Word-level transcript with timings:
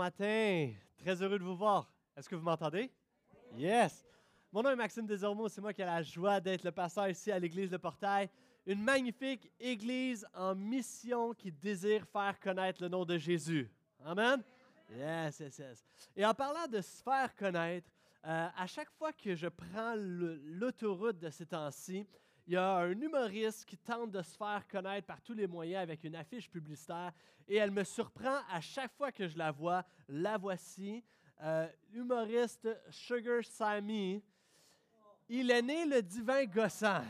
matin, 0.00 0.72
très 0.96 1.20
heureux 1.22 1.38
de 1.38 1.44
vous 1.44 1.56
voir. 1.56 1.92
Est-ce 2.16 2.26
que 2.26 2.34
vous 2.34 2.42
m'entendez? 2.42 2.90
Yes! 3.54 4.02
Mon 4.50 4.62
nom 4.62 4.70
est 4.70 4.76
Maxime 4.76 5.06
Desormeaux, 5.06 5.50
c'est 5.50 5.60
moi 5.60 5.74
qui 5.74 5.82
ai 5.82 5.84
la 5.84 6.02
joie 6.02 6.40
d'être 6.40 6.64
le 6.64 6.72
pasteur 6.72 7.06
ici 7.08 7.30
à 7.30 7.38
l'église 7.38 7.68
de 7.68 7.76
Portail, 7.76 8.30
une 8.64 8.82
magnifique 8.82 9.52
église 9.60 10.26
en 10.32 10.54
mission 10.54 11.34
qui 11.34 11.52
désire 11.52 12.06
faire 12.06 12.40
connaître 12.40 12.82
le 12.82 12.88
nom 12.88 13.04
de 13.04 13.18
Jésus. 13.18 13.70
Amen? 14.02 14.42
Yes, 14.90 15.38
yes, 15.40 15.58
yes. 15.58 15.84
Et 16.16 16.24
en 16.24 16.32
parlant 16.32 16.66
de 16.66 16.80
se 16.80 17.02
faire 17.02 17.36
connaître, 17.36 17.90
euh, 18.24 18.48
à 18.56 18.66
chaque 18.66 18.90
fois 18.92 19.12
que 19.12 19.34
je 19.34 19.48
prends 19.48 19.94
l'autoroute 19.96 21.18
de 21.18 21.28
ces 21.28 21.44
temps-ci, 21.44 22.06
il 22.50 22.54
y 22.54 22.56
a 22.56 22.78
un 22.78 23.00
humoriste 23.00 23.64
qui 23.64 23.76
tente 23.76 24.10
de 24.10 24.20
se 24.22 24.36
faire 24.36 24.66
connaître 24.66 25.06
par 25.06 25.22
tous 25.22 25.34
les 25.34 25.46
moyens 25.46 25.84
avec 25.84 26.02
une 26.02 26.16
affiche 26.16 26.50
publicitaire 26.50 27.12
et 27.46 27.54
elle 27.54 27.70
me 27.70 27.84
surprend 27.84 28.40
à 28.50 28.60
chaque 28.60 28.92
fois 28.96 29.12
que 29.12 29.28
je 29.28 29.38
la 29.38 29.52
vois. 29.52 29.84
La 30.08 30.36
voici, 30.36 31.04
euh, 31.44 31.68
humoriste 31.92 32.68
Sugar 32.90 33.44
Sammy. 33.44 34.20
Il 35.28 35.48
est 35.48 35.62
né 35.62 35.86
le 35.86 36.02
divin 36.02 36.44
gossant. 36.44 37.04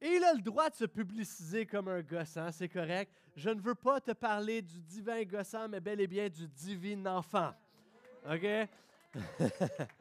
Et 0.00 0.08
il 0.16 0.24
a 0.24 0.34
le 0.34 0.42
droit 0.42 0.68
de 0.68 0.74
se 0.74 0.86
publiciser 0.86 1.64
comme 1.64 1.86
un 1.86 2.02
gossant, 2.02 2.50
c'est 2.50 2.68
correct. 2.68 3.12
Je 3.36 3.50
ne 3.50 3.60
veux 3.60 3.76
pas 3.76 4.00
te 4.00 4.10
parler 4.10 4.60
du 4.60 4.80
divin 4.80 5.22
gossant, 5.22 5.68
mais 5.68 5.78
bel 5.78 6.00
et 6.00 6.08
bien 6.08 6.28
du 6.28 6.48
divin 6.48 7.06
enfant. 7.06 7.52
OK? 8.28 8.68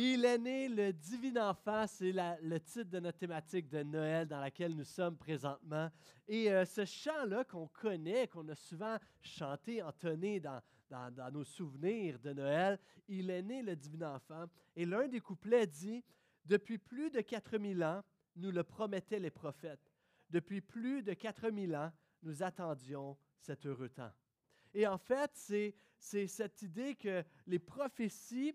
Il 0.00 0.24
est 0.24 0.38
né 0.38 0.68
le 0.68 0.92
divin 0.92 1.50
enfant, 1.50 1.84
c'est 1.88 2.12
le 2.12 2.60
titre 2.60 2.88
de 2.88 3.00
notre 3.00 3.18
thématique 3.18 3.68
de 3.68 3.82
Noël 3.82 4.28
dans 4.28 4.38
laquelle 4.38 4.76
nous 4.76 4.84
sommes 4.84 5.16
présentement. 5.16 5.90
Et 6.28 6.52
euh, 6.52 6.64
ce 6.64 6.84
chant-là 6.84 7.42
qu'on 7.42 7.66
connaît, 7.66 8.28
qu'on 8.28 8.48
a 8.48 8.54
souvent 8.54 8.96
chanté, 9.20 9.82
entonné 9.82 10.38
dans, 10.38 10.62
dans, 10.88 11.12
dans, 11.12 11.32
nos 11.32 11.42
souvenirs 11.42 12.16
de 12.20 12.32
Noël, 12.32 12.78
il 13.08 13.28
est 13.28 13.42
né 13.42 13.60
le 13.60 13.74
divin 13.74 14.14
enfant. 14.14 14.44
Et 14.76 14.86
l'un 14.86 15.08
des 15.08 15.18
couplets 15.18 15.66
dit, 15.66 16.04
Depuis 16.44 16.78
plus 16.78 17.10
de 17.10 17.20
4000 17.20 17.82
ans, 17.82 18.04
nous 18.36 18.52
le 18.52 18.62
promettaient 18.62 19.18
les 19.18 19.32
prophètes. 19.32 19.92
Depuis 20.30 20.60
plus 20.60 21.02
de 21.02 21.12
4000 21.12 21.74
ans, 21.74 21.90
nous 22.22 22.44
attendions 22.44 23.18
cet 23.40 23.66
heureux 23.66 23.88
temps. 23.88 24.12
Et 24.74 24.86
en 24.86 24.98
fait, 24.98 25.32
c'est 25.34 26.26
cette 26.28 26.62
idée 26.62 26.94
que 26.94 27.24
les 27.48 27.58
prophéties 27.58 28.54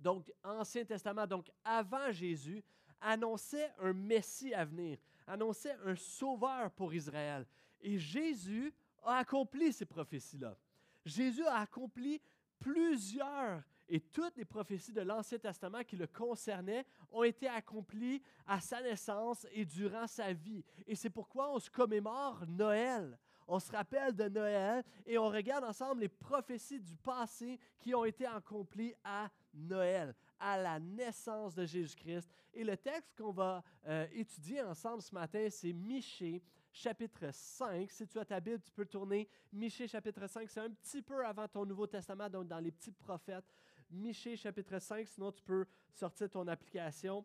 donc 0.00 0.32
Ancien 0.42 0.84
Testament, 0.84 1.26
donc 1.26 1.50
avant 1.64 2.10
Jésus, 2.10 2.62
annonçait 3.00 3.72
un 3.78 3.92
Messie 3.92 4.54
à 4.54 4.64
venir, 4.64 4.98
annonçait 5.26 5.76
un 5.84 5.96
sauveur 5.96 6.70
pour 6.72 6.92
Israël. 6.92 7.46
Et 7.80 7.98
Jésus 7.98 8.72
a 9.02 9.18
accompli 9.18 9.72
ces 9.72 9.86
prophéties-là. 9.86 10.56
Jésus 11.04 11.46
a 11.46 11.60
accompli 11.60 12.20
plusieurs 12.58 13.62
et 13.88 14.00
toutes 14.00 14.36
les 14.36 14.44
prophéties 14.44 14.92
de 14.92 15.00
l'Ancien 15.00 15.38
Testament 15.38 15.82
qui 15.82 15.96
le 15.96 16.06
concernaient 16.06 16.86
ont 17.10 17.24
été 17.24 17.48
accomplies 17.48 18.22
à 18.46 18.60
sa 18.60 18.80
naissance 18.80 19.46
et 19.52 19.64
durant 19.64 20.06
sa 20.06 20.32
vie. 20.32 20.62
Et 20.86 20.94
c'est 20.94 21.10
pourquoi 21.10 21.52
on 21.52 21.58
se 21.58 21.68
commémore 21.68 22.44
Noël. 22.46 23.18
On 23.48 23.58
se 23.58 23.72
rappelle 23.72 24.14
de 24.14 24.28
Noël 24.28 24.84
et 25.04 25.18
on 25.18 25.28
regarde 25.28 25.64
ensemble 25.64 26.02
les 26.02 26.08
prophéties 26.08 26.78
du 26.78 26.96
passé 26.96 27.58
qui 27.80 27.92
ont 27.92 28.04
été 28.04 28.24
accomplies 28.26 28.94
à 29.02 29.28
Noël, 29.52 30.14
à 30.38 30.56
la 30.56 30.78
naissance 30.78 31.54
de 31.54 31.64
Jésus-Christ. 31.64 32.28
Et 32.54 32.64
le 32.64 32.76
texte 32.76 33.14
qu'on 33.16 33.32
va 33.32 33.62
euh, 33.86 34.06
étudier 34.12 34.62
ensemble 34.62 35.02
ce 35.02 35.14
matin, 35.14 35.48
c'est 35.50 35.72
Michée, 35.72 36.42
chapitre 36.72 37.30
5. 37.32 37.90
Si 37.90 38.06
tu 38.06 38.18
as 38.18 38.24
ta 38.24 38.40
Bible, 38.40 38.60
tu 38.62 38.72
peux 38.72 38.86
tourner 38.86 39.28
Michée, 39.52 39.88
chapitre 39.88 40.26
5. 40.26 40.48
C'est 40.48 40.60
un 40.60 40.70
petit 40.70 41.02
peu 41.02 41.24
avant 41.24 41.48
ton 41.48 41.66
Nouveau 41.66 41.86
Testament, 41.86 42.28
donc 42.28 42.48
dans 42.48 42.58
les 42.58 42.70
petits 42.70 42.92
prophètes. 42.92 43.52
Michée, 43.90 44.36
chapitre 44.36 44.78
5. 44.78 45.06
Sinon, 45.06 45.32
tu 45.32 45.42
peux 45.42 45.66
sortir 45.92 46.30
ton 46.30 46.46
application 46.48 47.24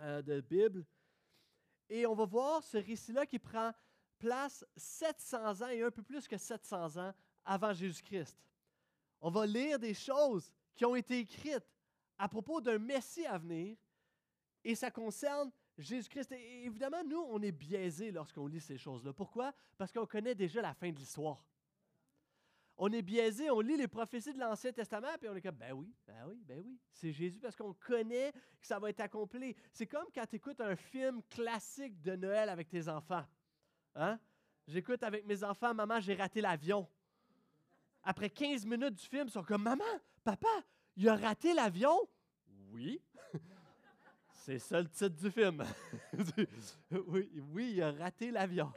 euh, 0.00 0.22
de 0.22 0.40
Bible. 0.40 0.84
Et 1.88 2.06
on 2.06 2.14
va 2.14 2.26
voir 2.26 2.62
ce 2.62 2.76
récit-là 2.76 3.24
qui 3.26 3.38
prend 3.38 3.72
place 4.18 4.64
700 4.76 5.62
ans 5.62 5.68
et 5.68 5.82
un 5.82 5.90
peu 5.90 6.02
plus 6.02 6.26
que 6.26 6.36
700 6.36 6.96
ans 6.98 7.14
avant 7.44 7.72
Jésus-Christ. 7.72 8.36
On 9.20 9.30
va 9.30 9.46
lire 9.46 9.78
des 9.78 9.94
choses 9.94 10.52
qui 10.78 10.86
ont 10.86 10.94
été 10.94 11.18
écrites 11.18 11.68
à 12.16 12.28
propos 12.28 12.60
d'un 12.60 12.78
Messie 12.78 13.26
à 13.26 13.36
venir 13.36 13.76
et 14.64 14.74
ça 14.76 14.90
concerne 14.90 15.50
Jésus-Christ. 15.76 16.32
Et 16.32 16.64
évidemment, 16.64 17.02
nous, 17.04 17.20
on 17.28 17.42
est 17.42 17.52
biaisés 17.52 18.12
lorsqu'on 18.12 18.46
lit 18.46 18.60
ces 18.60 18.78
choses-là. 18.78 19.12
Pourquoi? 19.12 19.52
Parce 19.76 19.92
qu'on 19.92 20.06
connaît 20.06 20.36
déjà 20.36 20.62
la 20.62 20.72
fin 20.72 20.90
de 20.90 20.96
l'histoire. 20.96 21.44
On 22.76 22.92
est 22.92 23.02
biaisé, 23.02 23.50
on 23.50 23.60
lit 23.60 23.76
les 23.76 23.88
prophéties 23.88 24.32
de 24.32 24.38
l'Ancien 24.38 24.70
Testament, 24.72 25.18
puis 25.18 25.28
on 25.28 25.34
est 25.34 25.40
comme, 25.40 25.56
ben 25.56 25.72
oui, 25.72 25.92
ben 26.06 26.26
oui, 26.28 26.44
ben 26.46 26.62
oui, 26.64 26.78
c'est 26.92 27.10
Jésus 27.10 27.40
parce 27.40 27.56
qu'on 27.56 27.74
connaît 27.74 28.30
que 28.30 28.66
ça 28.66 28.78
va 28.78 28.90
être 28.90 29.00
accompli. 29.00 29.56
C'est 29.72 29.88
comme 29.88 30.06
quand 30.14 30.26
tu 30.26 30.36
écoutes 30.36 30.60
un 30.60 30.76
film 30.76 31.20
classique 31.24 32.00
de 32.00 32.14
Noël 32.14 32.48
avec 32.48 32.68
tes 32.68 32.88
enfants. 32.88 33.24
Hein? 33.96 34.20
J'écoute 34.68 35.02
avec 35.02 35.26
mes 35.26 35.42
enfants, 35.42 35.74
maman, 35.74 35.98
j'ai 35.98 36.14
raté 36.14 36.40
l'avion. 36.40 36.88
Après 38.02 38.30
15 38.30 38.64
minutes 38.66 38.94
du 38.94 39.06
film, 39.06 39.28
sont 39.28 39.42
comme 39.42 39.62
Maman, 39.62 39.84
papa, 40.24 40.48
il 40.96 41.08
a 41.08 41.16
raté 41.16 41.54
l'avion? 41.54 41.96
Oui. 42.72 43.00
C'est 44.32 44.58
ça 44.58 44.80
le 44.80 44.88
titre 44.88 45.16
du 45.16 45.30
film. 45.30 45.64
oui, 47.06 47.30
oui, 47.52 47.72
il 47.74 47.82
a 47.82 47.92
raté 47.92 48.30
l'avion. 48.30 48.72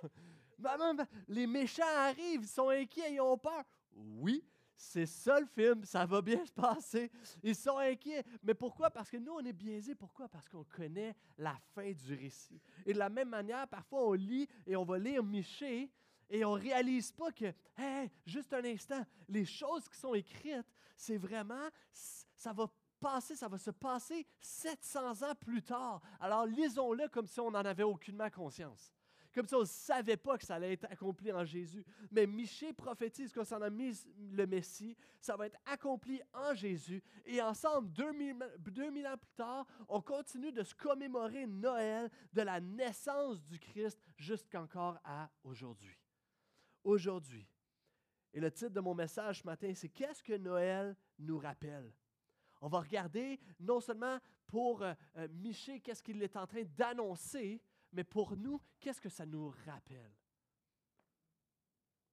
Maman, 0.58 1.04
les 1.28 1.48
méchants 1.48 1.84
arrivent, 1.98 2.42
ils 2.44 2.48
sont 2.48 2.70
inquiets, 2.70 3.14
ils 3.14 3.22
ont 3.22 3.38
peur. 3.38 3.64
Oui, 3.96 4.44
c'est 4.82 5.06
ça 5.06 5.40
le 5.40 5.46
film, 5.46 5.86
ça 5.86 6.06
va 6.06 6.22
bien 6.22 6.44
se 6.44 6.52
passer. 6.52 7.12
Ils 7.44 7.56
sont 7.56 7.78
inquiets. 7.78 8.24
Mais 8.44 8.56
pourquoi? 8.56 8.90
Parce 8.90 9.10
que 9.10 9.18
nous, 9.18 9.34
on 9.34 9.46
est 9.46 9.54
biaisés. 9.54 9.96
Pourquoi? 9.96 10.28
Parce 10.28 10.50
qu'on 10.50 10.64
connaît 10.64 11.16
la 11.38 11.56
fin 11.76 11.92
du 11.92 12.16
récit. 12.16 12.60
Et 12.86 12.94
de 12.94 12.98
la 12.98 13.10
même 13.10 13.30
manière, 13.30 13.68
parfois, 13.68 14.08
on 14.08 14.14
lit 14.14 14.48
et 14.66 14.76
on 14.76 14.84
va 14.84 14.98
lire 14.98 15.24
Michée 15.24 15.90
et 16.32 16.46
on 16.46 16.56
ne 16.56 16.62
réalise 16.62 17.12
pas 17.12 17.32
que, 17.32 17.54
hé, 17.78 18.10
juste 18.26 18.54
un 18.54 18.64
instant, 18.64 19.06
les 19.28 19.44
choses 19.44 19.88
qui 19.90 19.98
sont 19.98 20.14
écrites, 20.14 20.66
c'est 20.96 21.18
vraiment, 21.18 21.68
ça 21.92 22.54
va 22.54 22.68
passer, 23.02 23.36
ça 23.36 23.50
va 23.50 23.58
se 23.58 23.72
passer 23.72 24.26
700 24.40 25.24
ans 25.24 25.36
plus 25.36 25.62
tard. 25.62 26.02
Alors 26.22 26.46
lisons-le 26.46 27.10
comme 27.10 27.28
si 27.28 27.42
on 27.42 27.52
n'en 27.52 27.66
avait 27.66 27.84
aucunement 27.84 28.30
conscience. 28.30 28.94
Comme 29.36 29.46
si 29.46 29.56
on 29.56 29.62
ne 29.62 29.66
savait 29.66 30.18
pas 30.18 30.38
que 30.38 30.46
ça 30.46 30.56
allait 30.56 30.74
être 30.74 30.86
accompli 30.90 31.32
en 31.34 31.44
Jésus. 31.44 31.86
Mais 32.12 32.26
Michée 32.26 32.74
prophétise 32.74 33.34
qu'on 33.34 33.46
s'en 33.46 33.62
a 33.62 33.70
mis 33.70 33.94
le 34.32 34.46
Messie. 34.46 34.96
Ça 35.22 35.36
va 35.36 35.48
être 35.48 35.60
accompli 35.66 36.22
en 36.34 36.54
Jésus. 36.54 37.02
Et 37.26 37.42
ensemble, 37.42 37.92
2000, 37.94 38.38
2000 38.60 39.08
ans 39.08 39.18
plus 39.18 39.34
tard, 39.36 39.66
on 39.88 40.02
continue 40.02 40.52
de 40.52 40.64
se 40.64 40.76
commémorer 40.76 41.48
Noël 41.48 42.10
de 42.34 42.42
la 42.42 42.60
naissance 42.60 43.42
du 43.44 43.58
Christ 43.58 43.98
jusqu'encore 44.18 44.98
à 45.06 45.30
aujourd'hui 45.44 46.01
aujourd'hui. 46.84 47.48
Et 48.34 48.40
le 48.40 48.52
titre 48.52 48.72
de 48.72 48.80
mon 48.80 48.96
message 48.96 49.42
ce 49.42 49.46
matin, 49.46 49.74
c'est 49.76 49.90
Qu'est-ce 49.90 50.24
que 50.24 50.38
Noël 50.38 50.96
nous 51.20 51.38
rappelle? 51.38 51.92
On 52.62 52.70
va 52.70 52.80
regarder 52.80 53.40
non 53.60 53.82
seulement 53.82 54.20
pour 54.46 54.84
euh, 54.84 54.94
euh, 55.18 55.28
Miché, 55.30 55.80
qu'est-ce 55.80 56.04
qu'il 56.04 56.22
est 56.22 56.38
en 56.38 56.46
train 56.46 56.64
d'annoncer, 56.64 57.62
mais 57.92 58.04
pour 58.04 58.38
nous, 58.38 58.62
qu'est-ce 58.80 59.02
que 59.02 59.10
ça 59.10 59.26
nous 59.26 59.50
rappelle? 59.66 60.14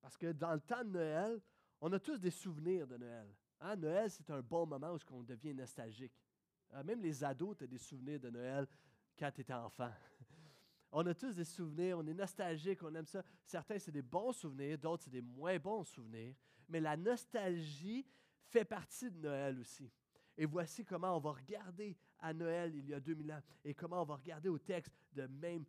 Parce 0.01 0.17
que 0.17 0.33
dans 0.33 0.55
le 0.55 0.61
temps 0.61 0.85
de 0.85 0.91
Noël, 0.91 1.41
on 1.81 1.93
a 1.93 1.99
tous 2.01 2.19
des 2.19 2.31
souvenirs 2.31 2.87
de 2.87 2.97
Noël. 2.97 3.29
Hein? 3.61 3.77
Noël, 3.77 4.11
c'est 4.11 4.31
un 4.31 4.41
bon 4.41 4.67
moment 4.67 4.95
où 4.95 4.99
on 5.11 5.23
devient 5.23 5.55
nostalgique. 5.55 6.15
Euh, 6.75 6.83
même 6.83 7.03
les 7.03 7.23
ados, 7.23 7.57
tu 7.57 7.65
as 7.65 7.67
des 7.67 7.79
souvenirs 7.79 8.21
de 8.21 8.31
Noël 8.31 8.67
quand 9.19 9.31
tu 9.31 9.43
étais 9.43 9.53
enfant. 9.53 9.93
On 10.91 11.07
a 11.07 11.15
tous 11.15 11.35
des 11.35 11.45
souvenirs, 11.45 11.99
on 11.99 12.07
est 12.07 12.15
nostalgique, 12.15 12.83
on 12.83 12.95
aime 12.95 13.07
ça. 13.07 13.23
Certains, 13.45 13.79
c'est 13.79 13.93
des 13.93 14.03
bons 14.03 14.33
souvenirs, 14.33 14.79
d'autres, 14.79 15.05
c'est 15.05 15.11
des 15.11 15.23
moins 15.23 15.59
bons 15.59 15.85
souvenirs. 15.85 16.35
Mais 16.69 16.81
la 16.81 16.97
nostalgie 16.97 18.07
fait 18.47 18.65
partie 18.65 19.11
de 19.11 19.19
Noël 19.19 19.59
aussi. 19.59 19.91
Et 20.37 20.47
voici 20.47 20.85
comment 20.85 21.17
on 21.17 21.21
va 21.21 21.33
regarder 21.33 21.97
à 22.21 22.33
Noël 22.33 22.75
il 22.75 22.89
y 22.89 22.95
a 22.95 23.01
2000 23.01 23.33
ans 23.33 23.43
et 23.65 23.75
comment 23.75 24.03
on 24.03 24.05
va 24.05 24.17
regarder 24.17 24.49
au 24.49 24.59
texte 24.59 24.95
de 25.13 25.27
même 25.27 25.65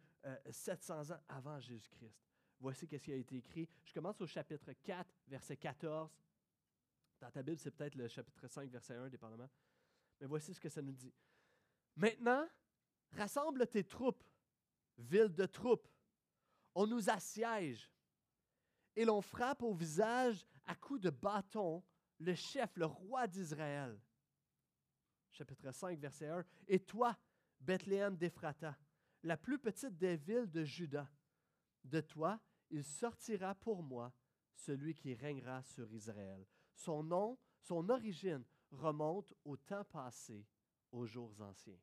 700 0.50 0.94
euh, 1.12 1.14
ans 1.14 1.20
avant 1.28 1.60
Jésus-Christ. 1.60 2.16
Voici 2.60 2.86
ce 2.86 2.96
qui 2.98 3.12
a 3.12 3.16
été 3.16 3.38
écrit. 3.38 3.68
Je 3.84 3.94
commence 3.94 4.20
au 4.22 4.28
chapitre 4.28 4.72
4, 4.84 5.10
verset 5.28 5.58
14. 5.58 6.12
Dans 7.20 7.32
ta 7.32 7.42
Bible, 7.42 7.58
c'est 7.58 7.72
peut-être 7.72 7.96
le 7.96 8.08
chapitre 8.08 8.48
5, 8.48 8.70
verset 8.70 8.96
1, 8.96 9.10
dépendamment. 9.10 9.50
Mais 10.20 10.28
voici 10.28 10.54
ce 10.54 10.60
que 10.60 10.70
ça 10.70 10.82
nous 10.82 10.94
dit. 10.94 11.14
Maintenant, 11.96 12.48
rassemble 13.14 13.66
tes 13.68 13.84
troupes 13.84 14.24
ville 15.00 15.34
de 15.34 15.46
troupes. 15.46 15.88
On 16.76 16.88
nous 16.88 17.10
assiège 17.10 17.92
et 18.96 19.06
l'on 19.06 19.22
frappe 19.22 19.64
au 19.64 19.74
visage 19.74 20.46
à 20.66 20.76
coups 20.76 21.02
de 21.02 21.10
bâton 21.10 21.84
le 22.20 22.36
chef, 22.36 22.76
le 22.76 22.86
roi 22.86 23.28
d'Israël. 23.28 24.00
Chapitre 25.32 25.72
5, 25.72 25.98
verset 26.00 26.28
1. 26.28 26.46
Et 26.68 26.80
toi, 26.80 27.18
Bethléem 27.60 28.18
d'Ephrata, 28.18 28.78
la 29.24 29.38
plus 29.38 29.58
petite 29.58 29.98
des 29.98 30.18
villes 30.18 30.50
de 30.50 30.64
Juda, 30.64 31.10
de 31.84 32.02
toi, 32.02 32.40
il 32.70 32.84
sortira 32.84 33.56
pour 33.56 33.82
moi 33.82 34.14
celui 34.54 34.94
qui 34.94 35.14
régnera 35.14 35.64
sur 35.64 35.92
Israël. 35.94 36.46
Son 36.74 37.04
nom, 37.04 37.38
son 37.62 37.90
origine 37.90 38.44
remonte 38.72 39.34
au 39.46 39.56
temps 39.58 39.86
passé, 39.86 40.46
aux 40.92 41.06
jours 41.06 41.40
anciens. 41.42 41.80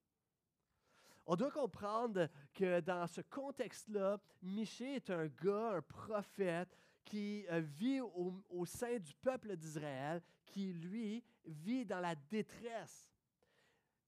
On 1.26 1.34
doit 1.34 1.50
comprendre 1.50 2.28
que 2.54 2.80
dans 2.80 3.06
ce 3.08 3.20
contexte-là, 3.20 4.20
Michée 4.42 4.96
est 4.96 5.10
un 5.10 5.26
gars, 5.26 5.72
un 5.76 5.82
prophète 5.82 6.78
qui 7.04 7.44
euh, 7.50 7.60
vit 7.60 8.00
au, 8.00 8.64
sein 8.64 8.98
du 8.98 9.12
peuple 9.14 9.56
d'Israël, 9.56 10.22
qui, 10.44 10.72
lui, 10.72 11.24
vit 11.44 11.84
dans 11.84 11.98
la 11.98 12.14
détresse. 12.14 13.10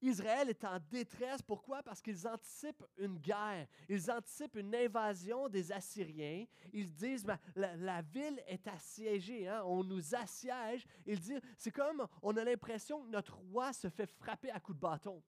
Israël 0.01 0.49
est 0.49 0.65
en 0.65 0.79
détresse. 0.79 1.43
Pourquoi? 1.43 1.83
Parce 1.83 2.01
qu'ils 2.01 2.27
anticipent 2.29 2.85
une 2.99 3.19
guerre. 3.19 3.67
Ils 3.89 4.09
anticipent 4.13 4.55
une 4.55 4.73
invasion 4.73 5.49
des 5.49 5.73
Assyriens. 5.73 6.47
Ils 6.73 6.93
disent, 6.93 7.25
ben, 7.25 7.39
la, 7.57 8.01
ville 8.01 8.41
est 8.47 8.67
assiégée, 8.69 9.49
hein? 9.49 9.63
on 9.65 9.83
nous 9.83 10.15
assiège. 10.15 10.87
Ils 11.05 11.19
disent, 11.19 11.41
c'est 11.57 11.73
comme, 11.73 12.07
on 12.23 12.37
a 12.37 12.45
l'impression 12.45 13.03
que 13.03 13.09
notre 13.09 13.37
roi 13.39 13.73
se 13.73 13.89
fait 13.89 14.07
frapper 14.07 14.53
à 14.53 14.61
coups 14.61 14.77
de 14.77 14.83
bâton. 14.83 15.21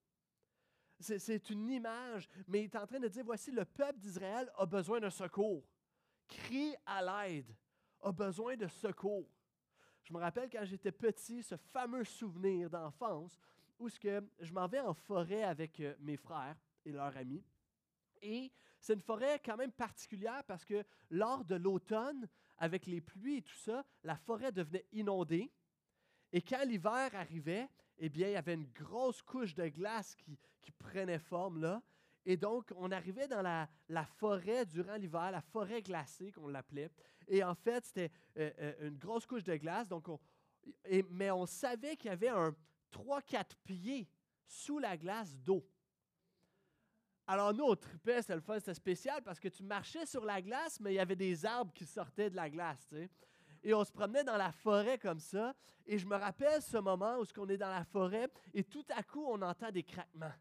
C'est 1.00 1.48
une 1.50 1.70
image, 1.70 2.28
mais 2.46 2.60
il 2.60 2.64
est 2.64 2.76
en 2.76 2.86
train 2.86 3.00
de 3.00 3.08
dire, 3.08 3.24
voici, 3.24 3.50
le 3.50 3.64
peuple 3.64 3.98
d'Israël 3.98 4.50
a 4.56 4.66
besoin 4.66 5.00
d'un 5.00 5.10
secours. 5.10 5.64
Crie 6.28 6.74
à 6.84 7.26
l'aide, 7.26 7.56
a 8.02 8.12
besoin 8.12 8.56
de 8.56 8.68
secours. 8.68 9.26
Je 10.04 10.12
me 10.12 10.18
rappelle 10.18 10.50
quand 10.50 10.64
j'étais 10.64 10.92
petit, 10.92 11.42
ce 11.42 11.56
fameux 11.56 12.04
souvenir 12.04 12.68
d'enfance 12.68 13.38
où 13.78 13.88
je 13.88 14.52
m'en 14.52 14.68
vais 14.68 14.80
en 14.80 14.92
forêt 14.92 15.42
avec 15.42 15.80
euh, 15.80 15.94
mes 16.00 16.16
frères 16.16 16.56
et 16.84 16.92
leurs 16.92 17.16
amis. 17.16 17.42
Et 18.20 18.52
c'est 18.80 18.92
une 18.94 19.00
forêt 19.00 19.40
quand 19.44 19.56
même 19.56 19.72
particulière 19.72 20.44
parce 20.44 20.64
que 20.64 20.84
lors 21.10 21.44
de 21.44 21.54
l'automne, 21.54 22.28
avec 22.58 22.86
les 22.86 23.00
pluies 23.00 23.38
et 23.38 23.42
tout 23.42 23.56
ça, 23.56 23.84
la 24.04 24.16
forêt 24.16 24.52
devenait 24.52 24.86
inondée. 24.92 25.50
Et 26.32 26.42
quand 26.42 26.62
l'hiver 26.66 27.10
arrivait, 27.14 27.68
eh 28.00 28.08
bien, 28.08 28.28
il 28.28 28.32
y 28.32 28.36
avait 28.36 28.54
une 28.54 28.70
grosse 28.72 29.22
couche 29.22 29.54
de 29.54 29.68
glace 29.68 30.14
qui, 30.14 30.38
prenait 30.78 31.18
forme 31.18 31.60
là. 31.60 31.82
Et 32.24 32.36
donc, 32.36 32.72
on 32.76 32.90
arrivait 32.90 33.28
dans 33.28 33.42
la, 33.42 33.68
forêt 34.16 34.64
durant 34.64 34.96
l'hiver, 34.96 35.30
la 35.30 35.42
forêt 35.42 35.82
glacée 35.82 36.32
qu'on 36.32 36.48
l'appelait. 36.48 36.90
Et 37.28 37.44
en 37.44 37.54
fait, 37.54 37.84
c'était 37.84 38.10
euh, 38.38 38.50
euh, 38.60 38.88
une 38.88 38.96
grosse 38.96 39.26
couche 39.26 39.44
de 39.44 39.56
glace. 39.56 39.88
Donc 39.88 40.08
mais 41.10 41.30
on 41.30 41.46
savait 41.46 41.96
qu'il 41.96 42.10
y 42.10 42.12
avait 42.12 42.28
un, 42.28 42.54
3-4 42.92 43.44
pieds 43.64 44.08
sous 44.46 44.78
la 44.78 44.96
glace 44.96 45.36
d'eau. 45.38 45.64
Alors 47.26 47.54
nous, 47.54 47.64
au 47.64 47.76
tripait, 47.76 48.22
c'était 48.22 48.34
le 48.34 48.40
fun, 48.40 48.58
c'était 48.58 48.74
spécial 48.74 49.22
parce 49.22 49.38
que 49.38 49.48
tu 49.48 49.62
marchais 49.62 50.04
sur 50.06 50.24
la 50.24 50.42
glace, 50.42 50.80
mais 50.80 50.92
il 50.92 50.96
y 50.96 51.00
avait 51.00 51.16
des 51.16 51.44
arbres 51.44 51.72
qui 51.72 51.86
sortaient 51.86 52.30
de 52.30 52.36
la 52.36 52.50
glace. 52.50 52.92
Et 53.62 53.74
on 53.74 53.84
se 53.84 53.92
promenait 53.92 54.24
dans 54.24 54.36
la 54.36 54.52
forêt 54.52 54.98
comme 54.98 55.20
ça. 55.20 55.54
Et 55.86 55.98
je 55.98 56.06
me 56.06 56.16
rappelle 56.16 56.62
ce 56.62 56.78
moment 56.78 57.18
où 57.18 57.24
on 57.38 57.48
est 57.48 57.56
dans 57.56 57.70
la 57.70 57.84
forêt 57.84 58.28
et 58.54 58.64
tout 58.64 58.84
à 58.96 59.02
coup, 59.02 59.24
on 59.26 59.40
entend 59.42 59.70
des 59.70 59.82
craquements. 59.82 60.32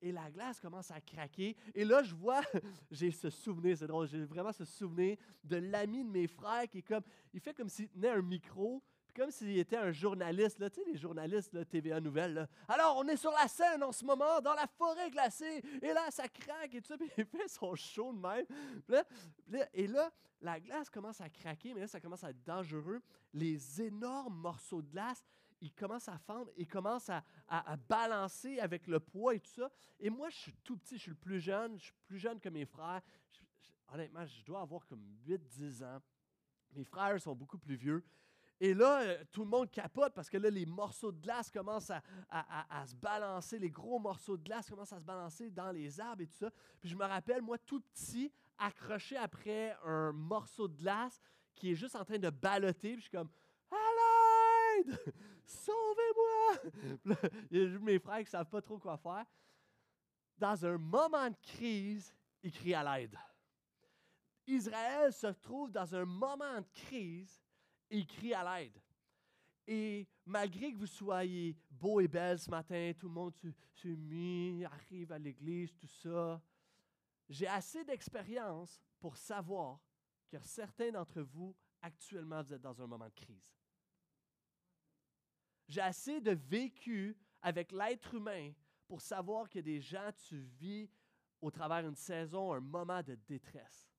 Et 0.00 0.10
la 0.10 0.30
glace 0.30 0.58
commence 0.58 0.90
à 0.90 1.00
craquer. 1.00 1.56
Et 1.74 1.84
là, 1.84 2.02
je 2.02 2.14
vois, 2.14 2.40
j'ai 2.90 3.12
ce 3.12 3.30
souvenir, 3.30 3.78
c'est 3.78 3.86
drôle, 3.86 4.08
j'ai 4.08 4.24
vraiment 4.24 4.52
ce 4.52 4.64
souvenir 4.64 5.16
de 5.44 5.56
l'ami 5.56 6.04
de 6.04 6.10
mes 6.10 6.26
frères 6.26 6.68
qui 6.68 6.82
comme, 6.82 7.04
il 7.32 7.40
fait 7.40 7.54
comme 7.54 7.68
s'il 7.68 7.88
tenait 7.88 8.08
un 8.08 8.22
micro, 8.22 8.82
comme 9.14 9.30
s'il 9.30 9.58
était 9.58 9.76
un 9.76 9.92
journaliste, 9.92 10.58
tu 10.70 10.80
sais, 10.80 10.90
les 10.90 10.96
journalistes 10.96 11.52
là, 11.52 11.64
TVA 11.64 12.00
Nouvelles. 12.00 12.48
Alors, 12.68 12.96
on 12.98 13.06
est 13.08 13.16
sur 13.16 13.32
la 13.32 13.48
scène 13.48 13.82
en 13.82 13.92
ce 13.92 14.04
moment, 14.04 14.40
dans 14.40 14.54
la 14.54 14.66
forêt 14.66 15.10
glacée, 15.10 15.62
et 15.80 15.92
là, 15.92 16.10
ça 16.10 16.28
craque 16.28 16.74
et 16.74 16.80
tout 16.80 16.88
ça, 16.88 16.96
puis 16.98 17.10
il 17.16 17.24
fait 17.24 17.48
son 17.48 17.74
show 17.74 18.12
de 18.12 18.18
même. 18.18 18.46
et 19.72 19.86
là, 19.86 20.10
la 20.40 20.58
glace 20.60 20.90
commence 20.90 21.20
à 21.20 21.28
craquer, 21.28 21.74
mais 21.74 21.80
là, 21.80 21.86
ça 21.86 22.00
commence 22.00 22.24
à 22.24 22.30
être 22.30 22.42
dangereux. 22.42 23.00
Les 23.32 23.82
énormes 23.82 24.34
morceaux 24.34 24.82
de 24.82 24.90
glace, 24.90 25.22
ils 25.60 25.72
commencent 25.72 26.08
à 26.08 26.18
fendre, 26.18 26.50
ils 26.56 26.66
commencent 26.66 27.10
à, 27.10 27.22
à, 27.46 27.76
balancer 27.76 28.58
avec 28.58 28.88
le 28.88 28.98
poids 28.98 29.34
et 29.34 29.40
tout 29.40 29.50
ça. 29.50 29.70
Et 30.00 30.10
moi, 30.10 30.28
je 30.30 30.36
suis 30.36 30.56
tout 30.64 30.76
petit, 30.76 30.96
je 30.96 31.02
suis 31.02 31.10
le 31.10 31.16
plus 31.16 31.40
jeune, 31.40 31.78
je 31.78 31.84
suis 31.84 31.94
plus 32.06 32.18
jeune 32.18 32.40
que 32.40 32.48
mes 32.48 32.64
frères. 32.64 33.00
honnêtement, 33.92 34.26
je 34.26 34.44
dois 34.44 34.62
avoir 34.62 34.84
comme 34.86 35.04
8-10 35.26 35.84
ans. 35.84 36.02
Mes 36.72 36.84
frères 36.84 37.20
sont 37.20 37.36
beaucoup 37.36 37.58
plus 37.58 37.76
vieux. 37.76 38.04
Et 38.62 38.74
là, 38.74 39.00
euh, 39.00 39.24
tout 39.32 39.42
le 39.42 39.48
monde 39.48 39.68
capote 39.72 40.14
parce 40.14 40.30
que 40.30 40.36
là, 40.36 40.48
les 40.48 40.66
morceaux 40.66 41.10
de 41.10 41.20
glace 41.20 41.50
commencent 41.50 41.90
à, 41.90 42.86
se 42.86 42.94
balancer, 42.94 43.58
les 43.58 43.72
gros 43.72 43.98
morceaux 43.98 44.36
de 44.36 44.44
glace 44.44 44.70
commencent 44.70 44.92
à 44.92 45.00
se 45.00 45.04
balancer 45.04 45.50
dans 45.50 45.72
les 45.72 45.98
arbres 45.98 46.22
et 46.22 46.28
tout 46.28 46.36
ça. 46.36 46.48
Puis 46.78 46.88
je 46.88 46.94
me 46.94 47.04
rappelle, 47.04 47.42
moi, 47.42 47.58
tout 47.58 47.80
petit, 47.80 48.32
accroché 48.56 49.16
après 49.16 49.76
un 49.82 50.12
morceau 50.12 50.68
de 50.68 50.76
glace 50.76 51.20
qui 51.56 51.72
est 51.72 51.74
juste 51.74 51.96
en 51.96 52.04
train 52.04 52.20
de 52.20 52.30
balloter. 52.30 52.92
Puis 52.92 52.98
je 52.98 53.08
suis 53.08 53.10
comme, 53.10 53.30
à 53.68 54.76
l'aide! 54.78 54.96
Sauvez-moi! 55.44 57.18
Il 57.50 57.62
y 57.62 57.64
a 57.64 57.78
mes 57.80 57.98
frères 57.98 58.18
qui 58.18 58.26
ne 58.26 58.30
savent 58.30 58.48
pas 58.48 58.62
trop 58.62 58.78
quoi 58.78 58.96
faire. 58.96 59.26
Dans 60.38 60.64
un 60.64 60.78
moment 60.78 61.28
de 61.28 61.36
crise, 61.42 62.14
ils 62.44 62.52
crient 62.52 62.74
à 62.74 62.96
l'aide. 62.96 63.18
Israël 64.46 65.12
se 65.12 65.26
trouve 65.26 65.72
dans 65.72 65.96
un 65.96 66.04
moment 66.04 66.60
de 66.60 66.66
crise 66.72 67.41
il 67.92 68.06
crie 68.06 68.34
à 68.34 68.58
l'aide. 68.60 68.80
Et 69.66 70.08
malgré 70.26 70.72
que 70.72 70.78
vous 70.78 70.86
soyez 70.86 71.56
beau 71.70 72.00
et 72.00 72.08
belle 72.08 72.38
ce 72.38 72.50
matin, 72.50 72.92
tout 72.98 73.06
le 73.06 73.14
monde 73.14 73.34
se, 73.74 73.88
mis, 73.88 74.64
arrive 74.64 75.12
à 75.12 75.18
l'église, 75.18 75.72
tout 75.76 75.86
ça, 75.86 76.42
j'ai 77.28 77.46
assez 77.46 77.84
d'expérience 77.84 78.80
pour 78.98 79.16
savoir 79.16 79.78
que 80.28 80.38
certains 80.40 80.90
d'entre 80.90 81.20
vous, 81.20 81.54
actuellement, 81.80 82.42
vous 82.42 82.54
êtes 82.54 82.60
dans 82.60 82.80
un 82.80 82.86
moment 82.86 83.08
de 83.08 83.14
crise. 83.14 83.52
J'ai 85.68 85.80
assez 85.80 86.20
de 86.20 86.32
vécu 86.32 87.16
avec 87.40 87.72
l'être 87.72 88.14
humain 88.14 88.52
pour 88.86 89.00
savoir 89.00 89.48
que 89.48 89.58
des 89.58 89.80
gens, 89.80 90.10
tu 90.28 90.38
vis 90.38 90.90
au 91.40 91.50
travers 91.50 91.82
d'une 91.82 91.96
saison, 91.96 92.52
un 92.52 92.60
moment 92.60 93.02
de 93.02 93.14
détresse. 93.26 93.91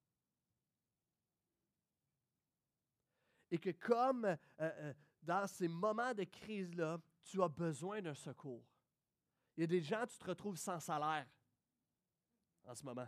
Et 3.53 3.59
que 3.59 3.69
comme 3.69 4.25
euh, 4.25 4.37
euh, 4.59 4.93
dans 5.21 5.45
ces 5.45 5.67
moments 5.67 6.11
de 6.15 6.23
crise-là, 6.23 6.99
tu 7.21 7.41
as 7.43 7.47
besoin 7.47 8.01
d'un 8.01 8.15
secours. 8.15 8.65
Il 9.55 9.61
y 9.61 9.63
a 9.63 9.67
des 9.67 9.79
gens, 9.79 10.07
tu 10.07 10.17
te 10.17 10.25
retrouves 10.25 10.57
sans 10.57 10.79
salaire 10.79 11.27
en 12.65 12.73
ce 12.73 12.83
moment. 12.83 13.07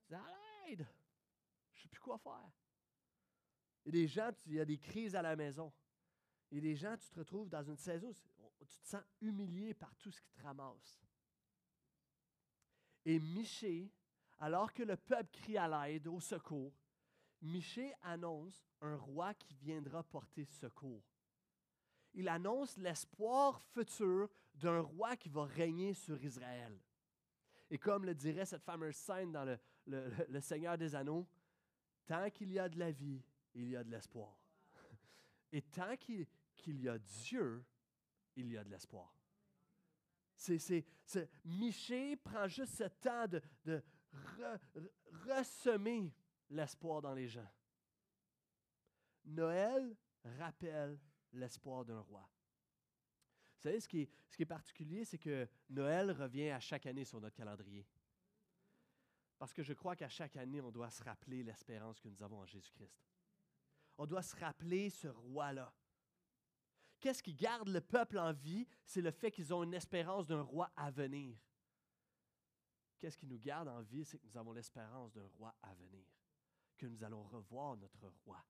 Tu 0.00 0.08
dis, 0.08 0.14
à 0.14 0.22
l'aide, 0.66 0.86
je 1.72 1.78
ne 1.78 1.82
sais 1.82 1.88
plus 1.88 2.00
quoi 2.00 2.16
faire. 2.16 2.50
Il 3.84 3.94
y 3.94 3.98
a 3.98 4.02
des 4.02 4.08
gens, 4.08 4.30
il 4.46 4.54
y 4.54 4.60
a 4.60 4.64
des 4.64 4.78
crises 4.78 5.14
à 5.14 5.20
la 5.20 5.36
maison. 5.36 5.70
Il 6.50 6.56
y 6.56 6.60
a 6.60 6.62
des 6.62 6.76
gens, 6.76 6.96
tu 6.96 7.10
te 7.10 7.18
retrouves 7.18 7.50
dans 7.50 7.62
une 7.62 7.76
saison 7.76 8.08
où 8.08 8.64
tu 8.64 8.78
te 8.78 8.86
sens 8.86 9.02
humilié 9.20 9.74
par 9.74 9.94
tout 9.96 10.10
ce 10.10 10.22
qui 10.22 10.32
te 10.32 10.40
ramasse. 10.40 11.04
Et 13.04 13.20
Miché, 13.20 13.92
alors 14.38 14.72
que 14.72 14.84
le 14.84 14.96
peuple 14.96 15.30
crie 15.32 15.58
à 15.58 15.68
l'aide, 15.68 16.06
au 16.06 16.18
secours, 16.18 16.72
Miché 17.42 17.94
annonce 18.02 18.62
un 18.82 18.96
roi 18.96 19.34
qui 19.34 19.54
viendra 19.54 20.02
porter 20.02 20.44
secours. 20.44 21.02
Il 22.12 22.28
annonce 22.28 22.76
l'espoir 22.76 23.62
futur 23.72 24.28
d'un 24.54 24.80
roi 24.80 25.16
qui 25.16 25.28
va 25.28 25.44
régner 25.44 25.94
sur 25.94 26.22
Israël. 26.22 26.78
Et 27.70 27.78
comme 27.78 28.04
le 28.04 28.14
dirait 28.14 28.44
cette 28.44 28.64
fameuse 28.64 28.96
scène 28.96 29.32
dans 29.32 29.44
le, 29.86 30.40
Seigneur 30.40 30.76
des 30.76 30.94
Anneaux, 30.94 31.26
tant 32.04 32.28
qu'il 32.30 32.52
y 32.52 32.58
a 32.58 32.68
de 32.68 32.78
la 32.78 32.90
vie, 32.90 33.22
il 33.54 33.70
y 33.70 33.76
a 33.76 33.84
de 33.84 33.90
l'espoir. 33.90 34.36
Et 35.52 35.62
tant 35.62 35.96
qu'il 35.96 36.26
y 36.80 36.88
a 36.88 36.98
Dieu, 36.98 37.64
il 38.36 38.50
y 38.50 38.58
a 38.58 38.64
de 38.64 38.70
l'espoir. 38.70 39.16
Miché 41.44 42.16
prend 42.16 42.48
juste 42.48 42.74
ce 42.74 42.84
temps 42.84 43.28
de, 43.28 43.40
de 43.64 43.82
ressemer 45.28 46.12
l'espoir 46.50 47.00
dans 47.00 47.14
les 47.14 47.28
gens. 47.28 47.48
Noël 49.24 49.96
rappelle 50.38 50.98
l'espoir 51.32 51.84
d'un 51.84 52.00
roi. 52.00 52.28
Vous 53.56 53.62
savez, 53.62 53.80
ce 53.80 53.88
qui 53.88 54.08
est, 54.38 54.44
particulier, 54.46 55.04
c'est 55.04 55.18
que 55.18 55.46
Noël 55.68 56.10
revient 56.12 56.50
à 56.50 56.60
chaque 56.60 56.86
année 56.86 57.04
sur 57.04 57.20
notre 57.20 57.36
calendrier. 57.36 57.86
Parce 59.38 59.52
que 59.52 59.62
je 59.62 59.74
crois 59.74 59.96
qu'à 59.96 60.08
chaque 60.08 60.36
année, 60.36 60.60
on 60.60 60.70
doit 60.70 60.90
se 60.90 61.02
rappeler 61.02 61.42
l'espérance 61.42 62.00
que 62.00 62.08
nous 62.08 62.22
avons 62.22 62.38
en 62.38 62.46
Jésus-Christ. 62.46 63.04
On 63.98 64.06
doit 64.06 64.22
se 64.22 64.34
rappeler 64.36 64.88
ce 64.90 65.08
roi-là. 65.08 65.72
Qu'est-ce 67.00 67.22
qui 67.22 67.34
garde 67.34 67.68
le 67.68 67.80
peuple 67.80 68.18
en 68.18 68.32
vie? 68.32 68.66
C'est 68.84 69.00
le 69.00 69.10
fait 69.10 69.30
qu'ils 69.30 69.52
ont 69.52 69.62
une 69.62 69.74
espérance 69.74 70.26
d'un 70.26 70.42
roi 70.42 70.70
à 70.76 70.90
venir. 70.90 71.38
Qu'est-ce 72.98 73.16
qui 73.16 73.26
nous 73.26 73.38
garde 73.38 73.68
en 73.68 73.82
vie? 73.82 74.04
C'est 74.04 74.18
que 74.18 74.26
nous 74.26 74.36
avons 74.36 74.52
l'espérance 74.52 75.12
d'un 75.12 75.26
roi 75.26 75.54
à 75.62 75.74
venir 75.74 76.04
que 76.80 76.86
nous 76.86 77.04
allons 77.04 77.22
revoir 77.24 77.76
notre 77.76 78.08
roi. 78.24 78.42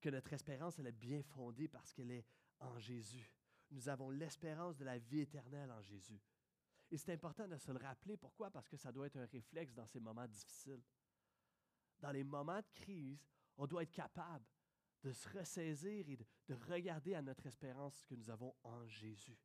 Que 0.00 0.08
notre 0.08 0.32
espérance, 0.32 0.78
elle 0.78 0.86
est 0.86 0.92
bien 0.92 1.22
fondée 1.22 1.68
parce 1.68 1.92
qu'elle 1.92 2.10
est 2.10 2.26
en 2.58 2.78
Jésus. 2.78 3.30
Nous 3.70 3.88
avons 3.88 4.10
l'espérance 4.10 4.76
de 4.78 4.84
la 4.84 4.98
vie 4.98 5.20
éternelle 5.20 5.70
en 5.70 5.82
Jésus. 5.82 6.20
Et 6.90 6.96
c'est 6.96 7.12
important 7.12 7.46
de 7.46 7.56
se 7.56 7.70
le 7.70 7.78
rappeler. 7.78 8.16
Pourquoi? 8.16 8.50
Parce 8.50 8.68
que 8.68 8.76
ça 8.76 8.90
doit 8.90 9.06
être 9.06 9.18
un 9.18 9.26
réflexe 9.26 9.74
dans 9.74 9.86
ces 9.86 10.00
moments 10.00 10.26
difficiles. 10.26 10.82
dans 12.00 12.10
les 12.10 12.24
moments 12.24 12.60
de 12.60 12.70
crise, 12.72 13.24
on 13.56 13.66
doit 13.66 13.84
être 13.84 13.92
capable 13.92 14.44
de 15.02 15.12
se 15.12 15.28
ressaisir 15.28 16.08
et 16.08 16.16
de, 16.16 16.54
regarder 16.68 17.14
à 17.14 17.22
notre 17.22 17.46
espérance 17.46 18.02
que 18.04 18.14
nous 18.14 18.28
avons 18.28 18.54
en 18.64 18.86
Jésus. 18.86 19.38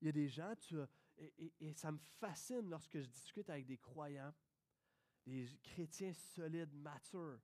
Il 0.00 0.06
y 0.06 0.08
a 0.08 0.12
des 0.12 0.28
gens, 0.28 0.54
tu 0.56 0.76
et, 1.16 1.54
et, 1.60 1.72
ça 1.72 1.90
me 1.90 1.98
fascine 1.98 2.68
lorsque 2.68 3.00
je 3.00 3.06
discute 3.06 3.48
avec 3.48 3.64
des 3.66 3.78
croyants, 3.78 4.34
des 5.26 5.46
chrétiens 5.62 6.12
solides, 6.12 6.72
matures, 6.74 7.40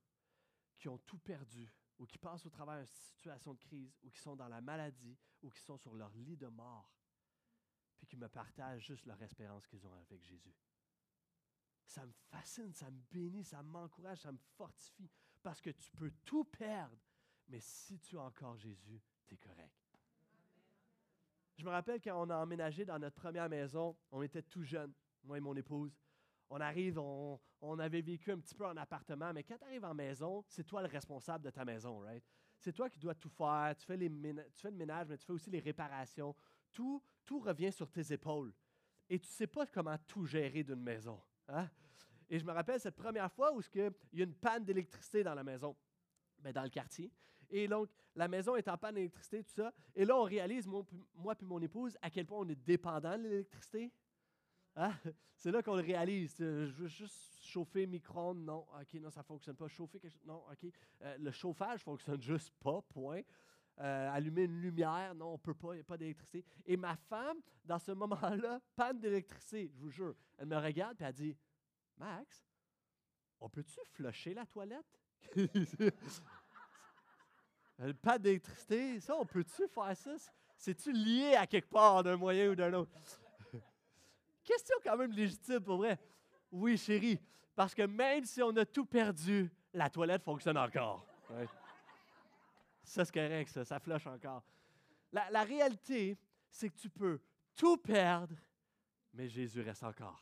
qui 0.77 0.87
ont 0.89 0.97
tout 0.99 1.19
perdu, 1.19 1.71
ou 1.99 2.05
qui 2.05 2.17
passent 2.17 2.45
au 2.45 2.49
travers 2.49 2.77
d'une 2.77 2.85
situation 2.85 3.53
de 3.53 3.59
crise, 3.59 3.97
ou 4.03 4.09
qui 4.09 4.19
sont 4.19 4.35
dans 4.35 4.47
la 4.47 4.61
maladie, 4.61 5.17
ou 5.41 5.49
qui 5.49 5.61
sont 5.61 5.77
sur 5.77 5.93
leur 5.93 6.13
lit 6.15 6.37
de 6.37 6.47
mort, 6.47 6.89
puis 7.97 8.07
qui 8.07 8.17
me 8.17 8.27
partagent 8.27 8.85
juste 8.85 9.05
leur 9.05 9.21
espérance 9.21 9.67
qu'ils 9.67 9.85
ont 9.85 9.93
avec 9.93 10.23
Jésus. 10.23 10.55
Ça 11.85 12.05
me 12.05 12.13
fascine, 12.31 12.73
ça 12.73 12.89
me 12.89 12.99
bénit, 13.11 13.43
ça 13.43 13.61
m'encourage, 13.61 14.21
ça 14.21 14.31
me 14.31 14.39
fortifie, 14.57 15.09
parce 15.41 15.61
que 15.61 15.69
tu 15.69 15.91
peux 15.91 16.11
tout 16.25 16.45
perdre, 16.45 16.97
mais 17.47 17.59
si 17.59 17.99
tu 17.99 18.17
as 18.17 18.23
encore 18.23 18.57
Jésus, 18.57 19.01
tu 19.25 19.35
es 19.35 19.37
correct. 19.37 19.83
Je 21.57 21.65
me 21.65 21.69
rappelle 21.69 22.01
quand 22.01 22.19
on 22.19 22.29
a 22.29 22.37
emménagé 22.37 22.83
dans 22.83 22.97
notre 22.97 23.15
première 23.15 23.47
maison, 23.47 23.95
on 24.11 24.21
était 24.21 24.41
tout 24.41 24.63
jeunes, 24.63 24.93
moi 25.23 25.37
et 25.37 25.41
mon 25.41 25.55
épouse. 25.55 25.95
On 26.55 26.61
arrive, 26.61 26.99
on, 26.99 27.79
avait 27.79 28.03
vécu 28.03 28.31
un 28.31 28.37
petit 28.37 28.53
peu 28.53 28.63
en 28.63 28.77
appartement, 28.77 29.33
mais 29.33 29.41
quand 29.41 29.57
tu 29.57 29.63
arrives 29.63 29.85
en 29.85 29.95
maison, 29.95 30.45
c'est 30.47 30.63
toi 30.63 30.83
le 30.83 30.87
responsable 30.87 31.45
de 31.45 31.49
ta 31.49 31.65
maison, 31.65 31.97
right? 32.01 32.23
C'est 32.59 32.71
toi 32.71 32.91
qui 32.91 32.99
dois 32.99 33.15
tout 33.15 33.31
faire. 33.31 33.73
Tu 33.75 33.87
fais, 33.87 33.97
le 33.97 34.07
ménage, 34.77 35.07
mais 35.09 35.17
tu 35.17 35.25
fais 35.25 35.33
aussi 35.33 35.49
les 35.49 35.59
réparations. 35.59 36.35
Tout, 36.71 37.01
tout 37.25 37.39
revient 37.39 37.71
sur 37.71 37.89
tes 37.89 38.13
épaules. 38.13 38.53
Et 39.09 39.17
tu 39.17 39.25
ne 39.25 39.31
sais 39.31 39.47
pas 39.47 39.65
comment 39.65 39.97
tout 40.07 40.25
gérer 40.27 40.63
d'une 40.63 40.83
maison. 40.83 41.19
Hein? 41.47 41.67
Et 42.29 42.37
je 42.37 42.45
me 42.45 42.51
rappelle 42.51 42.79
cette 42.79 42.97
première 42.97 43.31
fois 43.31 43.51
où 43.51 43.59
il 43.73 43.91
y 44.13 44.21
a 44.21 44.23
une 44.23 44.35
panne 44.35 44.63
d'électricité 44.63 45.23
dans 45.23 45.33
la 45.33 45.43
maison, 45.43 45.75
ben, 46.37 46.53
dans 46.53 46.63
le 46.63 46.69
quartier. 46.69 47.11
Et 47.49 47.67
donc, 47.67 47.89
la 48.15 48.27
maison 48.27 48.55
est 48.55 48.67
en 48.67 48.77
panne 48.77 48.93
d'électricité, 48.93 49.43
tout 49.43 49.53
ça. 49.55 49.73
Et 49.95 50.05
là, 50.05 50.15
on 50.15 50.23
réalise, 50.23 50.67
moi, 50.67 50.85
moi 51.15 51.33
et 51.41 51.45
mon 51.45 51.59
épouse, 51.61 51.97
à 51.99 52.11
quel 52.11 52.27
point 52.27 52.37
on 52.37 52.47
est 52.47 52.63
dépendant 52.63 53.17
de 53.17 53.23
l'électricité. 53.23 53.91
Hein? 54.75 54.93
C'est 55.35 55.51
là 55.51 55.61
qu'on 55.61 55.75
le 55.75 55.81
réalise. 55.81 56.35
Je 56.39 56.71
veux 56.71 56.87
juste 56.87 57.43
chauffer 57.43 57.85
micro-ondes. 57.85 58.43
Non, 58.43 58.65
OK, 58.79 58.93
non, 58.95 59.09
ça 59.09 59.21
ne 59.21 59.25
fonctionne 59.25 59.55
pas. 59.55 59.67
Chauffer 59.67 59.99
quelque 59.99 60.13
chose. 60.13 60.25
Non, 60.25 60.43
OK. 60.51 60.71
Euh, 61.01 61.17
le 61.17 61.31
chauffage 61.31 61.79
ne 61.79 61.83
fonctionne 61.83 62.21
juste 62.21 62.51
pas, 62.61 62.81
point. 62.81 63.21
Euh, 63.79 64.11
allumer 64.11 64.43
une 64.43 64.61
lumière, 64.61 65.15
non, 65.15 65.29
on 65.29 65.33
ne 65.33 65.37
peut 65.37 65.55
pas, 65.55 65.73
il 65.73 65.77
n'y 65.77 65.81
a 65.81 65.83
pas 65.83 65.97
d'électricité. 65.97 66.45
Et 66.65 66.77
ma 66.77 66.95
femme, 66.95 67.37
dans 67.65 67.79
ce 67.79 67.91
moment-là, 67.91 68.61
panne 68.75 68.99
d'électricité, 68.99 69.71
je 69.73 69.79
vous 69.79 69.89
jure, 69.89 70.15
elle 70.37 70.45
me 70.45 70.57
regarde 70.57 71.01
et 71.01 71.03
elle 71.03 71.13
dit 71.13 71.35
Max, 71.97 72.45
on 73.39 73.49
peut-tu 73.49 73.79
flusher 73.93 74.35
la 74.35 74.45
toilette? 74.45 74.85
Pas 78.01 78.19
d'électricité, 78.19 78.99
ça, 78.99 79.17
on 79.17 79.25
peut-tu 79.25 79.67
faire 79.67 79.97
ça? 79.97 80.15
C'est-tu 80.55 80.93
lié 80.93 81.33
à 81.33 81.47
quelque 81.47 81.69
part 81.69 82.03
d'un 82.03 82.15
moyen 82.15 82.51
ou 82.51 82.55
d'un 82.55 82.73
autre? 82.73 82.91
Question 84.43 84.75
quand 84.83 84.97
même 84.97 85.11
légitime 85.11 85.61
pour 85.61 85.77
vrai. 85.77 85.99
Oui, 86.51 86.77
chérie, 86.77 87.19
parce 87.55 87.73
que 87.73 87.83
même 87.83 88.25
si 88.25 88.41
on 88.43 88.55
a 88.57 88.65
tout 88.65 88.85
perdu, 88.85 89.49
la 89.73 89.89
toilette 89.89 90.23
fonctionne 90.23 90.57
encore. 90.57 91.05
Ça, 92.83 93.05
c'est 93.05 93.13
correct, 93.13 93.49
ça, 93.49 93.65
ça 93.65 93.79
flush 93.79 94.05
encore. 94.05 94.43
La, 95.11 95.29
la 95.31 95.43
réalité, 95.43 96.17
c'est 96.49 96.69
que 96.69 96.75
tu 96.75 96.89
peux 96.89 97.19
tout 97.55 97.77
perdre, 97.77 98.35
mais 99.13 99.27
Jésus 99.29 99.61
reste 99.61 99.83
encore. 99.83 100.21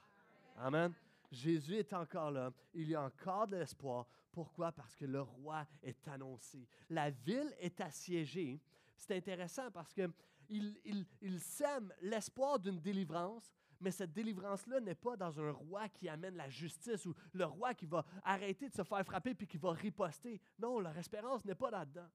Amen. 0.57 0.93
Jésus 1.31 1.75
est 1.77 1.93
encore 1.93 2.31
là. 2.31 2.51
Il 2.73 2.89
y 2.89 2.95
a 2.95 3.01
encore 3.01 3.47
de 3.47 3.57
l'espoir. 3.57 4.05
Pourquoi? 4.31 4.71
Parce 4.71 4.95
que 4.95 5.05
le 5.05 5.21
roi 5.21 5.65
est 5.81 6.07
annoncé. 6.07 6.67
La 6.89 7.09
ville 7.09 7.53
est 7.59 7.79
assiégée. 7.81 8.61
C'est 8.95 9.15
intéressant 9.15 9.71
parce 9.71 9.93
qu'il 9.93 10.11
il, 10.49 11.05
il 11.21 11.39
sème 11.39 11.93
l'espoir 12.01 12.59
d'une 12.59 12.79
délivrance, 12.79 13.51
mais 13.81 13.91
cette 13.91 14.13
délivrance-là 14.13 14.79
n'est 14.79 14.95
pas 14.95 15.17
dans 15.17 15.39
un 15.39 15.51
roi 15.51 15.89
qui 15.89 16.07
amène 16.07 16.35
la 16.35 16.50
justice 16.50 17.05
ou 17.05 17.13
le 17.33 17.45
roi 17.45 17.73
qui 17.73 17.85
va 17.85 18.05
arrêter 18.23 18.69
de 18.69 18.73
se 18.73 18.83
faire 18.83 19.03
frapper 19.03 19.33
puis 19.33 19.47
qui 19.47 19.57
va 19.57 19.71
riposter. 19.71 20.39
Non, 20.59 20.79
leur 20.79 20.95
espérance 20.97 21.43
n'est 21.43 21.55
pas 21.55 21.71
là-dedans. 21.71 22.09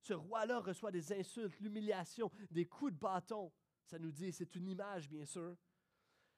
Ce 0.00 0.12
roi-là 0.12 0.60
reçoit 0.60 0.90
des 0.90 1.12
insultes, 1.12 1.58
l'humiliation, 1.60 2.30
des 2.50 2.66
coups 2.66 2.92
de 2.92 2.98
bâton. 2.98 3.52
Ça 3.84 3.98
nous 3.98 4.12
dit, 4.12 4.32
c'est 4.32 4.54
une 4.54 4.68
image, 4.68 5.08
bien 5.08 5.24
sûr. 5.24 5.56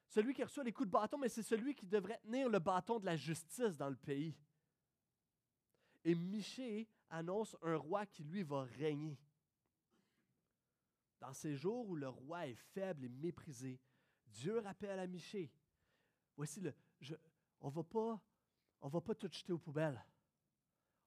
Celui 0.08 0.34
qui 0.34 0.42
reçoit 0.42 0.64
les 0.64 0.72
coups 0.72 0.88
de 0.88 0.92
bâton, 0.92 1.18
mais 1.18 1.28
c'est 1.28 1.42
celui 1.42 1.74
qui 1.74 1.86
devrait 1.86 2.18
tenir 2.18 2.48
le 2.48 2.58
bâton 2.58 2.98
de 2.98 3.06
la 3.06 3.16
justice 3.16 3.76
dans 3.76 3.88
le 3.88 3.96
pays. 3.96 4.36
Et 6.04 6.14
Michée 6.14 6.88
annonce 7.10 7.56
un 7.62 7.76
roi 7.76 8.06
qui, 8.06 8.24
lui, 8.24 8.42
va 8.42 8.62
régner. 8.62 9.18
Dans 11.20 11.32
ces 11.34 11.54
jours 11.54 11.88
où 11.88 11.94
le 11.94 12.08
roi 12.08 12.48
est 12.48 12.54
faible 12.54 13.04
et 13.04 13.08
méprisé, 13.08 13.78
Dieu 14.30 14.58
rappelle 14.58 14.98
à 14.98 15.06
Michée, 15.06 15.50
voici 16.36 16.60
le, 16.60 16.74
on 17.60 17.68
ne 17.68 17.72
va 17.72 17.84
pas, 17.84 18.20
va 18.82 19.00
pas 19.00 19.14
tout 19.14 19.30
jeter 19.30 19.52
aux 19.52 19.58
poubelles. 19.58 20.02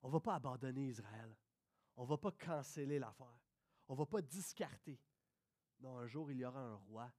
On 0.01 0.07
ne 0.07 0.13
va 0.13 0.19
pas 0.19 0.35
abandonner 0.35 0.87
Israël. 0.87 1.35
On 1.95 2.03
ne 2.03 2.07
va 2.07 2.17
pas 2.17 2.31
canceller 2.31 2.99
l'affaire. 2.99 3.39
On 3.87 3.93
ne 3.93 3.97
va 3.97 4.05
pas 4.05 4.21
discarter. 4.21 4.99
Non, 5.79 5.97
un 5.97 6.07
jour, 6.07 6.31
il 6.31 6.37
y 6.37 6.45
aura 6.45 6.59
un 6.59 6.75
roi 6.75 7.11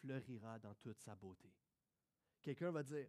fleurira 0.00 0.58
dans 0.58 0.74
toute 0.74 1.00
sa 1.00 1.14
beauté. 1.16 1.52
Quelqu'un 2.42 2.70
va 2.70 2.82
dire, 2.82 3.08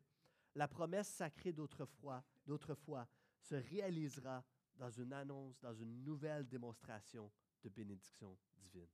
la 0.56 0.68
promesse 0.68 1.10
sacrée 1.10 1.54
d'autrefois, 1.54 2.24
d'autrefois 2.46 3.08
se 3.40 3.56
réalisera 3.56 4.44
dans 4.76 4.90
une 4.90 5.14
annonce, 5.14 5.60
dans 5.60 5.74
une 5.74 6.04
nouvelle 6.04 6.48
démonstration 6.48 7.32
de 7.62 7.70
bénédiction 7.70 8.38
divine. 8.58 8.90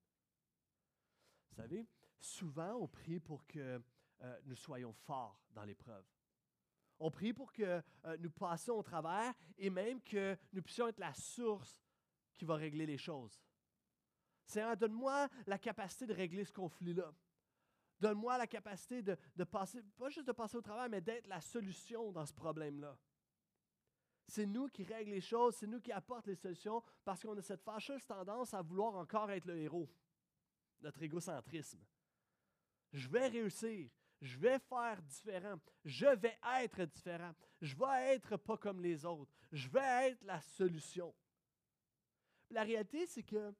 Vous 1.50 1.56
savez, 1.56 1.88
souvent 2.20 2.76
on 2.76 2.88
prie 2.88 3.20
pour 3.20 3.46
que 3.48 3.82
euh, 4.22 4.40
nous 4.46 4.56
soyons 4.56 4.94
forts 4.94 5.40
dans 5.52 5.64
l'épreuve. 5.64 6.06
On 7.00 7.12
prie 7.12 7.34
pour 7.34 7.52
que 7.52 7.82
euh, 8.06 8.18
nous 8.20 8.32
passions 8.32 8.78
au 8.78 8.84
travers 8.84 9.34
et 9.58 9.70
même 9.70 10.02
que 10.02 10.38
nous 10.54 10.62
puissions 10.62 10.88
être 10.88 11.00
la 11.00 11.14
source 11.14 11.84
qui 12.36 12.46
va 12.46 12.56
régler 12.56 12.86
les 12.86 12.98
choses. 12.98 13.42
Seigneur, 14.46 14.78
donne-moi 14.78 15.28
la 15.48 15.58
capacité 15.58 16.06
de 16.06 16.14
régler 16.14 16.46
ce 16.46 16.54
conflit-là. 16.54 17.14
Donne-moi 18.00 18.38
la 18.38 18.48
capacité 18.48 19.02
de, 19.02 19.44
passer, 19.44 19.82
pas 19.98 20.10
juste 20.10 20.28
de 20.28 20.32
passer 20.34 20.58
au 20.58 20.62
travail, 20.62 20.90
mais 20.90 21.02
d'être 21.02 21.28
la 21.28 21.42
solution 21.42 22.12
dans 22.12 22.26
ce 22.26 22.34
problème-là. 22.34 22.98
C'est 24.28 24.46
nous 24.46 24.68
qui 24.68 24.84
règlons 24.84 25.14
les 25.14 25.22
choses, 25.22 25.56
c'est 25.56 25.68
nous 25.68 25.80
qui 25.80 25.92
apportons 25.92 26.30
les 26.30 26.36
solutions 26.36 26.84
parce 27.04 27.22
qu'on 27.22 27.38
a 27.38 27.42
cette 27.42 27.62
fâcheuse 27.62 28.06
tendance 28.06 28.54
à 28.54 28.62
vouloir 28.62 28.96
encore 28.96 29.32
être 29.32 29.46
le 29.46 29.58
héros. 29.58 29.90
Notre 30.82 31.02
égocentrisme. 31.04 31.80
Je 32.94 33.08
vais 33.10 33.28
réussir, 33.28 33.90
je 34.22 34.38
vais 34.38 34.60
faire 34.60 35.02
différent, 35.02 35.60
je 35.84 36.06
vais 36.06 36.38
être 36.62 36.86
différent, 36.86 37.34
je 37.62 37.76
vais 37.76 38.16
être 38.16 38.38
pas 38.38 38.58
comme 38.58 38.82
les 38.82 39.06
autres, 39.06 39.32
je 39.52 39.68
vais 39.70 40.10
être 40.10 40.24
la 40.24 40.42
solution. 40.42 41.14
La 42.50 42.64
réalité, 42.64 43.06
c'est 43.08 43.24
que 43.24 43.54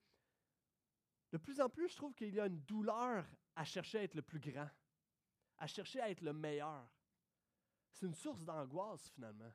de 1.32 1.38
plus 1.38 1.60
en 1.60 1.70
plus, 1.70 1.90
je 1.90 1.98
trouve 1.98 2.14
qu'il 2.14 2.34
y 2.34 2.40
a 2.40 2.46
une 2.46 2.62
douleur 2.62 3.26
à 3.56 3.66
chercher 3.66 4.00
à 4.00 4.04
être 4.04 4.16
le 4.16 4.22
plus 4.22 4.40
grand, 4.40 4.70
à 5.58 5.68
chercher 5.68 6.00
à 6.00 6.10
être 6.10 6.22
le 6.22 6.34
meilleur. 6.34 6.88
C'est 7.92 8.06
une 8.06 8.14
source 8.14 8.44
d'angoisse 8.44 9.10
finalement. 9.10 9.52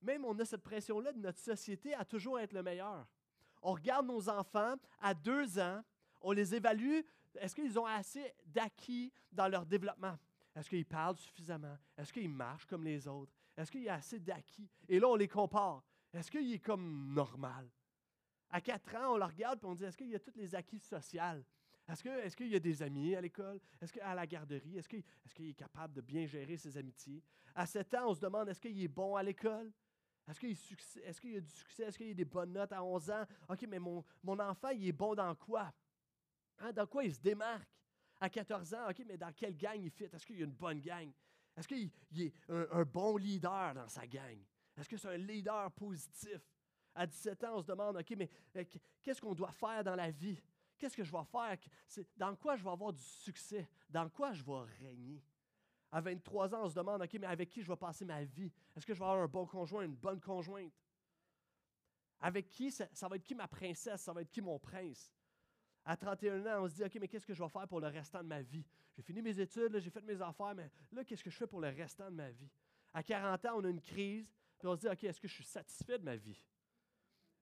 Même 0.00 0.24
on 0.24 0.38
a 0.38 0.44
cette 0.44 0.62
pression-là 0.62 1.12
de 1.12 1.18
notre 1.18 1.40
société 1.40 1.94
à 1.94 2.04
toujours 2.04 2.38
être 2.38 2.52
le 2.52 2.62
meilleur. 2.62 3.06
On 3.62 3.72
regarde 3.72 4.06
nos 4.06 4.28
enfants 4.28 4.76
à 5.00 5.14
deux 5.14 5.58
ans, 5.58 5.82
on 6.20 6.32
les 6.32 6.54
évalue. 6.54 7.00
Est-ce 7.40 7.54
qu'ils 7.54 7.78
ont 7.78 7.86
assez 7.86 8.34
d'acquis 8.44 9.12
dans 9.32 9.48
leur 9.48 9.64
développement? 9.64 10.16
Est-ce 10.54 10.68
qu'ils 10.68 10.86
parlent 10.86 11.16
suffisamment? 11.16 11.76
Est-ce 11.96 12.12
qu'ils 12.12 12.28
marchent 12.28 12.66
comme 12.66 12.84
les 12.84 13.06
autres? 13.06 13.32
Est-ce 13.56 13.70
qu'il 13.70 13.82
y 13.82 13.88
a 13.88 13.94
assez 13.94 14.18
d'acquis? 14.18 14.68
Et 14.88 14.98
là, 14.98 15.08
on 15.08 15.16
les 15.16 15.28
compare. 15.28 15.82
Est-ce 16.12 16.30
qu'il 16.30 16.52
est 16.52 16.58
comme 16.58 17.12
normal? 17.12 17.68
À 18.50 18.60
quatre 18.60 18.94
ans, 18.96 19.14
on 19.14 19.16
le 19.18 19.24
regarde 19.24 19.62
et 19.62 19.66
on 19.66 19.74
dit 19.74 19.84
est-ce 19.84 19.96
qu'il 19.96 20.14
a 20.14 20.18
tous 20.18 20.36
les 20.36 20.54
acquis 20.54 20.78
sociaux? 20.78 21.20
Est-ce 21.88 22.36
qu'il 22.36 22.48
y 22.48 22.56
a 22.56 22.60
des 22.60 22.82
amis 22.82 23.14
à 23.14 23.20
l'école? 23.20 23.60
Est-ce 23.80 23.92
qu'à 23.92 24.14
la 24.14 24.26
garderie? 24.26 24.76
Est-ce 24.76 24.88
qu'il 24.88 25.48
est, 25.48 25.54
capable 25.54 25.94
de 25.94 26.00
bien 26.00 26.26
gérer 26.26 26.56
ses 26.56 26.76
amitiés? 26.76 27.22
À 27.54 27.66
7 27.66 27.94
ans, 27.94 28.10
on 28.10 28.14
se 28.14 28.20
demande 28.20 28.48
est-ce 28.48 28.60
qu'il 28.60 28.80
est 28.82 28.88
bon 28.88 29.16
à 29.16 29.22
l'école? 29.22 29.72
Est-ce 30.28 30.38
qu'il 30.40 30.50
est 30.50 31.36
a 31.36 31.40
du 31.40 31.50
succès? 31.50 31.84
Est-ce 31.84 31.96
qu'il 31.96 32.10
a 32.10 32.14
des 32.14 32.24
bonnes 32.24 32.52
notes 32.52 32.72
à 32.72 32.84
11 32.84 33.10
ans? 33.10 33.24
OK, 33.48 33.64
mais 33.68 33.78
mon, 33.78 34.04
mon 34.22 34.38
enfant, 34.38 34.68
il 34.68 34.86
est 34.86 34.92
bon 34.92 35.14
dans 35.14 35.34
quoi? 35.34 35.72
Hein, 36.58 36.72
dans 36.72 36.86
quoi 36.86 37.04
il 37.04 37.14
se 37.14 37.20
démarque? 37.20 37.68
À 38.20 38.28
14 38.28 38.74
ans, 38.74 38.90
OK, 38.90 39.02
mais 39.06 39.16
dans 39.16 39.32
quelle 39.32 39.56
gang 39.56 39.80
il 39.80 39.90
fit? 39.90 40.04
Est-ce 40.04 40.26
qu'il 40.26 40.38
y 40.38 40.42
a 40.42 40.44
une 40.44 40.52
bonne 40.52 40.80
gang? 40.80 41.12
Est-ce 41.56 41.68
qu'il 41.68 41.90
est 42.16 42.32
un, 42.48 42.84
bon 42.84 43.16
leader 43.16 43.74
dans 43.74 43.88
sa 43.88 44.06
gang? 44.06 44.38
Est-ce 44.76 44.88
que 44.88 44.96
c'est 44.96 45.08
un 45.08 45.16
leader 45.16 45.70
positif? 45.72 46.40
À 46.94 47.06
17 47.06 47.44
ans, 47.44 47.56
on 47.56 47.62
se 47.62 47.66
demande, 47.66 47.96
OK, 47.96 48.14
mais 48.16 48.28
euh, 48.56 48.64
qu'est-ce 49.02 49.20
qu'on 49.20 49.34
doit 49.34 49.52
faire 49.52 49.84
dans 49.84 49.94
la 49.94 50.10
vie? 50.10 50.40
Qu'est-ce 50.76 50.96
que 50.96 51.04
je 51.04 51.12
vais 51.12 51.24
faire? 51.24 51.56
Dans 52.16 52.34
quoi 52.36 52.56
je 52.56 52.64
vais 52.64 52.70
avoir 52.70 52.92
du 52.92 53.02
succès? 53.02 53.68
Dans 53.88 54.08
quoi 54.08 54.32
je 54.32 54.42
vais 54.42 54.62
régner? 54.80 55.22
À 55.90 56.00
23 56.00 56.54
ans, 56.54 56.64
on 56.64 56.68
se 56.68 56.74
demande, 56.74 57.02
OK, 57.02 57.16
mais 57.20 57.26
avec 57.26 57.50
qui 57.50 57.62
je 57.62 57.68
vais 57.68 57.76
passer 57.76 58.04
ma 58.04 58.22
vie? 58.22 58.52
Est-ce 58.76 58.86
que 58.86 58.94
je 58.94 58.98
vais 58.98 59.04
avoir 59.04 59.22
un 59.22 59.28
bon 59.28 59.46
conjoint, 59.46 59.82
une 59.82 59.96
bonne 59.96 60.20
conjointe? 60.20 60.72
Avec 62.20 62.50
qui, 62.50 62.70
ça, 62.70 62.86
va 63.08 63.16
être 63.16 63.24
qui 63.24 63.34
ma 63.34 63.48
princesse? 63.48 64.02
Ça 64.02 64.12
va 64.12 64.22
être 64.22 64.30
qui 64.30 64.40
mon 64.40 64.58
prince? 64.58 65.12
À 65.88 65.96
31 65.96 66.44
ans, 66.44 66.64
on 66.64 66.68
se 66.68 66.74
dit, 66.74 66.84
OK, 66.84 66.98
mais 67.00 67.08
qu'est-ce 67.08 67.24
que 67.24 67.32
je 67.32 67.42
vais 67.42 67.48
faire 67.48 67.66
pour 67.66 67.80
le 67.80 67.86
restant 67.86 68.22
de 68.22 68.28
ma 68.28 68.42
vie? 68.42 68.62
J'ai 68.94 69.00
fini 69.00 69.22
mes 69.22 69.40
études, 69.40 69.78
j'ai 69.78 69.88
fait 69.88 70.02
mes 70.02 70.20
affaires, 70.20 70.54
mais 70.54 70.70
là, 70.92 71.02
qu'est-ce 71.02 71.24
que 71.24 71.30
je 71.30 71.36
fais 71.38 71.46
pour 71.46 71.62
le 71.62 71.68
restant 71.68 72.10
de 72.10 72.14
ma 72.14 72.30
vie? 72.30 72.50
À 72.92 73.02
40 73.02 73.46
ans, 73.46 73.52
on 73.56 73.64
a 73.64 73.70
une 73.70 73.80
crise, 73.80 74.30
puis 74.58 74.68
on 74.68 74.76
se 74.76 74.80
dit, 74.80 74.88
OK, 74.88 75.02
est-ce 75.04 75.18
que 75.18 75.26
je 75.26 75.32
suis 75.32 75.44
satisfait 75.44 75.98
de 75.98 76.04
ma 76.04 76.14
vie? 76.14 76.38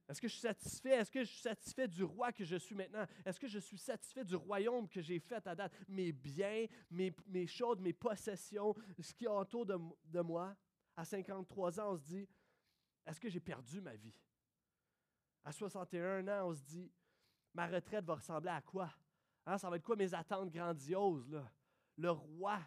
Est-ce 0.09 0.21
que 0.21 0.29
je 0.29 0.35
suis 0.35 0.43
satisfait? 0.43 0.91
Est-ce 0.91 1.11
que 1.11 1.25
je 1.25 1.29
suis 1.29 1.41
satisfait 1.41 1.89
du 1.89 2.05
roi 2.05 2.31
que 2.31 2.45
je 2.45 2.55
suis 2.55 2.77
maintenant? 2.77 3.05
Est-ce 3.25 3.41
que 3.41 3.49
je 3.49 3.59
suis 3.59 3.79
satisfait 3.79 4.25
du 4.25 4.37
royaume 4.37 4.89
que 4.89 5.01
j'ai 5.01 5.19
fait 5.19 5.45
à 5.45 5.57
date? 5.57 5.73
Mes 5.89 6.13
biens, 6.13 6.67
mes, 6.89 7.13
mes 7.27 7.49
choses, 7.49 7.81
mes 7.81 7.93
possessions, 7.93 8.77
ce 9.01 9.13
qui 9.13 9.25
est 9.25 9.29
autour 9.29 9.67
de, 9.67 9.77
de 10.05 10.21
moi. 10.21 10.55
À 10.97 11.05
53 11.05 11.81
ans, 11.81 11.95
on 11.95 11.97
se 11.97 12.05
dit, 12.05 12.29
est-ce 13.05 13.19
que 13.19 13.29
j'ai 13.29 13.41
perdu 13.41 13.81
ma 13.81 13.97
vie? 13.97 14.17
À 15.45 15.51
61 15.51 16.29
ans, 16.29 16.51
on 16.51 16.55
se 16.55 16.63
dit, 16.63 16.93
ma 17.57 17.67
retraite 17.67 18.05
va 18.05 18.17
ressembler 18.17 18.51
à 18.51 18.61
quoi? 18.61 18.91
Hein, 19.47 19.57
ça 19.57 19.71
va 19.71 19.77
être 19.77 19.83
quoi 19.83 19.97
mes 19.97 20.13
attentes 20.13 20.51
grandioses? 20.51 21.43
Le 21.97 22.11
roi, 22.11 22.59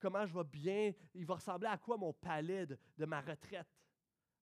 comment 0.00 0.24
je 0.24 0.32
vais 0.32 0.44
bien, 0.44 0.92
il 1.14 1.26
va 1.26 1.34
ressembler 1.34 1.68
à 1.68 1.76
quoi 1.76 1.98
mon 1.98 2.14
palais 2.14 2.66
de 2.66 3.04
ma 3.04 3.20
retraite? 3.20 3.68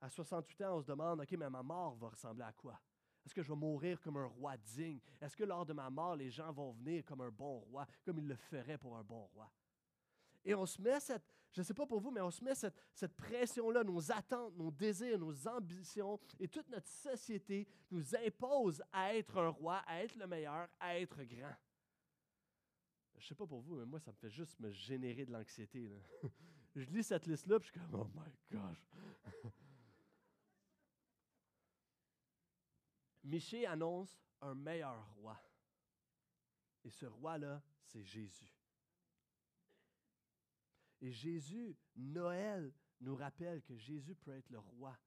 À 0.00 0.08
68 0.08 0.62
ans, 0.62 0.76
on 0.76 0.82
se 0.82 0.86
demande, 0.86 1.20
OK, 1.20 1.32
mais 1.32 1.50
ma 1.50 1.62
mort 1.62 1.96
va 1.96 2.10
ressembler 2.10 2.44
à 2.44 2.52
quoi? 2.52 2.78
Est-ce 3.24 3.34
que 3.34 3.42
je 3.42 3.48
vais 3.48 3.58
mourir 3.58 4.00
comme 4.00 4.18
un 4.18 4.26
roi 4.26 4.56
digne? 4.56 5.00
Est-ce 5.20 5.36
que 5.36 5.42
lors 5.42 5.66
de 5.66 5.72
ma 5.72 5.90
mort, 5.90 6.14
les 6.14 6.30
gens 6.30 6.52
vont 6.52 6.70
venir 6.70 7.04
comme 7.04 7.22
un 7.22 7.30
bon 7.30 7.58
roi, 7.58 7.84
comme 8.04 8.18
ils 8.18 8.28
le 8.28 8.36
feraient 8.36 8.78
pour 8.78 8.96
un 8.96 9.02
bon 9.02 9.24
roi? 9.34 9.50
Et 10.44 10.54
on 10.54 10.66
se 10.66 10.80
met 10.80 11.00
cette, 11.00 11.34
je 11.56 11.62
ne 11.62 11.64
sais 11.64 11.72
pas 11.72 11.86
pour 11.86 12.00
vous, 12.00 12.10
mais 12.10 12.20
on 12.20 12.30
se 12.30 12.44
met 12.44 12.54
cette, 12.54 13.16
pression-là, 13.16 13.82
nos 13.82 14.12
attentes, 14.12 14.54
nos 14.58 14.70
désirs, 14.70 15.18
nos 15.18 15.48
ambitions, 15.48 16.20
et 16.38 16.48
toute 16.48 16.68
notre 16.68 16.86
société 16.86 17.66
nous 17.90 18.14
impose 18.14 18.82
à 18.92 19.16
être 19.16 19.38
un 19.38 19.48
roi, 19.48 19.76
à 19.86 20.02
être 20.02 20.16
le 20.16 20.26
meilleur, 20.26 20.68
à 20.78 20.98
être 20.98 21.22
grand. 21.22 21.56
Je 23.14 23.24
ne 23.24 23.28
sais 23.28 23.34
pas 23.34 23.46
pour 23.46 23.62
vous, 23.62 23.76
mais 23.76 23.86
moi, 23.86 23.98
ça 23.98 24.10
me 24.10 24.16
fait 24.16 24.28
juste 24.28 24.60
me 24.60 24.70
générer 24.70 25.24
de 25.24 25.32
l'anxiété. 25.32 25.90
je 26.76 26.90
lis 26.90 27.04
cette 27.04 27.26
liste-là, 27.26 27.58
puis 27.58 27.70
je 27.72 27.72
suis 27.72 27.80
comme, 27.80 28.02
oh 28.02 28.10
my 28.14 28.30
gosh. 28.52 28.86
Michée 33.24 33.64
annonce 33.64 34.20
un 34.42 34.54
meilleur 34.54 35.10
roi. 35.14 35.40
Et 36.84 36.90
ce 36.90 37.06
roi-là, 37.06 37.62
c'est 37.82 38.04
Jésus. 38.04 38.55
Et 41.06 41.12
Jésus, 41.12 41.78
Noël, 41.94 42.74
nous 42.98 43.14
rappelle 43.14 43.62
que 43.62 43.76
Jésus 43.76 44.16
peut 44.16 44.36
être 44.36 44.50
le 44.50 44.58
roi 44.58 44.98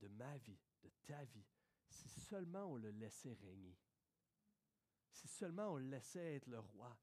de 0.00 0.08
ma 0.08 0.36
vie, 0.38 0.58
de 0.82 0.90
ta 1.06 1.24
vie, 1.26 1.46
si 1.88 2.08
seulement 2.08 2.64
on 2.64 2.76
le 2.76 2.90
laissait 2.90 3.34
régner. 3.34 3.78
Si 5.12 5.28
seulement 5.28 5.74
on 5.74 5.76
le 5.76 5.90
laissait 5.90 6.34
être 6.34 6.48
le 6.48 6.58
roi. 6.58 6.98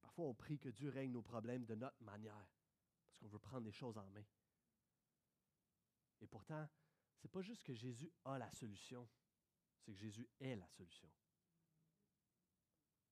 Parfois, 0.00 0.24
on 0.24 0.34
prie 0.34 0.58
que 0.58 0.70
Dieu 0.70 0.88
règne 0.88 1.12
nos 1.12 1.22
problèmes 1.22 1.64
de 1.64 1.76
notre 1.76 2.02
manière, 2.02 2.50
parce 3.06 3.20
qu'on 3.20 3.28
veut 3.28 3.38
prendre 3.38 3.64
les 3.64 3.70
choses 3.70 3.96
en 3.96 4.10
main. 4.10 4.26
Et 6.20 6.26
pourtant, 6.26 6.68
ce 7.14 7.28
n'est 7.28 7.30
pas 7.30 7.42
juste 7.42 7.62
que 7.62 7.74
Jésus 7.74 8.12
a 8.24 8.38
la 8.38 8.50
solution, 8.50 9.08
c'est 9.78 9.92
que 9.92 9.98
Jésus 9.98 10.28
est 10.40 10.56
la 10.56 10.68
solution. 10.70 11.08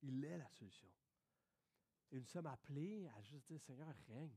Il 0.02 0.25
est 0.25 0.38
la 0.38 0.49
solution. 0.49 0.88
Et 2.11 2.19
nous 2.19 2.26
sommes 2.26 2.47
appelés 2.47 3.09
à 3.09 3.23
juste 3.23 3.47
dire, 3.47 3.61
Seigneur, 3.61 3.95
règne. 4.09 4.37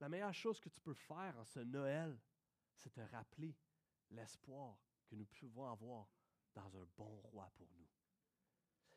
La 0.00 0.08
meilleure 0.08 0.34
chose 0.34 0.60
que 0.60 0.68
tu 0.68 0.80
peux 0.80 0.94
faire 0.94 1.36
en 1.38 1.44
ce 1.44 1.60
Noël, 1.60 2.18
c'est 2.76 2.90
te 2.90 3.00
rappeler 3.00 3.56
l'espoir 4.10 4.78
que 5.06 5.16
nous 5.16 5.26
pouvons 5.26 5.66
avoir 5.66 6.08
dans 6.54 6.76
un 6.76 6.86
bon 6.96 7.20
roi 7.22 7.50
pour 7.56 7.68
nous. 7.76 7.88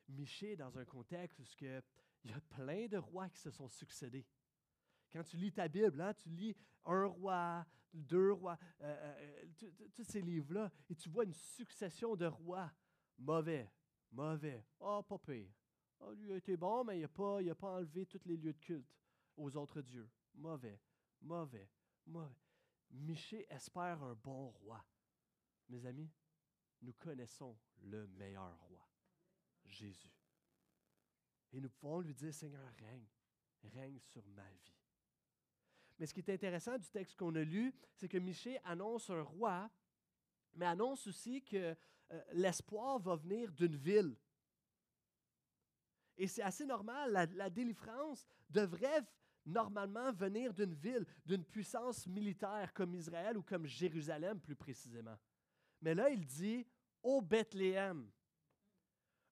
Miché 0.10 0.56
dans 0.56 0.78
un 0.78 0.86
contexte 0.86 1.40
où 1.40 1.44
il 2.24 2.32
y 2.32 2.34
a 2.34 2.42
plein 2.42 2.88
de 2.88 2.98
rois 2.98 3.30
qui 3.30 3.40
se 3.40 3.50
sont 3.50 3.70
succédés. 3.70 4.28
Quand 5.12 5.24
tu 5.24 5.38
lis 5.38 5.52
ta 5.52 5.68
Bible, 5.68 6.02
hein, 6.02 6.14
tu 6.14 6.30
lis 6.30 6.56
un 6.86 7.06
roi, 7.06 7.66
deux 7.94 8.32
rois, 8.34 8.58
euh, 8.82 9.46
euh, 9.64 9.68
tous 9.94 10.04
ces 10.04 10.22
livres-là, 10.22 10.72
et 10.90 10.96
tu 10.96 11.10
vois 11.10 11.26
une 11.26 11.34
succession 11.34 12.16
de 12.16 12.26
rois 12.26 12.72
mauvais, 13.18 13.72
mauvais, 14.12 14.66
oh, 14.80 15.04
pas 15.04 15.18
pire. 15.20 15.50
Oh, 16.04 16.14
lui 16.14 16.34
a 16.34 16.38
été 16.38 16.58
bon, 16.58 16.84
mais 16.84 17.00
il 17.00 17.02
n'a 17.02 17.56
pas, 17.56 17.76
enlevé 17.76 18.06
tous 18.06 18.22
les 18.26 18.38
lieux 18.38 18.54
de 18.54 18.60
culte 18.60 18.96
aux 19.38 19.56
autres 19.56 19.82
dieux. 19.82 20.10
Mauvais, 20.34 20.80
mauvais, 21.22 21.70
mauvais. 22.06 22.36
Miché 22.90 23.46
espère 23.50 24.02
un 24.04 24.16
bon 24.16 24.50
roi. 24.50 24.84
Mes 25.70 25.86
amis, 25.86 26.10
nous 26.82 26.94
connaissons 26.94 27.58
le 27.84 28.08
meilleur 28.08 28.58
roi, 28.68 28.88
Jésus. 29.66 30.12
Et 31.54 31.62
nous 31.62 31.70
pouvons 31.70 32.02
lui 32.02 32.14
dire, 32.14 32.34
Seigneur, 32.34 32.68
règne, 32.80 33.08
règne 33.64 34.00
sur 34.00 34.28
ma 34.30 34.50
vie. 34.50 34.82
Mais 36.00 36.08
ce 36.08 36.14
qui 36.14 36.22
est 36.22 36.30
intéressant 36.34 36.78
du 36.78 36.90
texte 36.90 37.16
qu'on 37.16 37.36
a 37.36 37.44
lu, 37.44 37.74
c'est 37.94 38.08
que 38.08 38.18
Michée 38.18 38.60
annonce 38.64 39.10
un 39.10 39.22
roi, 39.22 39.70
mais 40.54 40.66
annonce 40.66 41.06
aussi 41.08 41.44
que 41.44 41.76
euh, 42.12 42.24
l'espoir 42.34 43.00
va 43.00 43.16
venir 43.16 43.52
d'une 43.52 43.76
ville. 43.76 44.18
Et 46.22 46.28
c'est 46.28 46.44
assez 46.44 46.68
normal, 46.68 47.28
la, 47.34 47.50
délivrance 47.50 48.28
devrait 48.48 49.02
normalement 49.44 50.12
venir 50.12 50.54
d'une 50.54 50.76
ville, 50.76 51.04
d'une 51.26 51.44
puissance 51.44 52.06
militaire 52.06 52.72
comme 52.76 52.94
Israël 52.94 53.36
ou 53.40 53.42
comme 53.42 53.66
Jérusalem 53.66 54.40
plus 54.40 54.56
précisément. 54.56 55.18
Mais 55.82 55.96
là, 55.96 56.12
il 56.12 56.24
dit 56.24 56.64
au 57.02 57.24
Bethléem, 57.24 58.08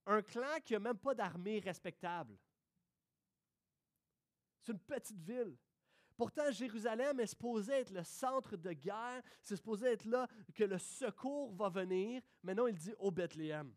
un 0.08 0.23
clan 0.23 0.60
qui 0.65 0.73
n'a 0.73 0.80
même 0.80 0.97
pas 0.97 1.13
d'armée 1.13 1.60
respectable. 1.60 2.36
C'est 4.63 4.71
une 4.71 4.80
petite 4.80 5.21
ville. 5.21 5.56
Pourtant, 6.17 6.49
Jérusalem 6.49 7.19
est 7.19 7.28
supposé 7.28 7.73
être 7.73 7.91
le 7.91 8.04
centre 8.04 8.58
de 8.58 8.73
guerre, 8.73 9.21
c'est 9.43 9.58
supposé 9.58 9.89
être 9.89 10.06
là 10.06 10.28
que 10.56 10.63
le 10.63 10.80
secours 10.80 11.54
va 11.54 11.69
venir. 11.69 12.23
Maintenant, 12.41 12.65
il 12.65 12.80
dit 12.80 12.95
au 12.97 13.12
Bethléem. 13.12 13.75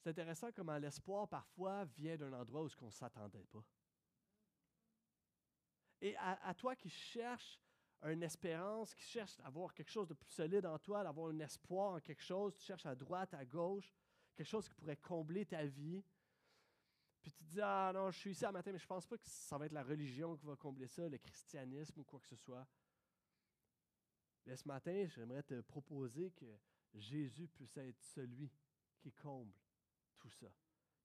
C'est 0.00 0.10
intéressant 0.10 0.50
comment 0.52 0.78
l'espoir 0.78 1.28
parfois 1.28 1.84
vient 1.84 2.16
d'un 2.16 2.32
endroit 2.32 2.64
où 2.64 2.68
on 2.80 2.86
ne 2.86 2.90
s'attendait 2.90 3.44
pas. 3.50 3.62
Et 6.00 6.16
à, 6.16 6.54
toi 6.54 6.74
qui 6.74 6.88
cherches 6.88 7.60
une 8.02 8.22
espérance, 8.22 8.94
qui 8.94 9.02
cherche 9.02 9.38
à 9.40 9.48
avoir 9.48 9.74
quelque 9.74 9.90
chose 9.90 10.08
de 10.08 10.14
plus 10.14 10.30
solide 10.30 10.64
en 10.64 10.78
toi, 10.78 11.04
d'avoir 11.04 11.28
un 11.28 11.38
espoir 11.40 11.92
en 11.92 12.00
quelque 12.00 12.22
chose, 12.22 12.54
tu 12.54 12.64
cherches 12.64 12.86
à 12.86 12.94
droite, 12.94 13.34
à 13.34 13.44
gauche, 13.44 13.94
quelque 14.34 14.48
chose 14.48 14.66
qui 14.66 14.74
pourrait 14.74 14.96
combler 14.96 15.44
ta 15.44 15.66
vie, 15.66 16.02
puis 17.20 17.32
tu 17.32 17.44
te 17.44 17.50
dis, 17.50 17.60
ah 17.60 17.92
non, 17.94 18.10
je 18.10 18.18
suis 18.18 18.30
ici 18.30 18.46
à 18.46 18.52
matin, 18.52 18.72
mais 18.72 18.78
je 18.78 18.84
ne 18.84 18.88
pense 18.88 19.04
pas 19.04 19.18
que 19.18 19.28
ça 19.28 19.58
va 19.58 19.66
être 19.66 19.72
la 19.72 19.82
religion 19.82 20.34
qui 20.36 20.46
va 20.46 20.56
combler 20.56 20.86
ça, 20.86 21.06
le 21.06 21.18
christianisme 21.18 22.00
ou 22.00 22.04
quoi 22.04 22.18
que 22.18 22.28
ce 22.28 22.36
soit. 22.36 22.66
Mais 24.46 24.56
ce 24.56 24.66
matin, 24.66 25.04
j'aimerais 25.06 25.42
te 25.42 25.60
proposer 25.60 26.30
que 26.30 26.46
Jésus 26.94 27.46
puisse 27.48 27.76
être 27.76 28.00
celui 28.00 28.50
qui 28.96 29.12
comble 29.12 29.52
tout 30.20 30.30
ça. 30.30 30.52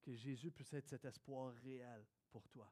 Que 0.01 0.13
Jésus 0.13 0.51
puisse 0.51 0.73
être 0.73 0.88
cet 0.88 1.06
espoir 1.06 1.54
réel 1.63 2.06
pour 2.30 2.47
toi. 2.49 2.71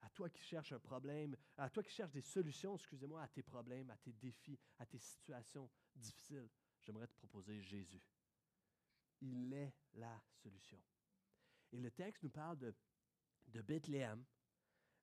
À 0.00 0.10
toi 0.10 0.28
qui 0.30 0.42
cherches 0.42 0.72
un 0.72 0.80
problème, 0.80 1.36
à 1.56 1.68
toi 1.70 1.82
qui 1.82 1.92
cherches 1.92 2.12
des 2.12 2.22
solutions, 2.22 2.74
excusez-moi, 2.74 3.22
à 3.22 3.28
tes 3.28 3.42
problèmes, 3.42 3.90
à 3.90 3.96
tes 3.96 4.12
défis, 4.12 4.58
à 4.78 4.86
tes 4.86 4.98
situations 4.98 5.70
difficiles, 5.94 6.48
j'aimerais 6.82 7.06
te 7.06 7.14
proposer 7.14 7.60
Jésus. 7.60 8.02
Il 9.20 9.52
est 9.52 9.74
la 9.94 10.20
solution. 10.42 10.80
Et 11.72 11.78
le 11.78 11.90
texte 11.90 12.22
nous 12.22 12.30
parle 12.30 12.58
de, 12.58 12.74
de 13.48 13.60
Bethléem, 13.60 14.24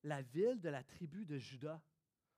la 0.04 0.22
ville 0.22 0.60
de 0.60 0.70
la 0.70 0.84
tribu 0.84 1.26
de 1.26 1.38
Juda. 1.38 1.82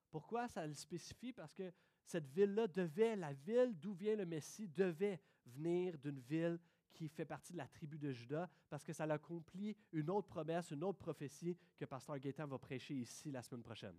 Pourquoi 0.10 0.48
ça 0.48 0.66
le 0.66 0.74
spécifie? 0.74 1.34
Parce 1.34 1.54
que 1.54 1.72
cette 2.06 2.28
ville-là 2.30 2.68
devait, 2.68 3.16
la 3.16 3.34
ville 3.34 3.78
d'où 3.78 3.94
vient 3.94 4.16
le 4.16 4.26
Messie, 4.26 4.68
devait 4.68 5.22
venir 5.48 5.98
d'une 5.98 6.20
ville 6.20 6.60
qui 6.94 7.08
fait 7.08 7.26
partie 7.26 7.54
de 7.54 7.58
la 7.58 7.68
tribu 7.68 8.00
de 8.00 8.12
Juda, 8.12 8.50
parce 8.70 8.84
que 8.84 8.92
ça 8.92 9.04
accomplit 9.04 9.78
une 9.92 10.10
autre 10.10 10.28
promesse, 10.28 10.72
une 10.72 10.84
autre 10.84 10.98
prophétie 10.98 11.56
que 11.78 11.86
Pasteur 11.86 12.18
Gaétan 12.18 12.48
va 12.48 12.58
prêcher 12.58 12.96
ici 12.96 13.32
la 13.32 13.44
semaine 13.44 13.62
prochaine. 13.62 13.96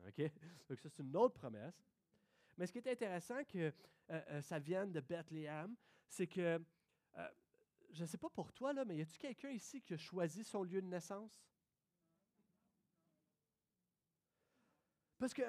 Donc, 0.68 0.80
ça, 0.80 0.88
c'est 0.88 1.02
une 1.02 1.16
autre 1.16 1.34
promesse. 1.34 1.80
Mais 2.56 2.66
ce 2.66 2.72
qui 2.72 2.78
est 2.78 2.88
intéressant 2.88 3.44
que 3.44 3.58
euh, 3.58 3.72
euh, 4.11 4.42
ça 4.42 4.58
vienne 4.58 4.90
de 4.90 5.00
Bethléem, 5.00 5.76
c'est 6.08 6.26
que 6.26 6.61
euh, 7.16 7.28
je 7.92 8.02
ne 8.02 8.06
sais 8.06 8.18
pas 8.18 8.30
pour 8.30 8.52
toi, 8.52 8.72
là, 8.72 8.84
mais 8.84 8.96
y 8.96 9.00
a-t-il 9.00 9.18
quelqu'un 9.18 9.50
ici 9.50 9.80
qui 9.80 9.94
a 9.94 9.96
choisi 9.96 10.42
son 10.42 10.64
lieu 10.64 10.82
de 10.82 10.87
naissance? 10.88 11.40
Parce 15.18 15.34
que 15.34 15.42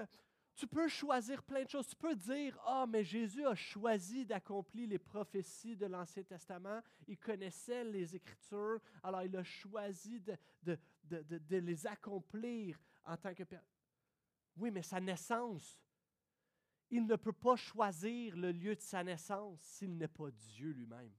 Tu 0.60 0.68
peux 0.68 0.90
choisir 0.90 1.42
plein 1.42 1.64
de 1.64 1.70
choses. 1.70 1.88
Tu 1.88 1.96
peux 1.96 2.14
dire, 2.14 2.60
ah, 2.66 2.86
mais 2.86 3.02
Jésus 3.02 3.46
a 3.46 3.56
choisi 3.56 4.26
d'accomplir 4.26 4.90
les 4.90 5.00
prophéties 5.00 5.78
de 5.78 5.86
l'Ancien 5.86 6.24
Testament. 6.24 6.82
Il 7.08 7.18
connaissait 7.18 7.86
les 7.86 8.14
Écritures, 8.14 8.82
alors 9.02 9.24
il 9.24 9.34
a 9.38 9.44
choisi 9.44 10.20
de, 10.20 10.78
de, 11.06 11.56
les 11.56 11.88
accomplir 11.88 12.78
en 13.06 13.16
tant 13.16 13.34
que 13.34 13.44
Père. 13.44 13.64
Oui, 14.58 14.70
mais 14.70 14.82
sa 14.82 15.00
naissance, 15.00 15.80
il 16.90 17.06
ne 17.06 17.16
peut 17.16 17.32
pas 17.32 17.56
choisir 17.56 18.36
le 18.36 18.52
lieu 18.52 18.76
de 18.76 18.82
sa 18.82 19.02
naissance 19.02 19.62
s'il 19.62 19.96
n'est 19.96 20.10
pas 20.10 20.30
Dieu 20.30 20.72
lui-même. 20.72 21.14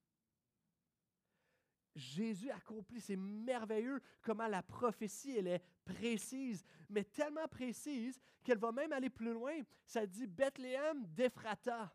Jésus 1.95 2.51
accomplit, 2.51 3.01
c'est 3.01 3.17
merveilleux 3.17 4.01
comment 4.23 4.47
la 4.47 4.63
prophétie, 4.63 5.37
elle 5.37 5.49
est 5.49 5.63
précise, 5.85 6.65
mais 6.89 7.05
tellement 7.05 7.49
précise 7.49 8.21
qu'elle 8.45 8.59
va 8.59 8.73
même 8.73 8.93
aller 8.93 9.11
plus 9.11 9.33
loin. 9.33 9.61
Ça 9.87 10.07
dit 10.07 10.27
Bethléem 10.27 11.05
d'Ephrata. 11.07 11.93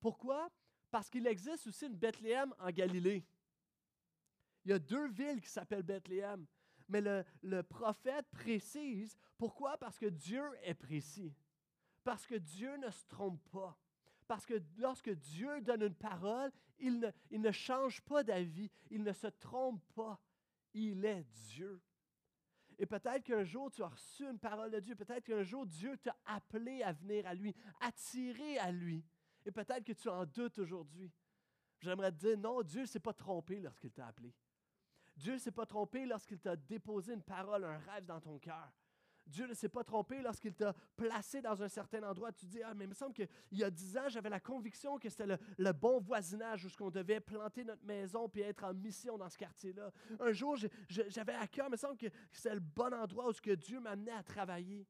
Pourquoi? 0.00 0.50
Parce 0.90 1.08
qu'il 1.08 1.26
existe 1.26 1.66
aussi 1.66 1.86
une 1.86 1.96
Bethléem 1.96 2.52
en 2.58 2.70
Galilée. 2.70 3.24
Il 4.64 4.70
y 4.70 4.74
a 4.74 4.78
deux 4.78 5.08
villes 5.08 5.40
qui 5.40 5.48
s'appellent 5.48 5.82
Bethléem. 5.82 6.46
Mais 6.88 7.00
le, 7.00 7.24
le 7.42 7.62
prophète 7.62 8.26
précise. 8.30 9.16
Pourquoi? 9.36 9.76
Parce 9.76 9.98
que 9.98 10.06
Dieu 10.06 10.42
est 10.62 10.74
précis. 10.74 11.34
Parce 12.02 12.26
que 12.26 12.34
Dieu 12.34 12.76
ne 12.78 12.90
se 12.90 13.06
trompe 13.06 13.42
pas. 13.50 13.78
Parce 14.28 14.44
que 14.44 14.62
lorsque 14.76 15.10
Dieu 15.10 15.62
donne 15.62 15.82
une 15.82 15.94
parole, 15.94 16.52
il 16.78 17.00
ne, 17.30 17.50
change 17.50 18.02
pas 18.02 18.22
d'avis, 18.22 18.70
il 18.90 19.02
ne 19.02 19.12
se 19.12 19.26
trompe 19.26 19.82
pas. 19.94 20.20
Il 20.74 21.04
est 21.06 21.24
Dieu. 21.48 21.80
Et 22.78 22.84
peut-être 22.84 23.24
qu'un 23.24 23.42
jour, 23.42 23.70
tu 23.70 23.82
as 23.82 23.88
reçu 23.88 24.24
une 24.24 24.38
parole 24.38 24.70
de 24.70 24.80
Dieu. 24.80 24.94
Peut-être 24.94 25.24
qu'un 25.24 25.42
jour, 25.42 25.66
Dieu 25.66 25.96
t'a 25.96 26.14
appelé 26.26 26.82
à 26.82 26.92
venir 26.92 27.26
à 27.26 27.34
lui, 27.34 27.56
attiré 27.80 28.58
à 28.58 28.70
lui. 28.70 29.02
Et 29.46 29.50
peut-être 29.50 29.82
que 29.82 29.94
tu 29.94 30.08
en 30.08 30.26
doutes 30.26 30.58
aujourd'hui. 30.58 31.10
J'aimerais 31.80 32.12
te 32.12 32.18
dire, 32.18 32.38
non, 32.38 32.62
Dieu 32.62 32.82
ne 32.82 32.86
s'est 32.86 33.00
pas 33.00 33.14
trompé 33.14 33.60
lorsqu'il 33.60 33.92
t'a 33.92 34.08
appelé. 34.08 34.34
Dieu 35.16 35.32
ne 35.32 35.38
s'est 35.38 35.52
pas 35.52 35.66
trompé 35.66 36.04
lorsqu'il 36.04 36.38
t'a 36.38 36.54
déposé 36.54 37.14
une 37.14 37.22
parole, 37.22 37.64
un 37.64 37.78
rêve 37.78 38.04
dans 38.04 38.20
ton 38.20 38.38
cœur. 38.38 38.70
Dieu 39.28 39.46
ne 39.46 39.54
s'est 39.54 39.68
pas 39.68 39.84
trompé 39.84 40.22
lorsqu'il 40.22 40.54
t'a 40.54 40.74
placé 40.96 41.40
dans 41.40 41.62
un 41.62 41.68
certain 41.68 42.02
endroit. 42.02 42.32
Tu 42.32 42.46
dis, 42.46 42.62
ah, 42.62 42.74
mais 42.74 42.84
il 42.84 42.88
me 42.88 42.94
semble 42.94 43.12
qu'il 43.12 43.28
y 43.52 43.62
a 43.62 43.70
dix 43.70 43.96
ans, 43.96 44.08
j'avais 44.08 44.30
la 44.30 44.40
conviction 44.40 44.98
que 44.98 45.08
c'était 45.08 45.38
le, 45.58 45.72
bon 45.72 46.00
voisinage 46.00 46.64
où 46.64 46.68
on 46.80 46.90
devait 46.90 47.20
planter 47.20 47.64
notre 47.64 47.84
maison 47.84 48.28
puis 48.28 48.40
être 48.40 48.64
en 48.64 48.74
mission 48.74 49.18
dans 49.18 49.28
ce 49.28 49.36
quartier-là. 49.36 49.90
Un 50.18 50.32
jour, 50.32 50.56
j'avais 50.88 51.34
à 51.34 51.46
cœur, 51.46 51.66
il 51.68 51.72
me 51.72 51.76
semble 51.76 51.96
que 51.96 52.06
c'était 52.32 52.54
le 52.54 52.60
bon 52.60 52.92
endroit 52.94 53.28
où 53.28 53.32
que 53.32 53.54
Dieu 53.54 53.80
m'amenait 53.80 54.12
à 54.12 54.22
travailler. 54.22 54.86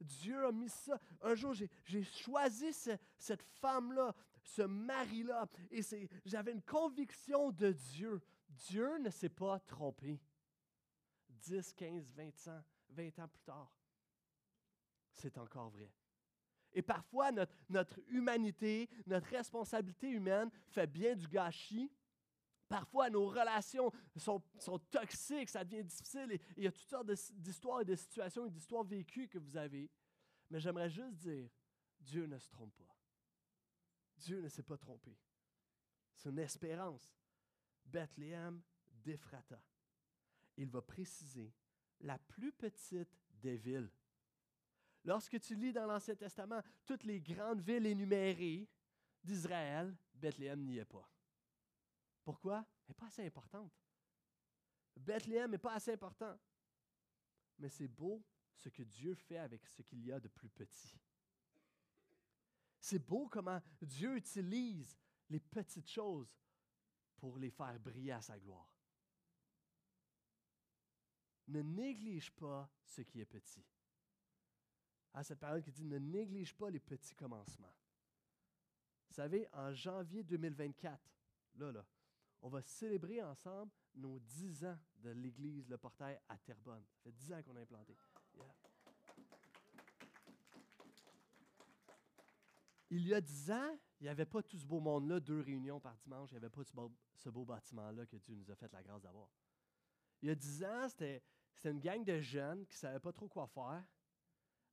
Dieu 0.00 0.46
a 0.46 0.52
mis 0.52 0.68
ça. 0.68 0.98
Un 1.22 1.34
jour, 1.34 1.54
j'ai 1.54 2.02
choisi 2.04 2.72
cette 3.18 3.42
femme-là, 3.42 4.14
ce 4.42 4.62
mari-là, 4.62 5.46
et 5.70 5.80
j'avais 6.24 6.52
une 6.52 6.62
conviction 6.62 7.50
de 7.50 7.72
Dieu. 7.72 8.22
Dieu 8.48 8.98
ne 8.98 9.10
s'est 9.10 9.28
pas 9.28 9.58
trompé. 9.60 10.20
10, 11.28 11.72
15, 11.74 12.12
20 12.14 12.48
ans 12.48 12.64
20 12.96 13.18
ans 13.20 13.28
plus 13.28 13.42
tard. 13.42 13.72
C'est 15.12 15.38
encore 15.38 15.70
vrai. 15.70 15.92
Et 16.72 16.82
parfois, 16.82 17.30
notre, 17.68 17.98
humanité, 18.08 18.88
notre 19.06 19.28
responsabilité 19.28 20.10
humaine 20.10 20.50
fait 20.68 20.86
bien 20.86 21.14
du 21.14 21.26
gâchis. 21.26 21.90
Parfois, 22.68 23.08
nos 23.08 23.28
relations 23.28 23.90
sont, 24.16 24.42
toxiques, 24.90 25.48
ça 25.48 25.64
devient 25.64 25.84
difficile. 25.84 26.38
Il 26.56 26.64
y 26.64 26.66
a 26.66 26.72
toutes 26.72 26.88
sortes 26.88 27.10
d'histoires 27.34 27.80
et 27.80 27.84
de 27.84 27.94
situations 27.94 28.46
et 28.46 28.50
d'histoires 28.50 28.84
vécues 28.84 29.28
que 29.28 29.38
vous 29.38 29.56
avez. 29.56 29.88
Mais 30.50 30.60
j'aimerais 30.60 30.90
juste 30.90 31.16
dire, 31.16 31.48
Dieu 31.98 32.26
ne 32.26 32.38
se 32.38 32.50
trompe 32.50 32.74
pas. 32.76 32.94
Dieu 34.18 34.40
ne 34.40 34.48
s'est 34.48 34.62
pas 34.62 34.76
trompé. 34.76 35.16
C'est 36.14 36.30
une 36.30 36.38
espérance. 36.38 37.16
Bethléem 37.84 38.60
d'Ephrata. 39.02 39.62
Il 40.56 40.68
va 40.68 40.82
préciser 40.82 41.54
la 42.00 42.18
plus 42.18 42.52
petite 42.52 43.16
des 43.30 43.56
villes. 43.56 43.90
Lorsque 45.04 45.38
tu 45.40 45.54
lis 45.54 45.72
dans 45.72 45.86
l'Ancien 45.86 46.16
Testament 46.16 46.62
toutes 46.84 47.04
les 47.04 47.20
grandes 47.20 47.60
villes 47.60 47.86
énumérées 47.86 48.68
d'Israël, 49.22 49.96
Bethléem 50.14 50.64
n'y 50.64 50.78
est 50.78 50.84
pas. 50.84 51.08
Pourquoi? 52.24 52.66
Elle 52.82 52.88
n'est 52.88 52.94
pas 52.94 53.06
assez 53.06 53.24
importante. 53.24 53.72
Bethléem 54.96 55.50
n'est 55.50 55.58
pas 55.58 55.74
assez 55.74 55.92
important. 55.92 56.36
Mais 57.58 57.68
c'est 57.68 57.88
beau 57.88 58.24
ce 58.54 58.68
que 58.68 58.82
Dieu 58.82 59.14
fait 59.14 59.38
avec 59.38 59.66
ce 59.66 59.82
qu'il 59.82 60.04
y 60.04 60.12
a 60.12 60.18
de 60.18 60.28
plus 60.28 60.48
petit. 60.48 60.98
C'est 62.80 62.98
beau 62.98 63.28
comment 63.28 63.60
Dieu 63.80 64.16
utilise 64.16 64.98
les 65.28 65.40
petites 65.40 65.90
choses 65.90 66.36
pour 67.16 67.38
les 67.38 67.50
faire 67.50 67.78
briller 67.78 68.12
à 68.12 68.22
sa 68.22 68.38
gloire 68.38 68.75
ne 71.48 71.62
néglige 71.62 72.30
pas 72.32 72.68
ce 72.84 73.02
qui 73.02 73.20
est 73.20 73.26
petit. 73.26 73.64
À 75.12 75.22
cette 75.22 75.38
parole 75.38 75.62
qui 75.62 75.72
dit 75.72 75.84
ne 75.84 75.98
néglige 75.98 76.54
pas 76.54 76.70
les 76.70 76.80
petits 76.80 77.14
commencements. 77.14 77.72
Vous 79.08 79.14
savez, 79.14 79.48
en 79.52 79.72
janvier 79.72 80.22
2024, 80.22 81.00
là, 81.56 81.72
là, 81.72 81.86
on 82.42 82.48
va 82.48 82.60
célébrer 82.62 83.22
ensemble 83.22 83.72
nos 83.94 84.18
dix 84.20 84.64
ans 84.64 84.78
de 84.98 85.10
l'Église 85.10 85.68
Le 85.68 85.78
Portail 85.78 86.20
à 86.28 86.36
Terrebonne. 86.38 86.84
Ça 86.90 87.00
fait 87.02 87.12
dix 87.12 87.32
ans 87.32 87.42
qu'on 87.42 87.56
a 87.56 87.60
implanté. 87.60 87.96
Il 92.90 93.06
y 93.06 93.14
a 93.14 93.20
dix 93.20 93.50
ans, 93.50 93.76
il 94.00 94.04
n'y 94.04 94.08
avait 94.08 94.26
pas 94.26 94.42
tout 94.42 94.58
ce 94.58 94.64
beau 94.64 94.80
monde-là, 94.80 95.18
deux 95.18 95.40
réunions 95.40 95.80
par 95.80 95.96
dimanche. 95.96 96.30
Il 96.30 96.34
n'y 96.34 96.38
avait 96.38 96.50
pas 96.50 96.62
ce 96.62 96.72
beau, 96.72 96.92
beau 97.26 97.44
bâtiment-là 97.44 98.06
que 98.06 98.16
Dieu 98.16 98.34
nous 98.34 98.50
a 98.50 98.54
fait 98.54 98.72
la 98.72 98.82
grâce 98.82 99.02
d'avoir. 99.02 99.28
Il 100.22 100.28
y 100.28 100.32
a 100.32 100.34
dix 100.34 100.62
ans, 100.62 100.88
c'était 100.88 101.22
c'était 101.56 101.70
une 101.70 101.80
gang 101.80 102.04
de 102.04 102.20
jeunes 102.20 102.66
qui 102.66 102.74
ne 102.74 102.78
savaient 102.78 103.00
pas 103.00 103.12
trop 103.12 103.28
quoi 103.28 103.46
faire, 103.46 103.82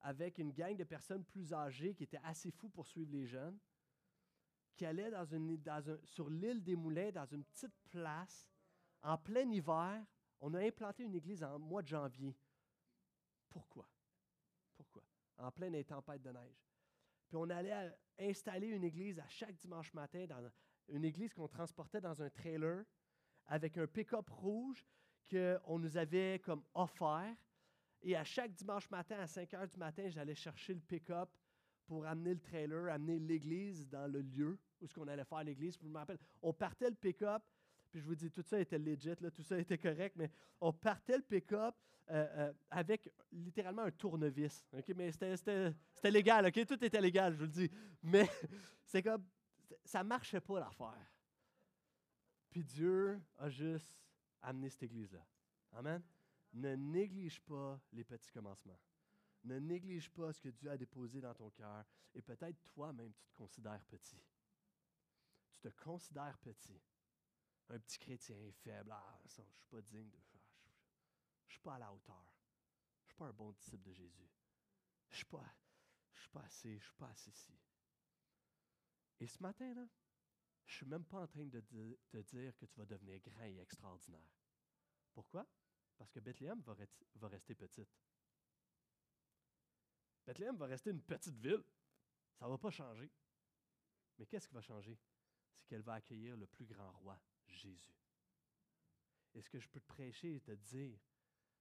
avec 0.02 0.38
une 0.38 0.52
gang 0.52 0.76
de 0.76 0.84
personnes 0.84 1.24
plus 1.24 1.54
âgées 1.54 1.96
qui 1.96 2.04
étaient 2.04 2.20
assez 2.24 2.52
fous 2.52 2.70
pour 2.70 2.86
suivre 2.86 3.12
les 3.12 3.26
jeunes, 3.26 3.58
qui 4.76 4.86
allaient 4.86 5.12
sur 6.04 6.30
l'île 6.30 6.62
des 6.62 6.76
Moulins, 6.76 7.12
dans 7.12 7.26
une 7.26 7.46
petite 7.46 7.76
place, 7.90 8.52
en 9.02 9.18
plein 9.18 9.50
hiver. 9.50 10.06
On 10.42 10.54
a 10.56 10.60
implanté 10.60 11.04
une 11.04 11.16
église 11.16 11.44
en 11.44 11.58
mois 11.58 11.82
de 11.82 11.88
janvier. 11.88 12.36
Pourquoi? 13.50 13.88
Pourquoi? 14.76 15.04
En 15.38 15.52
pleine 15.52 15.82
tempête 15.86 16.22
de 16.22 16.32
neige. 16.32 16.68
Puis 17.28 17.38
on 17.38 17.50
allait 17.50 17.96
installer 18.20 18.68
une 18.68 18.84
église 18.84 19.20
à 19.20 19.28
chaque 19.30 19.56
dimanche 19.56 19.94
matin, 19.94 20.26
dans 20.26 20.52
une 20.90 21.06
église 21.06 21.34
qu'on 21.34 21.48
transportait 21.48 22.02
dans 22.02 22.22
un 22.22 22.30
trailer 22.30 22.84
avec 23.46 23.78
un 23.78 23.88
pick-up 23.88 24.30
rouge 24.30 24.86
qu'on 25.30 25.80
nous 25.80 25.98
avait 25.98 26.40
comme 26.40 26.64
offert. 26.74 27.36
Et 28.02 28.16
à 28.16 28.24
chaque 28.24 28.54
dimanche 28.54 28.90
matin, 28.90 29.18
à 29.20 29.28
5 29.28 29.54
heures 29.54 29.68
du 29.68 29.78
matin, 29.78 30.10
j'allais 30.10 30.36
chercher 30.36 30.74
le 30.74 30.82
pick-up 30.82 31.30
pour 31.86 32.06
amener 32.06 32.34
le 32.34 32.40
trailer, 32.40 32.92
amener 32.92 33.20
l'église 33.20 33.88
dans 33.88 34.12
le 34.12 34.22
lieu 34.22 34.58
où 34.82 34.88
ce 34.88 34.94
qu'on 34.94 35.08
allait 35.08 35.24
faire 35.24 35.44
l'église. 35.44 35.78
Je 35.82 35.88
me 35.88 35.98
rappelle, 35.98 36.20
on 36.42 36.54
partait 36.54 36.90
le 36.90 36.96
pick-up, 36.96 37.44
puis 37.92 38.02
je 38.02 38.06
vous 38.06 38.16
dis, 38.16 38.30
tout 38.30 38.42
ça 38.42 38.60
était 38.60 38.78
legit, 38.78 39.16
là, 39.22 39.32
tout 39.32 39.44
ça 39.44 39.58
était 39.58 39.78
correct, 39.78 40.16
mais 40.18 40.30
on 40.60 40.74
partait 40.74 41.18
le 41.18 41.24
pick-up 41.24 41.76
euh, 42.10 42.28
euh, 42.36 42.54
avec 42.70 43.10
littéralement 43.32 43.84
un 43.84 43.92
tournevis. 43.92 44.66
Mais 44.96 45.12
c'était 45.12 45.74
légal, 46.12 46.46
OK? 46.48 46.66
Tout 46.66 46.84
était 46.84 47.00
légal, 47.00 47.34
je 47.34 47.38
vous 47.38 47.46
le 47.46 47.50
dis. 47.50 47.72
Mais 48.02 48.28
c'est 48.84 49.02
comme, 49.02 49.24
ça 49.86 50.04
marchait 50.04 50.42
pas 50.42 50.60
l'affaire. 50.60 51.12
Puis 52.50 52.64
Dieu 52.64 53.22
a 53.38 53.50
juste 53.50 53.96
amener 54.44 54.70
cette 54.70 54.84
Église-là. 54.84 55.26
Amen? 55.72 56.04
Ne 56.54 56.76
néglige 56.76 57.42
pas 57.42 57.82
les 57.92 58.04
petits 58.04 58.32
commencements. 58.32 58.80
Ne 59.44 59.60
néglige 59.60 60.10
pas 60.12 60.32
ce 60.32 60.40
que 60.40 60.50
Dieu 60.50 60.70
a 60.70 60.78
déposé 60.78 61.20
dans 61.20 61.34
ton 61.34 61.50
cœur. 61.50 61.84
Et 62.14 62.22
peut-être 62.22 62.64
toi-même, 62.64 63.14
tu 63.14 63.26
te 63.26 63.34
considères 63.34 63.84
petit. 63.86 64.22
Tu 65.52 65.60
te 65.60 65.68
considères 65.84 66.38
petit. 66.40 66.80
Un 67.70 67.80
petit 67.80 67.98
chrétien 67.98 68.38
faible. 68.52 68.92
Ah, 68.92 69.20
je 69.26 69.42
ne 69.42 69.48
suis 69.48 69.66
pas 69.70 69.82
digne 69.82 70.10
de. 70.10 70.18
je 70.28 71.48
ne 71.48 71.52
suis 71.52 71.60
pas 71.60 71.76
à 71.76 71.80
la 71.80 71.92
hauteur. 71.92 72.24
Je 73.02 73.06
ne 73.06 73.08
suis 73.08 73.16
pas 73.16 73.26
un 73.26 73.34
bon 73.34 73.52
disciple 73.52 73.84
de 73.84 73.94
Jésus. 73.94 74.30
Je 75.10 75.16
ne 75.16 75.18
suis, 75.18 75.26
pas, 75.26 75.56
suis 76.14 76.30
pas 76.30 76.44
assez. 76.44 76.78
Je 76.78 76.84
suis 76.84 76.96
pas 76.96 77.10
assez. 77.10 77.32
Et 79.20 79.28
ce 79.28 79.42
matin, 79.42 79.74
là, 79.74 79.88
je 80.66 80.74
ne 80.74 80.78
suis 80.78 80.86
même 80.86 81.06
pas 81.06 81.22
en 81.22 81.28
train 81.28 81.46
de 81.46 81.60
te 81.60 82.18
dire 82.18 82.56
que 82.58 82.66
tu 82.66 82.78
vas 82.78 82.86
devenir 82.86 83.20
grand 83.20 83.44
et 83.44 83.60
extraordinaire. 83.60 84.32
Pourquoi? 85.14 85.46
Parce 85.98 86.12
que 86.12 86.20
Bethléem 86.20 86.62
va, 86.62 86.76
va 87.16 87.28
rester 87.28 87.54
petite. 87.54 87.90
Bethléem 90.26 90.56
va 90.56 90.66
rester 90.68 90.92
une 90.92 91.02
petite 91.02 91.38
ville. 91.38 91.64
Ça 92.34 92.46
ne 92.46 92.52
va 92.52 92.58
pas 92.58 92.72
changer. 92.72 93.12
Mais 94.18 94.26
qu'est-ce 94.26 94.48
qui 94.48 94.54
va 94.54 94.62
changer? 94.62 94.98
C'est 95.56 95.68
qu'elle 95.68 95.82
va 95.82 95.94
accueillir 95.94 96.38
le 96.38 96.48
plus 96.48 96.66
grand 96.66 96.92
roi, 96.92 97.20
Jésus. 97.48 97.96
Et 99.34 99.42
ce 99.42 99.50
que 99.50 99.60
je 99.60 99.68
peux 99.68 99.80
te 99.80 99.88
prêcher 99.88 100.36
et 100.36 100.42
te 100.42 100.52
dire, 100.52 101.00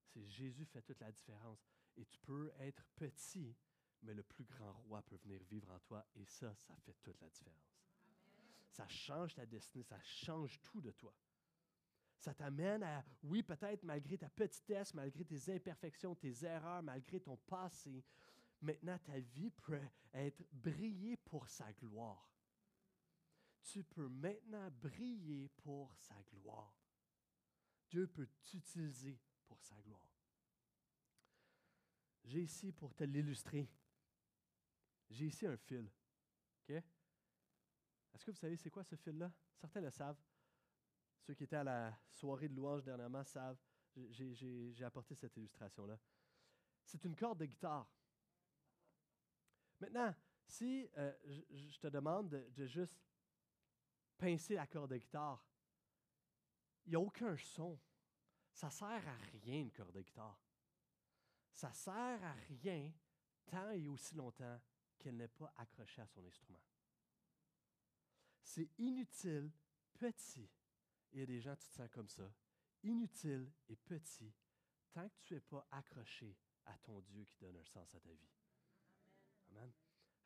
c'est 0.04 0.26
Jésus 0.26 0.66
fait 0.66 0.82
toute 0.82 1.00
la 1.00 1.12
différence. 1.12 1.66
Et 1.96 2.06
tu 2.06 2.18
peux 2.20 2.52
être 2.58 2.84
petit, 2.96 3.56
mais 4.02 4.14
le 4.14 4.22
plus 4.22 4.44
grand 4.44 4.72
roi 4.72 5.02
peut 5.02 5.16
venir 5.16 5.42
vivre 5.44 5.70
en 5.70 5.78
toi 5.80 6.06
et 6.14 6.24
ça, 6.24 6.54
ça 6.54 6.74
fait 6.80 6.96
toute 7.02 7.20
la 7.20 7.28
différence. 7.28 7.71
Ça 8.72 8.88
change 8.88 9.34
ta 9.34 9.44
destinée, 9.44 9.84
ça 9.84 10.00
change 10.02 10.58
tout 10.62 10.80
de 10.80 10.90
toi. 10.92 11.14
Ça 12.18 12.32
t'amène 12.32 12.82
à, 12.82 13.04
oui, 13.22 13.42
peut-être 13.42 13.82
malgré 13.82 14.16
ta 14.16 14.30
petitesse, 14.30 14.94
malgré 14.94 15.24
tes 15.24 15.54
imperfections, 15.54 16.14
tes 16.14 16.44
erreurs, 16.44 16.82
malgré 16.82 17.20
ton 17.20 17.36
passé, 17.36 18.02
maintenant 18.60 18.98
ta 18.98 19.18
vie 19.18 19.50
peut 19.50 19.80
être 20.14 20.42
brillée 20.52 21.16
pour 21.16 21.48
sa 21.48 21.70
gloire. 21.74 22.32
Tu 23.62 23.84
peux 23.84 24.08
maintenant 24.08 24.70
briller 24.70 25.48
pour 25.48 25.94
sa 25.96 26.16
gloire. 26.32 26.74
Dieu 27.88 28.06
peut 28.06 28.28
t'utiliser 28.44 29.20
pour 29.46 29.62
sa 29.62 29.78
gloire. 29.82 30.08
J'ai 32.24 32.40
ici 32.40 32.72
pour 32.72 32.94
te 32.94 33.04
l'illustrer. 33.04 33.68
J'ai 35.10 35.26
ici 35.26 35.46
un 35.46 35.56
fil. 35.56 35.90
OK? 36.68 36.82
Est-ce 38.14 38.24
que 38.24 38.30
vous 38.30 38.36
savez 38.36 38.56
c'est 38.56 38.70
quoi 38.70 38.84
ce 38.84 38.96
fil-là? 38.96 39.32
Certains 39.54 39.80
le 39.80 39.90
savent. 39.90 40.20
Ceux 41.20 41.34
qui 41.34 41.44
étaient 41.44 41.56
à 41.56 41.64
la 41.64 41.98
soirée 42.08 42.48
de 42.48 42.54
louange 42.54 42.82
dernièrement 42.82 43.24
savent. 43.24 43.58
J'ai 43.94 44.84
apporté 44.84 45.14
cette 45.14 45.36
illustration-là. 45.36 45.98
C'est 46.84 47.04
une 47.04 47.14
corde 47.14 47.38
de 47.38 47.46
guitare. 47.46 47.88
Maintenant, 49.80 50.14
si 50.44 50.88
euh, 50.96 51.12
je, 51.50 51.78
te 51.78 51.86
demande 51.88 52.28
de, 52.28 52.66
juste 52.66 52.96
pincer 54.16 54.54
la 54.54 54.66
corde 54.66 54.90
de 54.90 54.96
guitare, 54.96 55.44
il 56.84 56.90
n'y 56.90 56.96
a 56.96 57.00
aucun 57.00 57.36
son. 57.36 57.78
Ça 58.52 58.66
ne 58.66 58.72
sert 58.72 59.08
à 59.08 59.16
rien, 59.44 59.60
une 59.60 59.72
corde 59.72 59.92
de 59.92 60.02
guitare. 60.02 60.40
Ça 61.52 61.68
ne 61.68 61.74
sert 61.74 62.24
à 62.24 62.32
rien 62.32 62.92
tant 63.46 63.70
et 63.70 63.88
aussi 63.88 64.14
longtemps 64.14 64.60
qu'elle 64.98 65.16
n'est 65.16 65.28
pas 65.28 65.52
accrochée 65.56 66.02
à 66.02 66.06
son 66.06 66.24
instrument. 66.24 66.60
C'est 68.42 68.68
inutile, 68.78 69.50
petit. 69.98 70.48
Il 71.12 71.20
y 71.20 71.22
a 71.22 71.26
des 71.26 71.40
gens, 71.40 71.56
tu 71.56 71.68
te 71.68 71.74
sens 71.74 71.88
comme 71.90 72.08
ça. 72.08 72.30
Inutile 72.82 73.50
et 73.68 73.76
petit, 73.76 74.32
tant 74.92 75.08
que 75.08 75.18
tu 75.20 75.34
n'es 75.34 75.40
pas 75.40 75.66
accroché 75.70 76.36
à 76.66 76.76
ton 76.78 77.00
Dieu 77.00 77.24
qui 77.24 77.36
donne 77.38 77.56
un 77.56 77.64
sens 77.64 77.94
à 77.94 78.00
ta 78.00 78.12
vie. 78.12 78.30
Amen. 79.50 79.72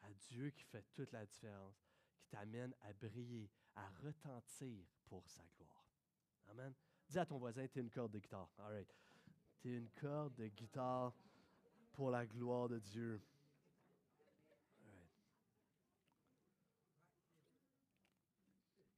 À 0.03 0.13
Dieu 0.13 0.51
qui 0.51 0.63
fait 0.65 0.85
toute 0.95 1.13
la 1.13 1.27
différence, 1.27 1.77
qui 2.19 2.27
t'amène 2.29 2.75
à 2.83 2.93
briller, 2.93 3.51
à 3.75 3.89
retentir 4.03 4.87
pour 5.07 5.29
sa 5.29 5.43
gloire. 5.59 5.85
Amen. 6.49 6.75
Dis 7.09 7.19
à 7.19 7.27
ton 7.27 7.39
voisin, 7.39 7.67
tu 7.67 7.79
es 7.79 7.83
une 7.83 7.91
corde 7.91 8.13
de 8.13 8.19
guitare. 8.19 8.51
All 8.59 8.73
right. 8.73 8.95
Tu 9.59 9.73
es 9.73 9.79
une 9.79 9.91
corde 9.91 10.35
de 10.35 10.49
guitare 10.49 11.15
pour 11.93 12.11
la 12.11 12.27
gloire 12.27 12.69
de 12.69 12.79
Dieu. 12.79 13.21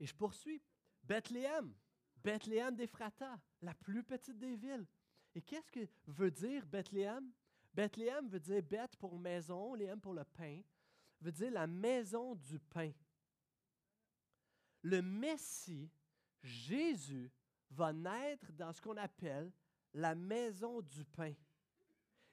Et 0.01 0.07
je 0.07 0.15
poursuis. 0.15 0.63
Bethléem, 1.03 1.75
Bethléem 2.23 2.75
d'Ephrata, 2.75 3.41
la 3.63 3.75
plus 3.75 4.03
petite 4.03 4.39
des 4.39 4.57
villes. 4.57 4.87
Et 5.35 5.43
qu'est-ce 5.43 5.71
que 5.71 5.89
veut 6.07 6.31
dire 6.31 6.67
Bethléem? 6.67 7.33
Bethléem 7.73 8.29
veut 8.29 8.41
dire 8.41 8.63
bête 8.63 8.97
pour 8.97 9.19
maison, 9.19 9.75
Léem 9.75 10.01
pour 10.01 10.15
le 10.15 10.25
pain, 10.25 10.61
veut 11.21 11.33
dire 11.33 11.53
la 11.53 11.67
maison 11.67 12.35
du 12.35 12.59
pain. 12.59 12.93
Le 14.83 15.01
Messie, 15.03 15.91
Jésus, 16.43 17.31
va 17.71 17.93
naître 17.93 18.53
dans 18.53 18.73
ce 18.73 18.81
qu'on 18.81 18.97
appelle 18.97 19.53
la 19.95 20.15
maison 20.15 20.81
du 20.81 21.05
pain. 21.05 21.35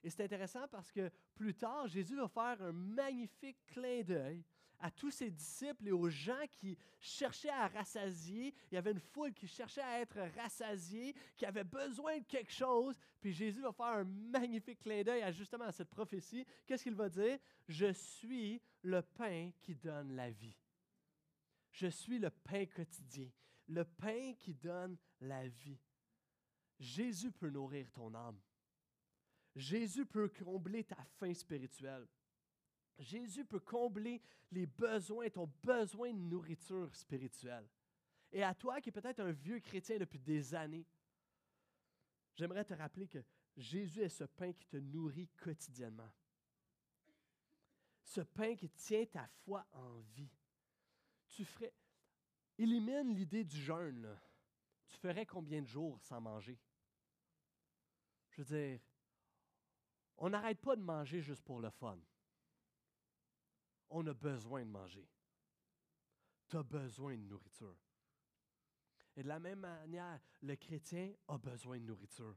Et 0.03 0.09
c'est 0.09 0.23
intéressant 0.23 0.67
parce 0.67 0.91
que 0.91 1.11
plus 1.33 1.55
tard, 1.55 1.87
Jésus 1.87 2.15
va 2.15 2.27
faire 2.27 2.61
un 2.61 2.71
magnifique 2.71 3.65
clin 3.65 4.01
d'œil 4.03 4.43
à 4.79 4.91
tous 4.91 5.11
ses 5.11 5.29
disciples 5.29 5.87
et 5.87 5.91
aux 5.91 6.09
gens 6.09 6.45
qui 6.51 6.77
cherchaient 6.99 7.49
à 7.49 7.67
rassasier. 7.67 8.53
Il 8.71 8.75
y 8.75 8.77
avait 8.77 8.91
une 8.91 8.99
foule 8.99 9.33
qui 9.33 9.47
cherchait 9.47 9.81
à 9.81 10.01
être 10.01 10.19
rassasiée, 10.35 11.15
qui 11.35 11.45
avait 11.45 11.63
besoin 11.63 12.19
de 12.19 12.25
quelque 12.25 12.51
chose. 12.51 12.95
Puis 13.19 13.33
Jésus 13.33 13.61
va 13.61 13.71
faire 13.71 13.85
un 13.87 14.03
magnifique 14.03 14.79
clin 14.79 15.03
d'œil 15.03 15.21
à 15.21 15.31
justement 15.31 15.65
à 15.65 15.71
cette 15.71 15.89
prophétie. 15.89 16.45
Qu'est-ce 16.65 16.83
qu'il 16.83 16.95
va 16.95 17.09
dire? 17.09 17.37
Je 17.67 17.91
suis 17.93 18.61
le 18.83 19.01
pain 19.01 19.51
qui 19.61 19.75
donne 19.75 20.15
la 20.15 20.29
vie. 20.29 20.57
Je 21.71 21.87
suis 21.87 22.19
le 22.19 22.29
pain 22.29 22.65
quotidien, 22.65 23.29
le 23.67 23.83
pain 23.83 24.33
qui 24.39 24.53
donne 24.53 24.97
la 25.19 25.47
vie. 25.47 25.79
Jésus 26.79 27.31
peut 27.31 27.49
nourrir 27.49 27.91
ton 27.91 28.13
âme. 28.13 28.39
Jésus 29.55 30.05
peut 30.05 30.29
combler 30.29 30.83
ta 30.83 31.03
faim 31.17 31.33
spirituelle. 31.33 32.07
Jésus 32.97 33.45
peut 33.45 33.59
combler 33.59 34.21
les 34.51 34.65
besoins, 34.65 35.29
ton 35.29 35.49
besoin 35.63 36.13
de 36.13 36.19
nourriture 36.19 36.95
spirituelle. 36.95 37.67
Et 38.31 38.43
à 38.43 38.53
toi 38.53 38.81
qui 38.81 38.89
es 38.89 38.91
peut-être 38.91 39.19
un 39.19 39.31
vieux 39.31 39.59
chrétien 39.59 39.97
depuis 39.97 40.19
des 40.19 40.53
années, 40.55 40.85
j'aimerais 42.35 42.65
te 42.65 42.73
rappeler 42.73 43.07
que 43.07 43.23
Jésus 43.57 44.01
est 44.01 44.09
ce 44.09 44.25
pain 44.25 44.51
qui 44.53 44.65
te 44.65 44.77
nourrit 44.77 45.29
quotidiennement. 45.37 46.11
Ce 48.03 48.21
pain 48.21 48.55
qui 48.55 48.69
tient 48.69 49.05
ta 49.05 49.27
foi 49.43 49.65
en 49.73 49.99
vie. 50.15 50.31
Tu 51.27 51.43
ferais. 51.43 51.73
Élimine 52.57 53.13
l'idée 53.13 53.43
du 53.43 53.57
jeûne. 53.57 54.17
Tu 54.87 54.97
ferais 54.97 55.25
combien 55.25 55.61
de 55.61 55.67
jours 55.67 55.99
sans 56.01 56.21
manger? 56.21 56.57
Je 58.29 58.41
veux 58.41 58.57
dire, 58.57 58.79
on 60.17 60.29
n'arrête 60.29 60.59
pas 60.59 60.75
de 60.75 60.81
manger 60.81 61.21
juste 61.21 61.43
pour 61.43 61.59
le 61.59 61.69
fun. 61.69 61.97
On 63.97 64.05
a 64.07 64.13
besoin 64.13 64.65
de 64.65 64.69
manger. 64.69 65.07
Tu 66.49 66.57
as 66.57 66.63
besoin 66.63 67.15
de 67.15 67.21
nourriture. 67.21 67.77
Et 69.15 69.23
de 69.23 69.27
la 69.29 69.39
même 69.39 69.59
manière, 69.59 70.19
le 70.41 70.57
chrétien 70.57 71.13
a 71.29 71.37
besoin 71.37 71.79
de 71.79 71.85
nourriture. 71.85 72.35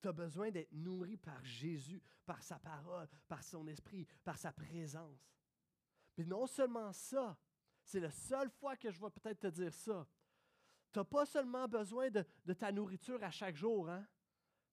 Tu 0.00 0.06
as 0.06 0.12
besoin 0.12 0.52
d'être 0.52 0.70
nourri 0.70 1.16
par 1.16 1.44
Jésus, 1.44 2.00
par 2.24 2.40
sa 2.40 2.60
parole, 2.60 3.08
par 3.26 3.42
son 3.42 3.66
esprit, 3.66 4.06
par 4.22 4.38
sa 4.38 4.52
présence. 4.52 5.28
Puis 6.14 6.24
non 6.24 6.46
seulement 6.46 6.92
ça, 6.92 7.36
c'est 7.82 7.98
la 7.98 8.12
seule 8.12 8.50
fois 8.50 8.76
que 8.76 8.92
je 8.92 9.00
vais 9.00 9.10
peut-être 9.10 9.40
te 9.40 9.48
dire 9.48 9.74
ça. 9.74 10.06
Tu 10.92 11.00
n'as 11.00 11.04
pas 11.04 11.26
seulement 11.26 11.66
besoin 11.66 12.10
de, 12.10 12.24
ta 12.52 12.70
nourriture 12.70 13.20
à 13.24 13.32
chaque 13.32 13.56
jour, 13.56 13.90
hein? 13.90 14.06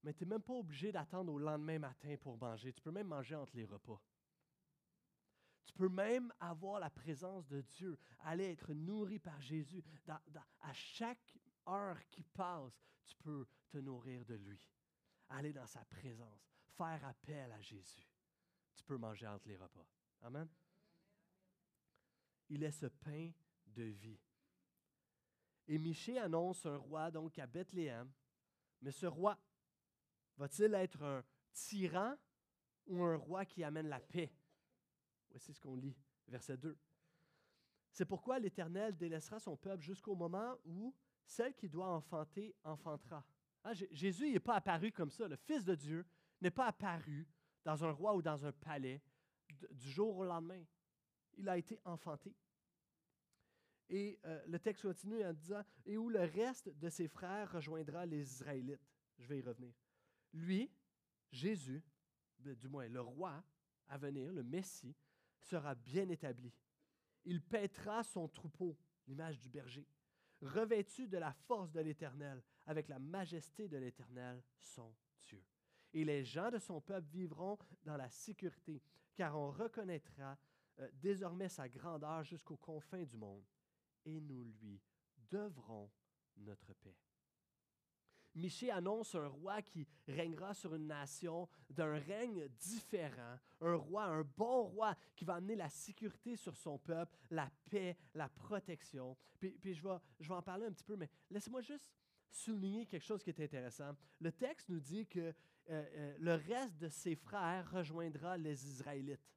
mais 0.03 0.13
tu 0.13 0.25
n'es 0.25 0.29
même 0.29 0.43
pas 0.43 0.53
obligé 0.53 0.91
d'attendre 0.91 1.33
au 1.33 1.39
lendemain 1.39 1.79
matin 1.79 2.15
pour 2.21 2.37
manger. 2.37 2.71
Tu 2.71 2.81
peux 2.81 2.91
même 2.91 3.07
manger 3.07 3.33
entre 3.33 3.55
les 3.55 3.65
repas. 3.65 3.99
Tu 5.65 5.73
peux 5.73 5.89
même 5.89 6.33
avoir 6.39 6.79
la 6.79 6.89
présence 6.89 7.47
de 7.47 7.61
Dieu, 7.61 7.97
aller 8.23 8.51
être 8.51 8.73
nourri 8.73 9.19
par 9.19 9.39
Jésus. 9.41 9.83
à 10.07 10.73
chaque 10.73 11.37
heure 11.67 11.97
qui 12.09 12.23
passe, 12.23 12.81
tu 13.05 13.15
peux 13.17 13.47
te 13.69 13.77
nourrir 13.77 14.25
de 14.25 14.35
lui. 14.35 14.59
Aller 15.29 15.53
dans 15.53 15.67
sa 15.67 15.83
présence, 15.85 16.51
faire 16.77 17.05
appel 17.05 17.51
à 17.51 17.61
Jésus. 17.61 18.07
Tu 18.75 18.83
peux 18.83 18.97
manger 18.97 19.27
entre 19.27 19.47
les 19.47 19.57
repas. 19.57 19.85
Amen. 20.21 20.47
Il 22.49 22.63
est 22.63 22.71
ce 22.71 22.87
pain 22.87 23.31
de 23.67 23.83
vie. 23.83 24.19
Et 25.67 25.77
Michée 25.77 26.19
annonce 26.19 26.65
un 26.65 26.77
roi 26.77 27.11
donc 27.11 27.39
à 27.39 27.47
Bethléem, 27.47 28.11
mais 28.81 28.91
ce 28.91 29.05
roi 29.05 29.37
Va-t-il 30.37 30.73
être 30.73 31.03
un 31.03 31.23
tyran 31.53 32.15
ou 32.87 33.03
un 33.03 33.15
roi 33.15 33.45
qui 33.45 33.63
amène 33.63 33.87
la 33.87 33.99
paix? 33.99 34.33
Voici 35.31 35.53
ce 35.53 35.59
qu'on 35.59 35.75
lit, 35.75 35.95
verset 36.27 36.57
2. 36.57 36.77
C'est 37.91 38.05
pourquoi 38.05 38.39
l'Éternel 38.39 38.95
délaissera 38.95 39.39
son 39.39 39.57
peuple 39.57 39.83
jusqu'au 39.83 40.15
moment 40.15 40.55
où 40.65 40.93
celle 41.25 41.55
qui 41.55 41.67
doit 41.67 41.87
enfanter 41.87 42.55
enfantera. 42.63 43.25
Ah, 43.63 43.73
Jésus 43.73 44.31
n'est 44.31 44.39
pas 44.39 44.55
apparu 44.55 44.91
comme 44.91 45.11
ça. 45.11 45.27
Le 45.27 45.35
Fils 45.35 45.63
de 45.63 45.75
Dieu 45.75 46.05
n'est 46.41 46.51
pas 46.51 46.67
apparu 46.67 47.27
dans 47.63 47.83
un 47.83 47.91
roi 47.91 48.15
ou 48.15 48.21
dans 48.21 48.45
un 48.45 48.51
palais 48.51 49.01
du 49.71 49.91
jour 49.91 50.17
au 50.17 50.23
lendemain. 50.23 50.63
Il 51.37 51.47
a 51.47 51.57
été 51.57 51.79
enfanté. 51.85 52.35
Et 53.89 54.19
euh, 54.25 54.41
le 54.47 54.57
texte 54.57 54.83
continue 54.83 55.23
en 55.23 55.33
disant, 55.33 55.61
et 55.85 55.97
où 55.97 56.09
le 56.09 56.21
reste 56.21 56.69
de 56.69 56.89
ses 56.89 57.07
frères 57.07 57.51
rejoindra 57.51 58.05
les 58.05 58.21
Israélites. 58.21 58.87
Je 59.17 59.27
vais 59.27 59.39
y 59.39 59.41
revenir 59.41 59.73
lui, 60.33 60.71
Jésus, 61.31 61.83
ben, 62.39 62.55
du 62.55 62.67
moins 62.67 62.87
le 62.87 63.01
roi 63.01 63.43
à 63.87 63.97
venir, 63.97 64.31
le 64.31 64.43
Messie, 64.43 64.95
sera 65.41 65.75
bien 65.75 66.07
établi. 66.09 66.53
Il 67.25 67.41
paîtra 67.41 68.03
son 68.03 68.27
troupeau, 68.27 68.77
l'image 69.07 69.39
du 69.39 69.49
berger, 69.49 69.87
revêtu 70.41 71.07
de 71.07 71.17
la 71.17 71.33
force 71.33 71.71
de 71.71 71.81
l'Éternel, 71.81 72.41
avec 72.65 72.87
la 72.87 72.99
majesté 72.99 73.67
de 73.67 73.77
l'Éternel, 73.77 74.43
son 74.59 74.95
Dieu. 75.19 75.43
Et 75.93 76.05
les 76.05 76.23
gens 76.23 76.49
de 76.49 76.57
son 76.57 76.81
peuple 76.81 77.07
vivront 77.09 77.57
dans 77.83 77.97
la 77.97 78.09
sécurité, 78.09 78.81
car 79.15 79.37
on 79.37 79.51
reconnaîtra 79.51 80.37
euh, 80.79 80.89
désormais 80.93 81.49
sa 81.49 81.67
grandeur 81.67 82.23
jusqu'aux 82.23 82.57
confins 82.57 83.03
du 83.03 83.17
monde, 83.17 83.45
et 84.05 84.19
nous 84.19 84.43
lui 84.43 84.81
devrons 85.29 85.91
notre 86.37 86.73
paix. 86.73 86.97
Michée 88.35 88.71
annonce 88.71 89.15
un 89.15 89.27
roi 89.27 89.61
qui 89.61 89.87
régnera 90.07 90.53
sur 90.53 90.73
une 90.75 90.87
nation 90.87 91.49
d'un 91.69 91.99
règne 91.99 92.47
différent, 92.59 93.37
un 93.59 93.75
roi, 93.75 94.05
un 94.05 94.23
bon 94.23 94.63
roi 94.63 94.95
qui 95.15 95.25
va 95.25 95.35
amener 95.35 95.55
la 95.55 95.69
sécurité 95.69 96.35
sur 96.35 96.55
son 96.55 96.77
peuple, 96.79 97.17
la 97.29 97.51
paix, 97.69 97.97
la 98.13 98.29
protection. 98.29 99.17
Puis, 99.39 99.73
je, 99.73 99.83
vais, 99.83 99.97
je 100.19 100.29
vais 100.29 100.35
en 100.35 100.41
parler 100.41 100.65
un 100.65 100.71
petit 100.71 100.83
peu, 100.83 100.95
mais 100.95 101.09
laissez-moi 101.29 101.61
juste 101.61 101.91
souligner 102.29 102.85
quelque 102.85 103.03
chose 103.03 103.21
qui 103.21 103.29
est 103.29 103.39
intéressant. 103.41 103.95
Le 104.19 104.31
texte 104.31 104.69
nous 104.69 104.79
dit 104.79 105.05
que 105.05 105.19
euh, 105.19 105.33
euh, 105.69 106.15
le 106.19 106.35
reste 106.35 106.77
de 106.77 106.89
ses 106.89 107.15
frères 107.15 107.69
rejoindra 107.71 108.37
les 108.37 108.65
Israélites. 108.67 109.29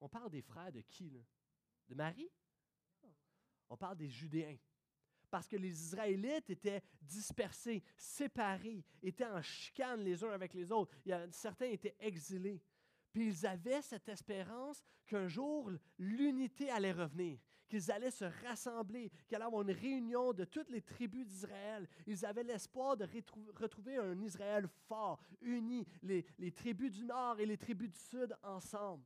On 0.00 0.08
parle 0.08 0.30
des 0.30 0.42
frères 0.42 0.72
de 0.72 0.80
qui? 0.80 1.24
De 1.88 1.94
Marie? 1.94 2.30
On 3.68 3.76
parle 3.76 3.96
des 3.96 4.08
Judéens. 4.08 4.56
Parce 5.30 5.46
que 5.46 5.56
les 5.56 5.70
Israélites 5.70 6.50
étaient 6.50 6.82
dispersés, 7.02 7.82
séparés, 7.96 8.84
étaient 9.02 9.26
en 9.26 9.42
chicane 9.42 10.00
les 10.00 10.24
uns 10.24 10.30
avec 10.30 10.54
les 10.54 10.72
autres. 10.72 10.92
Certains 11.30 11.66
étaient 11.66 11.96
exilés. 12.00 12.62
Puis 13.12 13.28
ils 13.28 13.46
avaient 13.46 13.82
cette 13.82 14.08
espérance 14.08 14.82
qu'un 15.06 15.28
jour, 15.28 15.70
l'unité 15.98 16.70
allait 16.70 16.92
revenir, 16.92 17.38
qu'ils 17.66 17.90
allaient 17.90 18.10
se 18.10 18.26
rassembler, 18.46 19.10
qu'il 19.26 19.36
allait 19.36 19.46
avoir 19.46 19.62
une 19.62 19.72
réunion 19.72 20.32
de 20.32 20.44
toutes 20.44 20.70
les 20.70 20.82
tribus 20.82 21.26
d'Israël. 21.26 21.88
Ils 22.06 22.24
avaient 22.24 22.42
l'espoir 22.42 22.96
de 22.96 23.08
retrouver 23.56 23.96
un 23.96 24.20
Israël 24.20 24.68
fort, 24.86 25.20
uni, 25.40 25.86
les, 26.02 26.24
les 26.38 26.52
tribus 26.52 26.92
du 26.92 27.04
nord 27.04 27.40
et 27.40 27.46
les 27.46 27.56
tribus 27.58 27.90
du 27.90 27.98
sud 27.98 28.36
ensemble. 28.42 29.04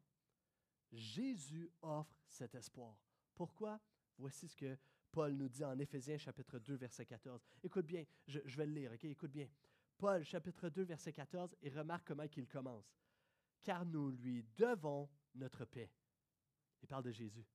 Jésus 0.92 1.70
offre 1.80 2.14
cet 2.28 2.54
espoir. 2.54 2.96
Pourquoi? 3.34 3.80
Voici 4.18 4.46
ce 4.46 4.56
que 4.56 4.76
Paul 5.12 5.34
nous 5.34 5.48
dit 5.48 5.62
en 5.62 5.78
Éphésiens 5.78 6.16
chapitre 6.16 6.58
2, 6.58 6.74
verset 6.74 7.04
14. 7.04 7.44
Écoute 7.62 7.84
bien, 7.84 8.04
je, 8.26 8.40
vais 8.56 8.66
le 8.66 8.72
lire, 8.72 8.92
OK? 8.92 9.04
Écoute 9.04 9.30
bien. 9.30 9.46
Paul 9.98 10.24
chapitre 10.24 10.70
2, 10.70 10.84
verset 10.84 11.12
14, 11.12 11.54
et 11.60 11.68
remarque 11.68 12.06
comment 12.08 12.24
il 12.34 12.48
commence. 12.48 12.96
Car 13.62 13.84
nous 13.84 14.10
lui 14.10 14.42
devons 14.56 15.08
notre 15.34 15.66
paix. 15.66 15.90
Il 16.82 16.88
parle 16.88 17.04
de 17.04 17.12
Jésus. 17.12 17.46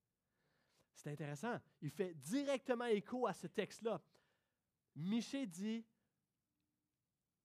C'est 0.93 1.12
intéressant. 1.12 1.60
Il 1.82 1.89
fait 1.89 2.13
directement 2.13 2.86
écho 2.86 3.26
à 3.26 3.34
ce 3.34 3.48
texte-là. 3.48 4.02
Michée 4.96 5.48
dit, 5.48 5.84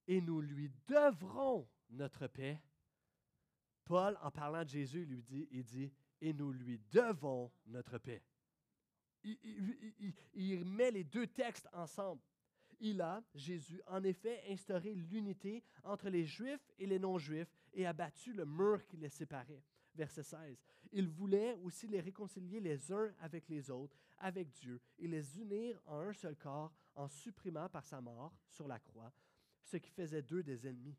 et 0.06 0.20
nous 0.20 0.42
lui 0.42 0.70
devrons 0.86 1.66
notre 1.88 2.26
paix. 2.26 2.62
Paul, 3.84 4.18
en 4.22 4.30
parlant 4.30 4.62
de 4.62 4.68
Jésus, 4.68 5.06
lui 5.06 5.22
dit, 5.22 5.48
il 5.50 5.64
dit, 5.64 5.92
et 6.20 6.34
nous 6.34 6.52
lui 6.52 6.78
devons 6.90 7.50
notre 7.66 7.96
paix 7.98 8.22
il, 9.24 10.64
met 10.64 10.90
les 10.90 11.04
deux 11.04 11.26
textes 11.26 11.68
ensemble. 11.72 12.20
Il 12.80 13.00
a, 13.00 13.22
Jésus, 13.34 13.80
en 13.86 14.02
effet 14.02 14.42
instauré 14.48 14.94
l'unité 14.94 15.62
entre 15.84 16.08
les 16.08 16.24
Juifs 16.24 16.72
et 16.78 16.86
les 16.86 16.98
non-Juifs 16.98 17.54
et 17.72 17.86
abattu 17.86 18.32
le 18.32 18.44
mur 18.44 18.84
qui 18.86 18.96
les 18.96 19.08
séparait. 19.08 19.62
Verset 19.94 20.24
16. 20.24 20.64
Il 20.92 21.08
voulait 21.08 21.54
aussi 21.62 21.86
les 21.86 22.00
réconcilier 22.00 22.60
les 22.60 22.92
uns 22.92 23.12
avec 23.20 23.48
les 23.48 23.70
autres, 23.70 23.96
avec 24.18 24.50
Dieu, 24.50 24.80
et 24.98 25.06
les 25.06 25.38
unir 25.38 25.80
en 25.86 26.00
un 26.00 26.12
seul 26.12 26.36
corps 26.36 26.72
en 26.94 27.08
supprimant 27.08 27.68
par 27.68 27.84
sa 27.84 28.00
mort 28.00 28.34
sur 28.48 28.66
la 28.66 28.78
croix 28.78 29.12
ce 29.64 29.76
qui 29.76 29.90
faisait 29.90 30.22
d'eux 30.22 30.42
des 30.42 30.66
ennemis. 30.66 30.98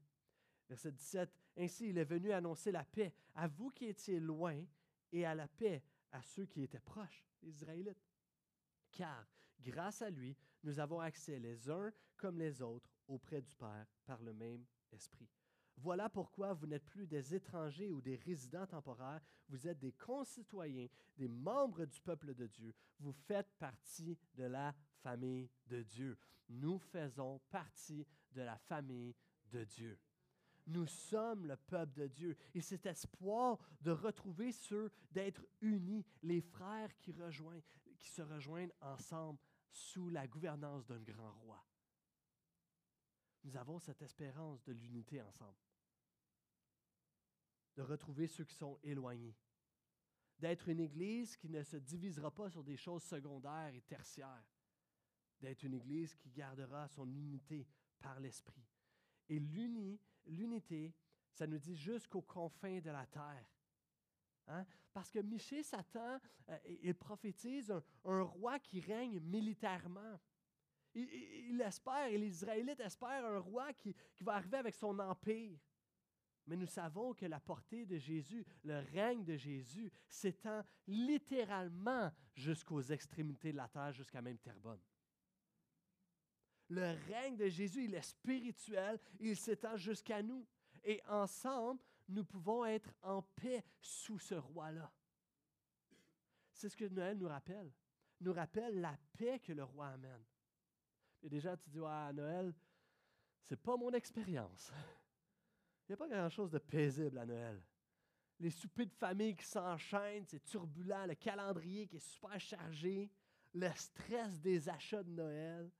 Verset 0.69 0.91
17. 0.91 1.29
Ainsi, 1.57 1.89
il 1.89 1.97
est 1.97 2.05
venu 2.05 2.31
annoncer 2.31 2.71
la 2.71 2.83
paix 2.83 3.13
à 3.35 3.47
vous 3.47 3.69
qui 3.69 3.85
étiez 3.85 4.19
loin 4.19 4.63
et 5.11 5.25
à 5.25 5.35
la 5.35 5.47
paix 5.47 5.83
à 6.11 6.21
ceux 6.21 6.45
qui 6.45 6.63
étaient 6.63 6.79
proches, 6.79 7.25
les 7.41 7.49
Israélites 7.49 8.01
car 8.93 9.27
grâce 9.61 10.01
à 10.01 10.09
lui, 10.09 10.35
nous 10.63 10.79
avons 10.79 10.99
accès 10.99 11.39
les 11.39 11.69
uns 11.69 11.91
comme 12.15 12.37
les 12.37 12.61
autres 12.61 12.89
auprès 13.07 13.41
du 13.41 13.53
Père 13.55 13.87
par 14.05 14.21
le 14.21 14.33
même 14.33 14.63
Esprit. 14.91 15.29
Voilà 15.77 16.07
pourquoi 16.07 16.53
vous 16.53 16.67
n'êtes 16.67 16.85
plus 16.85 17.07
des 17.07 17.33
étrangers 17.33 17.91
ou 17.91 17.99
des 17.99 18.15
résidents 18.15 18.67
temporaires, 18.67 19.21
vous 19.49 19.67
êtes 19.67 19.79
des 19.79 19.91
concitoyens, 19.91 20.87
des 21.17 21.27
membres 21.27 21.85
du 21.85 21.99
peuple 21.99 22.33
de 22.35 22.47
Dieu. 22.47 22.73
Vous 22.99 23.11
faites 23.11 23.51
partie 23.57 24.17
de 24.35 24.43
la 24.43 24.73
famille 25.01 25.49
de 25.67 25.81
Dieu. 25.81 26.17
Nous 26.47 26.77
faisons 26.77 27.39
partie 27.49 28.05
de 28.31 28.41
la 28.41 28.57
famille 28.57 29.15
de 29.51 29.63
Dieu. 29.63 29.99
Nous 30.67 30.87
sommes 30.87 31.45
le 31.45 31.57
peuple 31.57 31.93
de 31.93 32.07
Dieu. 32.07 32.37
Et 32.53 32.61
cet 32.61 32.85
espoir 32.85 33.59
de 33.81 33.91
retrouver 33.91 34.51
ceux, 34.51 34.91
d'être 35.11 35.45
unis, 35.61 36.05
les 36.21 36.41
frères 36.41 36.95
qui 36.97 37.11
rejoignent, 37.11 37.63
qui 38.03 38.11
se 38.11 38.21
rejoignent 38.21 38.73
ensemble 38.81 39.39
sous 39.71 40.09
la 40.09 40.27
gouvernance 40.27 40.85
d'un 40.85 40.99
grand 40.99 41.31
roi. 41.39 41.65
Nous 43.43 43.55
avons 43.55 43.79
cette 43.79 44.01
espérance 44.01 44.61
de 44.63 44.73
l'unité 44.73 45.21
ensemble, 45.21 45.57
de 47.75 47.81
retrouver 47.81 48.27
ceux 48.27 48.43
qui 48.43 48.55
sont 48.55 48.77
éloignés, 48.83 49.35
d'être 50.37 50.67
une 50.67 50.81
Église 50.81 51.35
qui 51.37 51.49
ne 51.49 51.63
se 51.63 51.77
divisera 51.77 52.29
pas 52.29 52.49
sur 52.49 52.63
des 52.63 52.77
choses 52.77 53.03
secondaires 53.03 53.73
et 53.73 53.81
tertiaires, 53.81 54.45
d'être 55.39 55.63
une 55.63 55.73
Église 55.73 56.13
qui 56.15 56.29
gardera 56.29 56.87
son 56.89 57.07
unité 57.07 57.67
par 57.99 58.19
l'Esprit. 58.19 58.67
Et 59.29 59.39
l'unité, 59.39 60.93
ça 61.31 61.47
nous 61.47 61.57
dit 61.57 61.75
jusqu'aux 61.75 62.21
confins 62.21 62.79
de 62.79 62.91
la 62.91 63.05
terre. 63.07 63.45
Hein? 64.47 64.65
Parce 64.93 65.09
que 65.09 65.19
Michée 65.19 65.63
s'attend, 65.63 66.19
euh, 66.49 66.93
prophétise 66.93 67.73
un, 68.05 68.21
roi 68.21 68.59
qui 68.59 68.79
règne 68.79 69.19
militairement. 69.19 70.19
Il, 70.95 71.59
espère, 71.61 72.05
et 72.07 72.17
les 72.17 72.27
Israélites 72.27 72.79
espèrent 72.79 73.25
un 73.25 73.39
roi 73.39 73.73
qui, 73.73 73.95
qui 74.13 74.23
va 74.23 74.35
arriver 74.35 74.57
avec 74.57 74.75
son 74.75 74.99
empire. 74.99 75.57
Mais 76.45 76.55
nous 76.55 76.67
savons 76.67 77.13
que 77.13 77.25
la 77.25 77.39
portée 77.39 77.85
de 77.85 77.97
Jésus, 77.97 78.45
le 78.63 78.79
règne 78.91 79.23
de 79.23 79.35
Jésus, 79.35 79.91
s'étend 80.07 80.63
littéralement 80.87 82.11
jusqu'aux 82.35 82.81
extrémités 82.81 83.51
de 83.51 83.57
la 83.57 83.69
terre, 83.69 83.93
jusqu'à 83.93 84.21
même 84.21 84.37
Terrebonne. 84.37 84.81
Le 86.69 86.95
règne 87.07 87.37
de 87.37 87.47
Jésus, 87.49 87.85
il 87.85 87.95
est 87.95 88.01
spirituel, 88.01 88.99
il 89.19 89.37
s'étend 89.37 89.77
jusqu'à 89.77 90.21
nous. 90.21 90.45
Et 90.83 91.01
ensemble, 91.07 91.79
nous 92.09 92.23
pouvons 92.23 92.65
être 92.65 92.93
en 93.01 93.21
paix 93.21 93.63
sous 93.81 94.19
ce 94.19 94.35
roi-là. 94.35 94.91
C'est 96.51 96.69
ce 96.69 96.77
que 96.77 96.85
Noël 96.85 97.17
nous 97.17 97.27
rappelle. 97.27 97.71
Nous 98.21 98.33
rappelle 98.33 98.79
la 98.79 98.97
paix 99.17 99.39
que 99.39 99.53
le 99.53 99.63
roi 99.63 99.87
amène. 99.87 100.23
Et 101.21 101.29
déjà, 101.29 101.57
tu 101.57 101.69
dis, 101.69 101.79
à 101.85 102.11
Noël, 102.13 102.53
c'est 103.41 103.61
pas 103.61 103.75
mon 103.77 103.91
expérience. 103.91 104.71
Il 105.83 105.91
n'y 105.91 105.93
a 105.93 105.97
pas 105.97 106.07
grand-chose 106.07 106.51
de 106.51 106.59
paisible 106.59 107.17
à 107.17 107.25
Noël. 107.25 107.61
Les 108.39 108.49
soupers 108.49 108.87
de 108.87 108.93
famille 108.93 109.35
qui 109.35 109.45
s'enchaînent, 109.45 110.25
c'est 110.25 110.43
turbulent, 110.43 111.05
le 111.07 111.15
calendrier 111.15 111.87
qui 111.87 111.97
est 111.97 111.99
super 111.99 112.39
chargé, 112.39 113.11
le 113.53 113.69
stress 113.75 114.39
des 114.39 114.67
achats 114.67 115.03
de 115.03 115.11
Noël, 115.11 115.71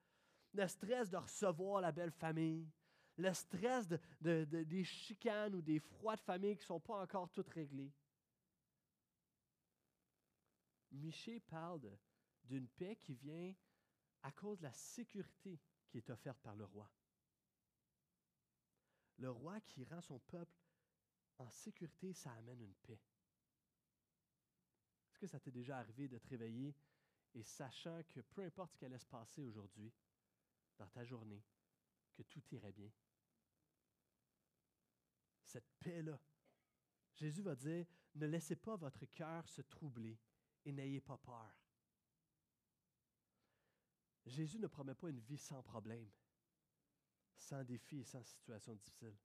le 0.53 0.67
stress 0.67 1.09
de 1.09 1.17
recevoir 1.17 1.81
la 1.81 1.91
belle 1.91 2.11
famille, 2.11 2.69
le 3.17 3.33
stress 3.33 3.87
de, 4.21 4.43
des 4.45 4.83
chicanes 4.83 5.55
ou 5.55 5.61
des 5.61 5.79
froids 5.79 6.15
de 6.15 6.21
famille 6.21 6.55
qui 6.55 6.63
ne 6.63 6.67
sont 6.67 6.79
pas 6.79 7.01
encore 7.01 7.29
toutes 7.29 7.49
réglées. 7.49 7.91
Miché 10.91 11.39
parle 11.39 11.97
d'une 12.43 12.67
paix 12.67 12.95
qui 12.95 13.15
vient 13.15 13.53
à 14.21 14.31
cause 14.31 14.59
de 14.59 14.63
la 14.63 14.73
sécurité 14.73 15.59
qui 15.87 15.97
est 15.97 16.09
offerte 16.09 16.39
par 16.41 16.55
le 16.55 16.65
roi. 16.65 16.89
Le 19.17 19.29
roi 19.29 19.59
qui 19.61 19.83
rend 19.85 20.01
son 20.01 20.19
peuple 20.19 20.57
en 21.37 21.49
sécurité, 21.49 22.13
ça 22.13 22.31
amène 22.33 22.61
une 22.61 22.75
paix. 22.75 22.99
Est-ce 25.09 25.19
que 25.19 25.27
ça 25.27 25.39
t'est 25.39 25.51
déjà 25.51 25.77
arrivé 25.77 26.07
de 26.07 26.17
te 26.17 26.27
réveiller 26.27 26.75
et 27.33 27.43
sachant 27.43 28.01
que 28.09 28.21
peu 28.21 28.43
importe 28.43 28.71
ce 28.71 28.77
qui 28.77 28.85
allait 28.85 28.97
se 28.97 29.05
passer 29.05 29.41
aujourd'hui, 29.41 29.91
dans 30.77 30.87
ta 30.87 31.03
journée, 31.03 31.43
que 32.13 32.23
tout 32.23 32.43
irait 32.51 32.71
bien? 32.71 32.91
Cette 35.53 35.69
paix-là. 35.79 36.19
Jésus 37.13 37.43
va 37.43 37.55
dire, 37.55 37.85
ne 38.15 38.25
laissez 38.25 38.55
pas 38.55 38.75
votre 38.75 39.05
cœur 39.05 39.47
se 39.47 39.61
troubler 39.61 40.19
et 40.65 40.71
n'ayez 40.71 40.99
pas 40.99 41.17
peur. 41.17 41.53
Jésus 44.25 44.57
ne 44.57 44.67
promet 44.67 44.95
pas 44.95 45.09
une 45.09 45.19
vie 45.19 45.37
sans 45.37 45.61
problème, 45.61 46.09
sans 47.35 47.63
défis 47.63 47.99
et 47.99 48.03
sans 48.03 48.23
situation 48.23 48.73
difficile. 48.73 49.15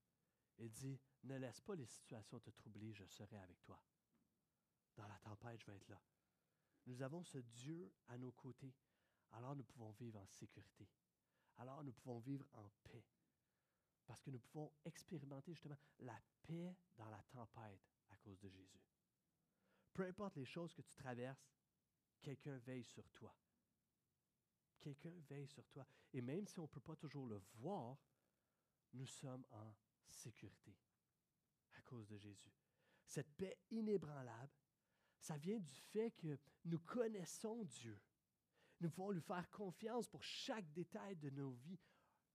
Il 0.58 0.70
dit, 0.70 1.00
ne 1.22 1.36
laisse 1.36 1.60
pas 1.60 1.74
les 1.76 1.86
situations 1.86 2.40
te 2.40 2.50
troubler, 2.50 2.92
je 2.92 3.06
serai 3.06 3.38
avec 3.38 3.62
toi. 3.62 3.80
Dans 4.96 5.06
la 5.06 5.18
tempête, 5.20 5.60
je 5.60 5.66
vais 5.66 5.76
être 5.76 5.88
là. 5.88 6.02
Nous 6.86 7.00
avons 7.00 7.22
ce 7.22 7.38
Dieu 7.38 7.90
à 8.08 8.18
nos 8.18 8.32
côtés, 8.32 8.74
alors 9.32 9.54
nous 9.54 9.64
pouvons 9.64 9.92
vivre 9.92 10.18
en 10.18 10.26
sécurité. 10.26 10.88
Alors 11.56 11.82
nous 11.84 11.92
pouvons 11.92 12.18
vivre 12.18 12.46
en 12.52 12.68
paix. 12.82 13.04
Parce 14.08 14.22
que 14.22 14.30
nous 14.30 14.40
pouvons 14.40 14.72
expérimenter 14.86 15.52
justement 15.52 15.76
la 15.98 16.18
paix 16.42 16.74
dans 16.96 17.10
la 17.10 17.22
tempête 17.24 17.82
à 18.08 18.16
cause 18.16 18.40
de 18.40 18.48
Jésus. 18.48 18.82
Peu 19.92 20.06
importe 20.06 20.36
les 20.36 20.46
choses 20.46 20.72
que 20.72 20.80
tu 20.80 20.94
traverses, 20.96 21.52
quelqu'un 22.22 22.56
veille 22.56 22.84
sur 22.84 23.06
toi. 23.10 23.36
Quelqu'un 24.80 25.12
veille 25.28 25.46
sur 25.46 25.68
toi. 25.68 25.86
Et 26.14 26.22
même 26.22 26.46
si 26.46 26.58
on 26.58 26.62
ne 26.62 26.68
peut 26.68 26.80
pas 26.80 26.96
toujours 26.96 27.26
le 27.26 27.38
voir, 27.56 27.98
nous 28.94 29.06
sommes 29.06 29.44
en 29.50 29.74
sécurité 30.08 30.74
à 31.74 31.82
cause 31.82 32.08
de 32.08 32.16
Jésus. 32.16 32.54
Cette 33.06 33.30
paix 33.36 33.58
inébranlable, 33.70 34.52
ça 35.20 35.36
vient 35.36 35.58
du 35.58 35.74
fait 35.74 36.12
que 36.12 36.38
nous 36.64 36.78
connaissons 36.78 37.62
Dieu. 37.64 38.00
Nous 38.80 38.90
pouvons 38.90 39.10
lui 39.10 39.20
faire 39.20 39.50
confiance 39.50 40.08
pour 40.08 40.22
chaque 40.22 40.72
détail 40.72 41.16
de 41.16 41.28
nos 41.28 41.50
vies, 41.50 41.80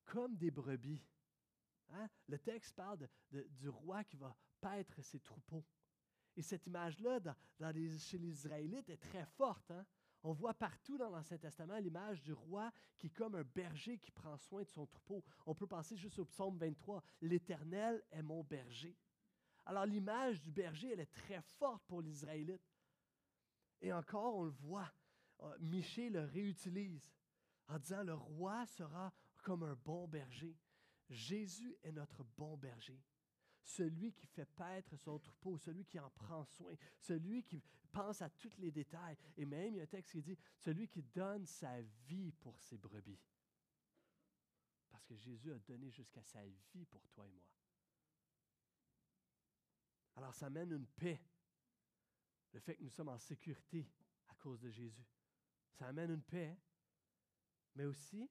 comme 0.05 0.35
des 0.35 0.51
brebis. 0.51 1.03
Hein? 1.93 2.09
Le 2.27 2.39
texte 2.39 2.73
parle 2.75 3.07
du 3.31 3.69
roi 3.69 4.03
qui 4.03 4.17
va 4.17 4.35
paître 4.61 5.01
ses 5.01 5.19
troupeaux. 5.19 5.65
Et 6.35 6.41
cette 6.41 6.65
image-là, 6.65 7.19
chez 7.97 8.17
les 8.17 8.29
Israélites, 8.29 8.89
est 8.89 8.97
très 8.97 9.25
forte. 9.25 9.69
Hein? 9.71 9.85
On 10.23 10.31
voit 10.31 10.53
partout 10.53 10.97
dans 10.97 11.09
l'Ancien 11.09 11.37
Testament 11.37 11.77
l'image 11.79 12.23
du 12.23 12.33
roi 12.33 12.71
qui 12.97 13.07
est 13.07 13.13
comme 13.13 13.35
un 13.35 13.43
berger 13.43 13.97
qui 13.97 14.11
prend 14.11 14.37
soin 14.37 14.63
de 14.63 14.69
son 14.69 14.85
troupeau. 14.85 15.23
On 15.45 15.53
peut 15.53 15.67
penser 15.67 15.97
juste 15.97 16.17
au 16.19 16.25
psaume 16.25 16.57
23, 16.57 17.03
L'Éternel 17.21 18.01
est 18.09 18.23
mon 18.23 18.43
berger. 18.43 18.95
Alors 19.65 19.85
l'image 19.85 20.41
du 20.41 20.51
berger, 20.51 20.91
elle 20.91 21.01
est 21.01 21.13
très 21.13 21.41
forte 21.41 21.83
pour 21.85 22.01
les 22.01 22.11
Israélites. 22.11 22.71
Et 23.81 23.91
encore, 23.91 24.35
on 24.35 24.43
le 24.45 24.51
voit, 24.51 24.91
euh, 25.41 25.57
Michée 25.59 26.09
le 26.09 26.23
réutilise 26.23 27.11
en 27.67 27.77
disant, 27.77 28.03
le 28.03 28.13
roi 28.13 28.65
sera 28.65 29.11
comme 29.41 29.63
un 29.63 29.75
bon 29.75 30.07
berger. 30.07 30.57
Jésus 31.09 31.75
est 31.83 31.91
notre 31.91 32.23
bon 32.23 32.57
berger 32.57 33.01
celui 33.63 34.13
qui 34.13 34.27
fait 34.27 34.45
paître 34.45 34.95
son 34.97 35.19
troupeau, 35.19 35.57
celui 35.57 35.85
qui 35.85 35.99
en 35.99 36.09
prend 36.09 36.43
soin, 36.43 36.73
celui 36.99 37.43
qui 37.43 37.61
pense 37.91 38.21
à 38.21 38.29
tous 38.29 38.55
les 38.57 38.71
détails. 38.71 39.17
Et 39.37 39.45
même, 39.45 39.73
il 39.73 39.77
y 39.77 39.79
a 39.79 39.83
un 39.83 39.87
texte 39.87 40.11
qui 40.11 40.21
dit, 40.21 40.37
celui 40.57 40.87
qui 40.87 41.01
donne 41.01 41.45
sa 41.45 41.81
vie 41.81 42.31
pour 42.33 42.59
ses 42.59 42.77
brebis. 42.77 43.19
Parce 44.89 45.05
que 45.05 45.15
Jésus 45.15 45.51
a 45.51 45.59
donné 45.59 45.89
jusqu'à 45.89 46.23
sa 46.23 46.45
vie 46.45 46.85
pour 46.85 47.07
toi 47.09 47.25
et 47.27 47.31
moi. 47.31 47.43
Alors 50.15 50.35
ça 50.35 50.49
mène 50.49 50.71
une 50.71 50.87
paix. 50.87 51.19
Le 52.51 52.59
fait 52.59 52.75
que 52.75 52.83
nous 52.83 52.89
sommes 52.89 53.09
en 53.09 53.17
sécurité 53.17 53.89
à 54.27 54.35
cause 54.35 54.59
de 54.59 54.69
Jésus. 54.69 55.07
Ça 55.71 55.87
amène 55.87 56.11
une 56.11 56.21
paix, 56.21 56.55
mais 57.75 57.85
aussi 57.85 58.29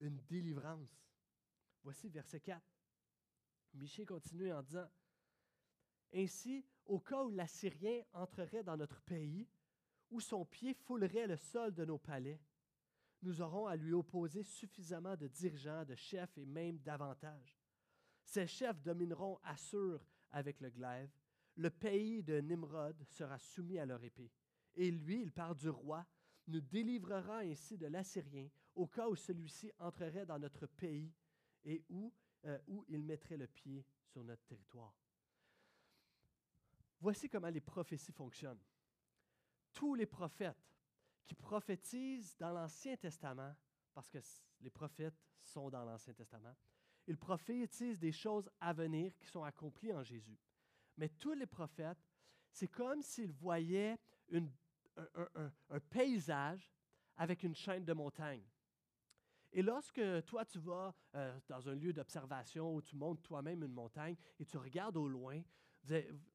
une 0.00 0.18
délivrance. 0.22 1.11
Voici 1.82 2.08
verset 2.08 2.40
4. 2.40 2.62
Michée 3.74 4.04
continue 4.04 4.52
en 4.52 4.62
disant 4.62 4.88
Ainsi, 6.14 6.64
au 6.86 7.00
cas 7.00 7.24
où 7.24 7.30
l'Assyrien 7.30 8.02
entrerait 8.12 8.62
dans 8.62 8.76
notre 8.76 9.00
pays, 9.02 9.48
où 10.10 10.20
son 10.20 10.44
pied 10.44 10.74
foulerait 10.74 11.26
le 11.26 11.36
sol 11.36 11.74
de 11.74 11.84
nos 11.84 11.98
palais, 11.98 12.40
nous 13.22 13.40
aurons 13.40 13.66
à 13.66 13.76
lui 13.76 13.92
opposer 13.92 14.42
suffisamment 14.42 15.16
de 15.16 15.28
dirigeants, 15.28 15.84
de 15.84 15.94
chefs 15.94 16.36
et 16.36 16.44
même 16.44 16.78
davantage. 16.78 17.58
Ces 18.24 18.46
chefs 18.46 18.82
domineront 18.82 19.38
Assur 19.42 20.04
avec 20.30 20.60
le 20.60 20.70
glaive. 20.70 21.10
Le 21.56 21.70
pays 21.70 22.22
de 22.22 22.40
Nimrod 22.40 23.02
sera 23.04 23.38
soumis 23.38 23.78
à 23.78 23.86
leur 23.86 24.02
épée. 24.02 24.32
Et 24.74 24.90
lui, 24.90 25.22
il 25.22 25.32
parle 25.32 25.56
du 25.56 25.68
roi, 25.68 26.06
nous 26.46 26.60
délivrera 26.60 27.38
ainsi 27.38 27.76
de 27.76 27.86
l'Assyrien 27.86 28.48
au 28.74 28.86
cas 28.86 29.08
où 29.08 29.14
celui-ci 29.14 29.70
entrerait 29.78 30.26
dans 30.26 30.38
notre 30.38 30.66
pays 30.66 31.12
et 31.64 31.84
où 31.88 32.12
euh, 32.44 32.58
où 32.66 32.84
il 32.88 33.04
mettrait 33.04 33.36
le 33.36 33.46
pied 33.46 33.86
sur 34.04 34.24
notre 34.24 34.42
territoire. 34.42 34.92
Voici 37.00 37.28
comment 37.28 37.48
les 37.48 37.60
prophéties 37.60 38.10
fonctionnent. 38.10 38.62
Tous 39.72 39.94
les 39.94 40.06
prophètes 40.06 40.76
qui 41.24 41.36
prophétisent 41.36 42.36
dans 42.36 42.50
l'Ancien 42.50 42.96
Testament, 42.96 43.54
parce 43.94 44.08
que 44.08 44.18
les 44.60 44.70
prophètes 44.70 45.14
sont 45.44 45.70
dans 45.70 45.84
l'Ancien 45.84 46.14
Testament, 46.14 46.54
ils 47.06 47.16
prophétisent 47.16 48.00
des 48.00 48.10
choses 48.10 48.50
à 48.60 48.72
venir 48.72 49.16
qui 49.16 49.26
sont 49.28 49.44
accomplies 49.44 49.92
en 49.92 50.02
Jésus. 50.02 50.38
Mais 50.96 51.10
tous 51.10 51.34
les 51.34 51.46
prophètes, 51.46 52.04
c'est 52.50 52.68
comme 52.68 53.02
s'ils 53.02 53.32
voyaient 53.32 53.98
un, 54.32 55.80
paysage 55.90 56.72
avec 57.16 57.44
une 57.44 57.54
chaîne 57.54 57.84
de 57.84 57.92
montagnes. 57.92 58.48
Et 59.52 59.62
lorsque 59.62 60.00
toi, 60.26 60.44
tu 60.44 60.58
vas 60.58 60.94
euh, 61.14 61.38
dans 61.48 61.68
un 61.68 61.74
lieu 61.74 61.92
d'observation 61.92 62.74
où 62.74 62.80
tu 62.80 62.96
montes 62.96 63.22
toi-même 63.22 63.62
une 63.62 63.72
montagne 63.72 64.16
et 64.38 64.46
tu 64.46 64.56
regardes 64.56 64.96
au 64.96 65.06
loin, 65.06 65.42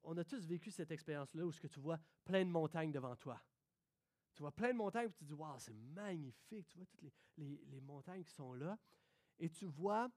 on 0.04 0.16
a 0.16 0.24
tous 0.24 0.46
vécu 0.46 0.70
cette 0.70 0.90
expérience-là 0.90 1.44
où 1.44 1.52
ce 1.52 1.60
que 1.60 1.66
tu 1.66 1.80
vois 1.80 1.98
plein 2.24 2.44
de 2.44 2.50
montagnes 2.50 2.92
devant 2.92 3.16
toi. 3.16 3.40
Tu 4.34 4.42
vois 4.42 4.52
plein 4.52 4.68
de 4.68 4.76
montagnes 4.76 5.08
et 5.08 5.12
tu 5.12 5.18
te 5.18 5.24
dis, 5.24 5.32
waouh, 5.32 5.58
c'est 5.58 5.74
magnifique. 5.74 6.68
Tu 6.68 6.76
vois 6.76 6.86
toutes 6.86 7.02
les, 7.38 7.60
les, 7.66 7.80
montagnes 7.80 8.22
qui 8.22 8.32
sont 8.32 8.52
là. 8.52 8.78
Et 9.38 9.48
tu 9.48 9.66
vois 9.66 10.08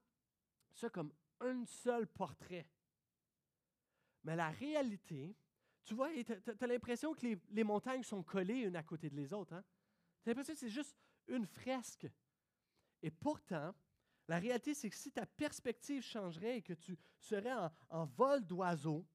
ça 0.70 0.88
comme 0.90 1.12
un 1.40 1.64
seul 1.64 2.06
portrait. 2.06 2.68
Mais 4.22 4.36
la 4.36 4.50
réalité, 4.50 5.34
tu 5.84 5.94
vois, 5.94 6.10
tu 6.12 6.32
as, 6.32 6.66
l'impression 6.68 7.12
que 7.14 7.22
les, 7.22 7.38
les, 7.50 7.64
montagnes 7.64 8.04
sont 8.04 8.22
collées 8.22 8.60
une 8.60 8.76
à 8.76 8.82
côté 8.84 9.10
de 9.10 9.16
les 9.16 9.32
autres. 9.32 9.54
Hein? 9.54 9.64
Tu 10.22 10.30
as 10.30 10.32
l'impression 10.32 10.54
que 10.54 10.60
c'est 10.60 10.68
juste 10.68 10.96
une 11.26 11.46
fresque. 11.46 12.06
Et 13.02 13.10
pourtant, 13.10 13.74
la 14.28 14.38
réalité, 14.38 14.74
c'est 14.74 14.88
que 14.88 14.96
si 14.96 15.10
ta 15.10 15.26
perspective 15.26 16.02
changerait 16.02 16.58
et 16.58 16.62
que 16.62 16.72
tu 16.74 16.96
serais 17.18 17.52
en, 17.90 18.04
vol 18.06 18.44
d'oiseau, 18.46 19.06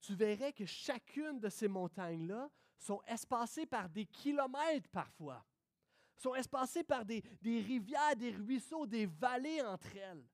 tu 0.00 0.14
verrais 0.14 0.52
que 0.52 0.66
chacune 0.66 1.40
de 1.40 1.48
ces 1.48 1.68
montagnes-là 1.68 2.50
sont 2.78 3.02
espacées 3.06 3.66
par 3.66 3.88
des 3.88 4.04
kilomètres 4.06 4.88
parfois, 4.90 5.44
sont 6.16 6.34
espacées 6.34 6.84
par 6.84 7.04
des, 7.04 7.22
des 7.40 7.60
rivières, 7.60 8.14
des 8.16 8.30
ruisseaux, 8.30 8.86
des 8.86 9.06
vallées 9.06 9.62
entre 9.62 9.96
elles. 9.96 10.24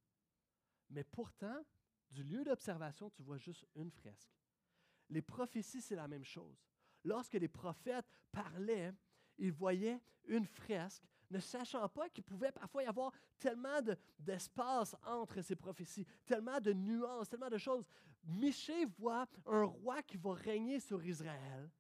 Mais 0.91 1.05
pourtant, 1.05 1.63
du 2.11 2.23
lieu 2.25 2.45
d'observation, 2.45 3.09
tu 3.11 3.23
vois 3.23 3.39
juste 3.39 3.65
une 3.77 3.91
fresque. 3.91 4.31
Les 5.09 5.23
prophéties, 5.23 5.81
c'est 5.81 5.97
la 5.97 6.09
même 6.09 6.25
chose. 6.25 6.63
Lorsque 7.05 7.35
les 7.35 7.49
prophètes 7.49 8.07
parlaient, 8.31 8.93
ils 9.39 9.53
voyaient 9.53 10.01
une 10.25 10.47
fresque 10.47 11.05
ne 11.33 11.41
sachant 11.41 11.89
pas 11.89 12.09
qu'il 12.11 12.25
pouvait 12.25 12.53
parfois 12.53 12.83
y 12.83 12.87
avoir 12.87 13.13
tellement 13.39 13.81
d'espace 14.19 14.95
entre 15.05 15.41
ces 15.41 15.57
prophéties, 15.57 16.07
tellement 16.25 16.61
de 16.61 16.73
nuances, 16.73 17.29
tellement 17.29 17.51
de 17.51 17.59
choses. 17.59 17.85
Michée 18.25 18.85
voit 18.85 19.27
un 19.47 19.65
roi 19.65 20.03
qui 20.03 20.17
va 20.17 20.35
régner 20.35 20.79
sur 20.79 21.05
Israël, 21.05 21.71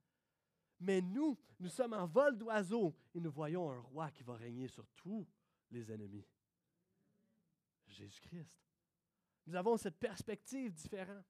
mais 0.80 1.00
nous, 1.00 1.38
nous 1.60 1.68
sommes 1.68 1.92
en 1.92 2.06
vol 2.06 2.36
d'oiseau 2.36 2.94
et 3.14 3.20
nous 3.20 3.30
voyons 3.30 3.70
un 3.70 3.80
roi 3.80 4.10
qui 4.10 4.24
va 4.24 4.34
régner 4.34 4.66
sur 4.66 4.86
tous 4.96 5.26
les 5.70 5.92
ennemis. 5.92 6.26
Jésus-Christ. 7.86 8.50
Nous 9.46 9.54
avons 9.54 9.76
cette 9.76 9.98
perspective 9.98 10.72
différente. 10.72 11.24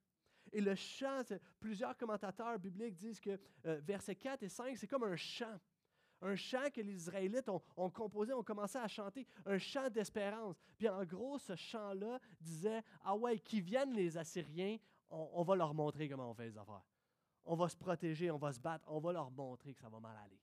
Et 0.53 0.61
le 0.61 0.75
chant, 0.75 1.23
plusieurs 1.61 1.97
commentateurs 1.97 2.59
bibliques 2.59 2.97
disent 2.97 3.21
que 3.21 3.39
euh, 3.67 3.81
versets 3.83 4.17
4 4.17 4.43
et 4.43 4.49
5, 4.49 4.77
c'est 4.77 4.87
comme 4.87 5.05
un 5.05 5.17
chant 5.17 5.59
un 6.23 6.37
chant 6.37 6.71
que 6.73 6.81
les 6.81 6.95
Israélites 6.95 7.49
ont, 7.49 7.91
composé, 7.91 8.33
ont 8.33 8.43
commencé 8.43 8.79
à 8.79 8.89
chanter, 8.89 9.27
un 9.45 9.59
chant 9.59 9.91
d'espérance. 9.91 10.57
Puis 10.79 10.89
en 10.89 11.05
gros, 11.05 11.39
ce 11.39 11.57
chant-là 11.57 12.19
disait, 12.41 12.83
ah 13.03 13.17
ouais, 13.17 13.39
qui 13.39 13.61
viennent 13.61 13.93
les 13.93 14.17
Assyriens, 14.17 14.79
on, 15.11 15.43
va 15.43 15.57
leur 15.57 15.75
montrer 15.75 16.09
comment 16.09 16.31
on 16.31 16.35
fait 16.35 16.49
les 16.49 16.57
affaires. 16.57 16.87
On 17.45 17.57
va 17.57 17.69
se 17.69 17.77
protéger, 17.77 18.31
on 18.31 18.39
va 18.39 18.53
se 18.53 18.61
battre, 18.61 18.85
on 18.89 19.01
va 19.01 19.13
leur 19.13 19.31
montrer 19.31 19.75
que 19.75 19.81
ça 19.81 19.89
va 19.89 20.01
mal 20.01 20.17
aller. 20.17 20.41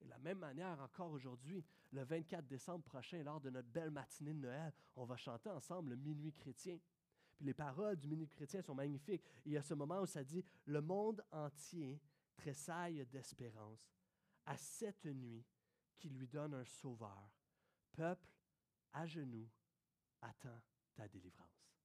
Et 0.00 0.04
de 0.04 0.10
la 0.10 0.18
même 0.18 0.38
manière, 0.38 0.80
encore 0.80 1.10
aujourd'hui, 1.10 1.64
le 1.90 2.04
24 2.04 2.46
décembre 2.46 2.84
prochain, 2.84 3.22
lors 3.22 3.40
de 3.40 3.50
notre 3.50 3.68
belle 3.68 3.90
matinée 3.90 4.32
de 4.32 4.38
Noël, 4.38 4.72
on 4.94 5.04
va 5.04 5.16
chanter 5.16 5.50
ensemble 5.50 5.90
le 5.90 5.96
minuit 5.96 6.32
chrétien. 6.32 6.78
Puis 7.36 7.44
les 7.44 7.54
paroles 7.54 7.96
du 7.96 8.08
minuit 8.08 8.28
chrétien 8.28 8.62
sont 8.62 8.74
magnifiques. 8.74 9.24
il 9.44 9.52
y 9.52 9.56
a 9.56 9.62
ce 9.62 9.74
moment 9.74 10.00
où 10.00 10.06
ça 10.06 10.22
dit 10.22 10.44
Le 10.64 10.80
monde 10.80 11.22
entier 11.30 12.00
tressaille 12.36 13.04
d'espérance 13.06 13.97
à 14.48 14.56
cette 14.56 15.04
nuit 15.04 15.44
qui 15.98 16.08
lui 16.08 16.26
donne 16.26 16.54
un 16.54 16.64
sauveur. 16.64 17.30
Peuple, 17.92 18.32
à 18.92 19.06
genoux, 19.06 19.48
attends 20.22 20.62
ta 20.94 21.06
délivrance. 21.06 21.76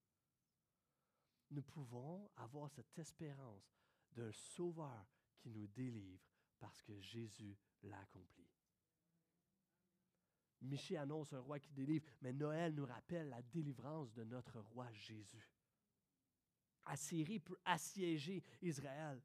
Nous 1.52 1.62
pouvons 1.62 2.32
avoir 2.38 2.72
cette 2.72 2.98
espérance 2.98 3.76
d'un 4.14 4.32
sauveur 4.32 5.06
qui 5.38 5.50
nous 5.50 5.68
délivre 5.68 6.24
parce 6.58 6.82
que 6.82 6.98
Jésus 7.02 7.58
l'a 7.84 8.00
accompli. 8.00 8.48
Michée 10.62 10.96
annonce 10.96 11.34
un 11.34 11.42
roi 11.42 11.60
qui 11.60 11.74
délivre, 11.74 12.06
mais 12.22 12.32
Noël 12.32 12.74
nous 12.74 12.86
rappelle 12.86 13.28
la 13.28 13.42
délivrance 13.42 14.14
de 14.14 14.24
notre 14.24 14.62
roi 14.62 14.90
Jésus. 14.94 15.52
Assyrie 16.86 17.40
peut 17.40 17.60
assiéger 17.66 18.42
Israël, 18.62 19.22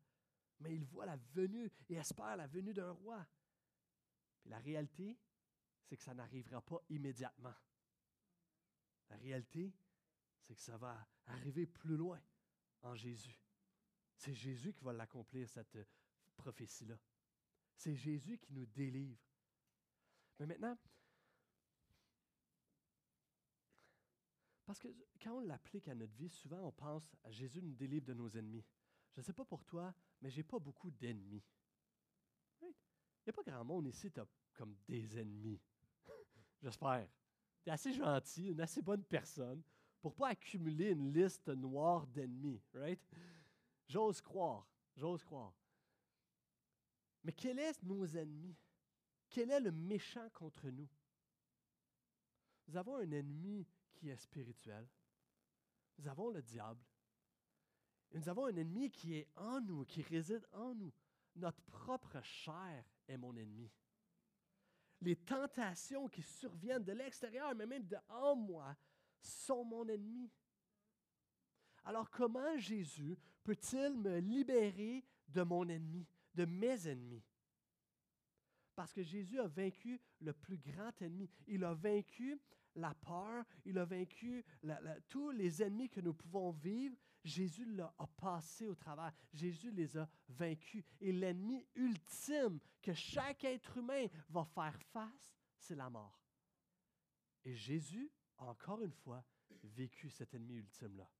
mais 0.60 0.74
il 0.74 0.84
voit 0.84 1.06
la 1.06 1.16
venue 1.16 1.70
et 1.88 1.94
espère 1.94 2.36
la 2.36 2.46
venue 2.46 2.74
d'un 2.74 2.92
roi. 2.92 3.26
La 4.46 4.58
réalité, 4.58 5.18
c'est 5.84 5.96
que 5.96 6.02
ça 6.02 6.14
n'arrivera 6.14 6.60
pas 6.60 6.82
immédiatement. 6.88 7.54
La 9.10 9.16
réalité, 9.16 9.72
c'est 10.42 10.54
que 10.54 10.60
ça 10.60 10.76
va 10.76 11.08
arriver 11.26 11.66
plus 11.66 11.96
loin 11.96 12.20
en 12.82 12.94
Jésus. 12.94 13.38
C'est 14.16 14.34
Jésus 14.34 14.72
qui 14.72 14.84
va 14.84 14.92
l'accomplir, 14.92 15.48
cette 15.48 15.76
euh, 15.76 15.84
prophétie-là. 16.36 16.98
C'est 17.76 17.94
Jésus 17.94 18.38
qui 18.38 18.52
nous 18.52 18.66
délivre. 18.66 19.20
Mais 20.38 20.46
maintenant, 20.46 20.76
parce 24.64 24.78
que 24.80 24.88
quand 25.22 25.34
on 25.34 25.40
l'applique 25.40 25.88
à 25.88 25.94
notre 25.94 26.14
vie, 26.14 26.28
souvent 26.28 26.60
on 26.66 26.72
pense 26.72 27.16
à 27.24 27.30
Jésus 27.30 27.62
nous 27.62 27.74
délivre 27.74 28.06
de 28.06 28.14
nos 28.14 28.28
ennemis. 28.28 28.66
Je 29.12 29.20
ne 29.20 29.24
sais 29.24 29.32
pas 29.32 29.44
pour 29.44 29.64
toi, 29.64 29.94
mais 30.20 30.30
j'ai 30.30 30.42
pas 30.42 30.58
beaucoup 30.58 30.90
d'ennemis. 30.90 31.44
Il 32.60 32.66
n'y 32.66 33.30
a 33.30 33.32
pas 33.32 33.50
grand 33.50 33.64
monde 33.64 33.86
ici 33.86 34.10
comme 34.54 34.76
des 34.86 35.18
ennemis. 35.18 35.60
J'espère. 36.62 37.08
Tu 37.62 37.70
es 37.70 37.72
assez 37.72 37.92
gentil, 37.92 38.48
une 38.48 38.60
assez 38.60 38.82
bonne 38.82 39.04
personne 39.04 39.62
pour 40.00 40.14
pas 40.14 40.28
accumuler 40.28 40.90
une 40.90 41.12
liste 41.12 41.48
noire 41.48 42.06
d'ennemis, 42.06 42.62
right? 42.74 43.00
J'ose 43.86 44.20
croire, 44.20 44.66
j'ose 44.96 45.22
croire. 45.24 45.54
Mais 47.24 47.32
quels 47.32 47.58
sont 47.74 47.86
nos 47.86 48.06
ennemis? 48.06 48.56
Quel 49.28 49.50
est 49.50 49.60
le 49.60 49.72
méchant 49.72 50.28
contre 50.30 50.68
nous? 50.68 50.88
Nous 52.68 52.76
avons 52.76 52.96
un 52.96 53.10
ennemi 53.10 53.66
qui 53.94 54.08
est 54.08 54.16
spirituel. 54.16 54.88
Nous 55.98 56.06
avons 56.06 56.30
le 56.30 56.42
diable. 56.42 56.84
Nous 58.12 58.28
avons 58.28 58.46
un 58.46 58.56
ennemi 58.56 58.90
qui 58.90 59.14
est 59.14 59.28
en 59.36 59.60
nous, 59.60 59.84
qui 59.84 60.02
réside 60.02 60.46
en 60.52 60.74
nous. 60.74 60.92
Notre 61.36 61.62
propre 61.62 62.20
chair 62.22 62.84
est 63.06 63.16
mon 63.16 63.36
ennemi. 63.36 63.70
Les 65.00 65.16
tentations 65.16 66.08
qui 66.08 66.22
surviennent 66.22 66.84
de 66.84 66.92
l'extérieur, 66.92 67.54
mais 67.54 67.66
même 67.66 67.86
de 67.86 67.96
en 68.08 68.34
moi, 68.34 68.76
sont 69.20 69.64
mon 69.64 69.86
ennemi. 69.86 70.30
Alors 71.84 72.10
comment 72.10 72.56
Jésus 72.58 73.16
peut-il 73.44 73.96
me 73.96 74.18
libérer 74.18 75.04
de 75.28 75.42
mon 75.42 75.68
ennemi, 75.68 76.06
de 76.34 76.44
mes 76.44 76.88
ennemis? 76.88 77.24
Parce 78.74 78.92
que 78.92 79.02
Jésus 79.02 79.38
a 79.40 79.46
vaincu 79.46 80.00
le 80.20 80.32
plus 80.32 80.58
grand 80.58 81.00
ennemi. 81.02 81.30
Il 81.46 81.64
a 81.64 81.74
vaincu 81.74 82.40
la 82.74 82.94
peur, 82.94 83.44
il 83.64 83.78
a 83.78 83.84
vaincu 83.84 84.44
tous 85.08 85.30
les 85.30 85.62
ennemis 85.62 85.88
que 85.88 86.00
nous 86.00 86.14
pouvons 86.14 86.50
vivre. 86.50 86.96
Jésus 87.24 87.64
l'a 87.64 87.94
passé 88.16 88.66
au 88.66 88.74
travers. 88.74 89.12
Jésus 89.32 89.70
les 89.70 89.96
a 89.96 90.08
vaincus. 90.28 90.84
Et 91.00 91.12
l'ennemi 91.12 91.66
ultime 91.74 92.58
que 92.80 92.94
chaque 92.94 93.44
être 93.44 93.76
humain 93.76 94.06
va 94.28 94.44
faire 94.44 94.80
face, 94.92 95.36
c'est 95.56 95.74
la 95.74 95.90
mort. 95.90 96.20
Et 97.44 97.54
Jésus 97.54 98.10
encore 98.38 98.82
une 98.82 98.92
fois, 98.92 99.24
vécu 99.62 100.08
cet 100.10 100.34
ennemi 100.34 100.54
ultime-là. 100.56 101.10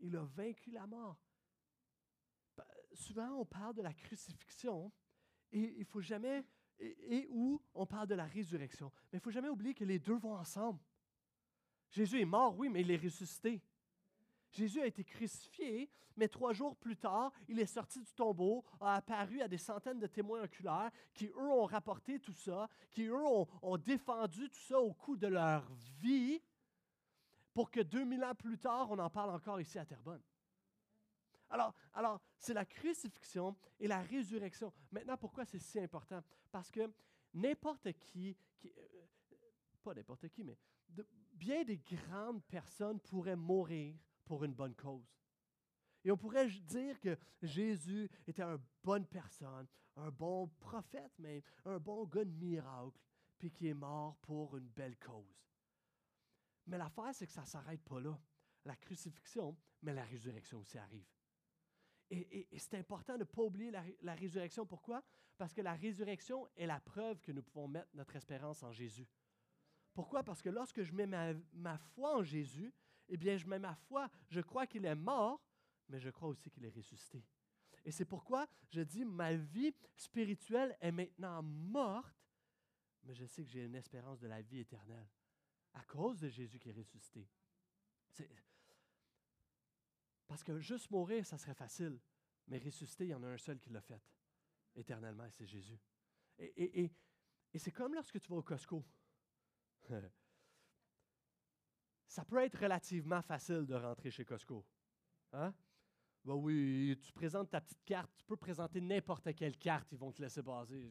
Il 0.00 0.16
a 0.16 0.24
vaincu 0.24 0.70
la 0.70 0.86
mort. 0.86 1.20
Souvent, 2.94 3.40
on 3.40 3.44
parle 3.44 3.74
de 3.74 3.82
la 3.82 3.92
crucifixion 3.92 4.90
et 5.52 5.78
il 5.78 5.84
faut 5.84 6.00
jamais, 6.00 6.44
et, 6.78 7.28
où 7.30 7.62
on 7.74 7.86
parle 7.86 8.08
de 8.08 8.14
la 8.14 8.24
résurrection. 8.24 8.90
Mais 9.12 9.18
il 9.18 9.20
faut 9.20 9.30
jamais 9.30 9.48
oublier 9.48 9.74
que 9.74 9.84
les 9.84 9.98
deux 9.98 10.16
vont 10.16 10.34
ensemble. 10.34 10.80
Jésus 11.90 12.20
est 12.20 12.26
mort, 12.26 12.56
oui, 12.56 12.68
mais 12.68 12.80
il 12.80 12.90
est 12.90 12.96
ressuscité. 12.96 13.62
Jésus 14.58 14.80
a 14.80 14.86
été 14.86 15.04
crucifié, 15.04 15.88
mais 16.16 16.26
trois 16.26 16.52
jours 16.52 16.74
plus 16.76 16.96
tard, 16.96 17.32
il 17.46 17.60
est 17.60 17.66
sorti 17.66 18.00
du 18.00 18.12
tombeau, 18.12 18.64
a 18.80 18.96
apparu 18.96 19.40
à 19.40 19.46
des 19.46 19.56
centaines 19.56 20.00
de 20.00 20.08
témoins 20.08 20.42
oculaires 20.42 20.90
qui, 21.14 21.26
eux, 21.26 21.48
ont 21.48 21.64
rapporté 21.64 22.18
tout 22.18 22.32
ça, 22.32 22.68
qui, 22.90 23.04
eux, 23.04 23.24
ont, 23.62 23.76
défendu 23.76 24.50
tout 24.50 24.58
ça 24.58 24.80
au 24.80 24.92
coût 24.92 25.16
de 25.16 25.28
leur 25.28 25.64
vie, 26.00 26.42
pour 27.54 27.70
que 27.70 27.80
2000 27.80 28.24
ans 28.24 28.34
plus 28.34 28.58
tard, 28.58 28.90
on 28.90 28.98
en 28.98 29.08
parle 29.08 29.30
encore 29.30 29.60
ici 29.60 29.78
à 29.78 29.84
Terrebonne. 29.84 30.22
Alors, 31.50 31.72
alors 31.94 32.20
c'est 32.36 32.52
la 32.52 32.64
crucifixion 32.64 33.56
et 33.78 33.86
la 33.86 34.02
résurrection. 34.02 34.72
Maintenant, 34.90 35.16
pourquoi 35.16 35.44
c'est 35.44 35.60
si 35.60 35.78
important? 35.78 36.20
Parce 36.50 36.70
que 36.70 36.92
n'importe 37.32 37.92
qui, 37.92 38.36
euh, 38.64 38.68
pas 39.84 39.94
n'importe 39.94 40.28
qui, 40.28 40.42
mais 40.42 40.58
bien 41.32 41.62
des 41.62 41.78
grandes 41.78 42.42
personnes 42.42 42.98
pourraient 42.98 43.36
mourir 43.36 43.94
pour 44.28 44.44
une 44.44 44.52
bonne 44.52 44.74
cause. 44.74 45.10
Et 46.04 46.12
on 46.12 46.16
pourrait 46.18 46.46
dire 46.48 47.00
que 47.00 47.16
Jésus 47.42 48.08
était 48.26 48.42
une 48.42 48.60
bonne 48.84 49.06
personne, 49.06 49.66
un 49.96 50.10
bon 50.10 50.48
prophète 50.60 51.18
même, 51.18 51.40
un 51.64 51.78
bon 51.78 52.04
gars 52.04 52.26
de 52.26 52.30
miracle, 52.30 53.00
puis 53.38 53.50
qui 53.50 53.68
est 53.68 53.74
mort 53.74 54.16
pour 54.18 54.56
une 54.58 54.68
belle 54.68 54.98
cause. 54.98 55.42
Mais 56.66 56.76
l'affaire, 56.76 57.14
c'est 57.14 57.26
que 57.26 57.32
ça 57.32 57.40
ne 57.40 57.46
s'arrête 57.46 57.80
pas 57.80 58.00
là. 58.00 58.20
La 58.66 58.76
crucifixion, 58.76 59.56
mais 59.82 59.94
la 59.94 60.04
résurrection 60.04 60.60
aussi 60.60 60.76
arrive. 60.76 61.08
Et, 62.10 62.46
c'est 62.58 62.74
important 62.74 63.14
de 63.14 63.20
ne 63.20 63.24
pas 63.24 63.42
oublier 63.42 63.70
la, 63.70 64.14
résurrection. 64.14 64.66
Pourquoi? 64.66 65.02
Parce 65.38 65.54
que 65.54 65.62
la 65.62 65.74
résurrection 65.74 66.46
est 66.56 66.66
la 66.66 66.80
preuve 66.80 67.20
que 67.22 67.32
nous 67.32 67.42
pouvons 67.42 67.68
mettre 67.68 67.88
notre 67.94 68.16
espérance 68.16 68.62
en 68.62 68.72
Jésus. 68.72 69.08
Pourquoi? 69.94 70.22
Parce 70.22 70.42
que 70.42 70.50
lorsque 70.50 70.82
je 70.82 70.92
mets 70.92 71.06
ma 71.06 71.78
foi 71.78 72.16
en 72.16 72.22
Jésus, 72.22 72.72
eh 73.08 73.16
bien, 73.16 73.36
je 73.36 73.46
mets 73.46 73.58
ma 73.58 73.74
foi, 73.74 74.10
je 74.28 74.40
crois 74.40 74.66
qu'il 74.66 74.84
est 74.84 74.94
mort, 74.94 75.42
mais 75.88 75.98
je 75.98 76.10
crois 76.10 76.28
aussi 76.28 76.50
qu'il 76.50 76.64
est 76.64 76.74
ressuscité. 76.74 77.24
Et 77.84 77.90
c'est 77.90 78.04
pourquoi 78.04 78.46
je 78.68 78.80
dis, 78.80 79.04
ma 79.04 79.34
vie 79.34 79.74
spirituelle 79.96 80.76
est 80.80 80.92
maintenant 80.92 81.42
morte, 81.42 82.14
mais 83.04 83.14
je 83.14 83.24
sais 83.24 83.44
que 83.44 83.50
j'ai 83.50 83.64
une 83.64 83.76
espérance 83.76 84.18
de 84.18 84.26
la 84.26 84.42
vie 84.42 84.60
éternelle 84.60 85.08
à 85.74 85.82
cause 85.84 86.18
de 86.20 86.28
Jésus 86.28 86.58
qui 86.58 86.68
est 86.68 86.72
ressuscité. 86.72 87.26
Parce 90.26 90.44
que 90.44 90.58
juste 90.58 90.90
mourir, 90.90 91.24
ça 91.24 91.38
serait 91.38 91.54
facile, 91.54 91.98
mais 92.48 92.58
ressusciter, 92.58 93.04
il 93.04 93.10
y 93.10 93.14
en 93.14 93.22
a 93.22 93.28
un 93.28 93.38
seul 93.38 93.58
qui 93.58 93.70
l'a 93.70 93.80
fait, 93.80 94.02
éternellement, 94.74 95.28
c'est 95.30 95.46
Jésus. 95.46 95.78
Et 96.38 96.90
c'est 97.56 97.72
comme 97.72 97.94
lorsque 97.94 98.20
tu 98.20 98.28
vas 98.28 98.36
au 98.36 98.42
Costco. 98.42 98.84
ça 102.08 102.24
peut 102.24 102.42
être 102.42 102.58
relativement 102.58 103.22
facile 103.22 103.66
de 103.66 103.74
rentrer 103.74 104.10
chez 104.10 104.24
Costco. 104.24 104.64
Hein? 105.32 105.52
Ben 106.24 106.34
oui, 106.34 106.98
tu 107.02 107.12
présentes 107.12 107.50
ta 107.50 107.60
petite 107.60 107.84
carte, 107.84 108.10
tu 108.16 108.24
peux 108.24 108.36
présenter 108.36 108.80
n'importe 108.80 109.34
quelle 109.34 109.56
carte, 109.56 109.92
ils 109.92 109.98
vont 109.98 110.10
te 110.10 110.22
laisser 110.22 110.42
passer. 110.42 110.90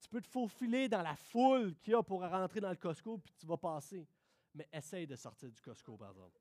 tu 0.00 0.08
peux 0.08 0.20
te 0.20 0.28
faufiler 0.28 0.88
dans 0.88 1.02
la 1.02 1.16
foule 1.16 1.76
qu'il 1.76 1.92
y 1.92 1.94
a 1.94 2.02
pour 2.02 2.20
rentrer 2.20 2.60
dans 2.60 2.70
le 2.70 2.76
Costco, 2.76 3.18
puis 3.18 3.32
tu 3.36 3.46
vas 3.46 3.58
passer. 3.58 4.06
Mais 4.54 4.66
essaye 4.72 5.06
de 5.06 5.14
sortir 5.14 5.50
du 5.50 5.60
Costco, 5.60 5.96
par 5.96 6.10
exemple. 6.10 6.40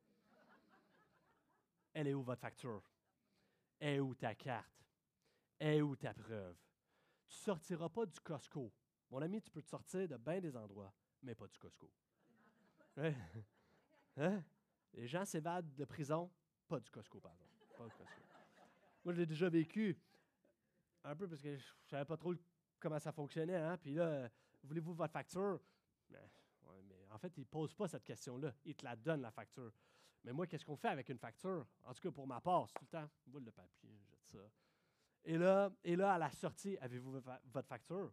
Elle 1.94 2.08
est 2.08 2.14
où 2.14 2.24
votre 2.24 2.42
facture? 2.42 2.82
Elle 3.80 3.96
est 3.96 4.00
où 4.00 4.16
ta 4.16 4.34
carte? 4.36 4.86
Elle 5.60 5.76
est 5.76 5.82
où 5.82 5.96
ta 5.96 6.14
preuve? 6.14 6.56
Tu 7.28 7.36
ne 7.36 7.42
sortiras 7.42 7.90
pas 7.90 8.06
du 8.06 8.20
Costco. 8.22 8.72
Mon 9.10 9.22
ami, 9.22 9.42
tu 9.42 9.52
peux 9.52 9.62
te 9.62 9.68
sortir 9.68 10.08
de 10.08 10.16
bien 10.16 10.40
des 10.40 10.56
endroits 10.56 10.94
mais 11.22 11.36
pas 11.36 11.48
du 11.48 11.58
Costco. 11.58 11.90
Hein? 14.18 14.44
Les 14.94 15.08
gens 15.08 15.26
s'évadent 15.26 15.74
de 15.76 15.86
prison, 15.86 16.32
pas 16.68 16.80
du 16.80 16.90
Costco, 16.90 17.20
pardon. 17.20 17.46
Pas 17.78 17.86
du 17.86 17.96
Costco. 17.96 18.04
Moi, 19.04 19.14
je 19.14 19.20
l'ai 19.20 19.26
déjà 19.26 19.50
vécu 19.50 19.98
un 21.04 21.16
peu 21.16 21.28
parce 21.28 21.42
que 21.42 21.56
je 21.56 21.66
savais 21.86 22.06
pas 22.06 22.18
trop 22.18 22.34
comment 22.80 23.00
ça 23.00 23.12
fonctionnait. 23.12 23.56
Hein? 23.56 23.78
Puis 23.78 23.94
là, 23.94 24.30
voulez-vous 24.64 24.94
votre 24.94 25.14
facture? 25.14 25.62
Mais, 26.10 26.20
en 27.12 27.18
fait, 27.18 27.36
ils 27.38 27.42
ne 27.42 27.46
posent 27.46 27.74
pas 27.74 27.88
cette 27.88 28.04
question-là. 28.04 28.54
Ils 28.66 28.76
te 28.76 28.84
la 28.84 28.96
donnent, 28.96 29.22
la 29.22 29.32
facture. 29.32 29.72
Mais 30.24 30.34
moi, 30.34 30.46
qu'est-ce 30.48 30.66
qu'on 30.66 30.76
fait 30.76 30.90
avec 30.90 31.08
une 31.10 31.20
facture? 31.20 31.66
En 31.84 31.94
tout 31.94 32.02
cas, 32.02 32.12
pour 32.12 32.28
ma 32.28 32.42
part, 32.42 32.68
c'est 32.68 32.74
tout 32.74 32.86
le 32.86 33.00
temps, 33.00 33.10
boule 33.26 33.46
de 33.46 33.52
papier, 33.52 33.90
jette 34.10 34.26
ça. 34.26 34.50
Et 35.24 35.38
là, 35.38 35.72
et 35.84 35.96
là, 35.96 36.14
à 36.14 36.18
la 36.18 36.32
sortie, 36.32 36.78
avez-vous 36.80 37.22
votre 37.46 37.68
facture? 37.68 38.12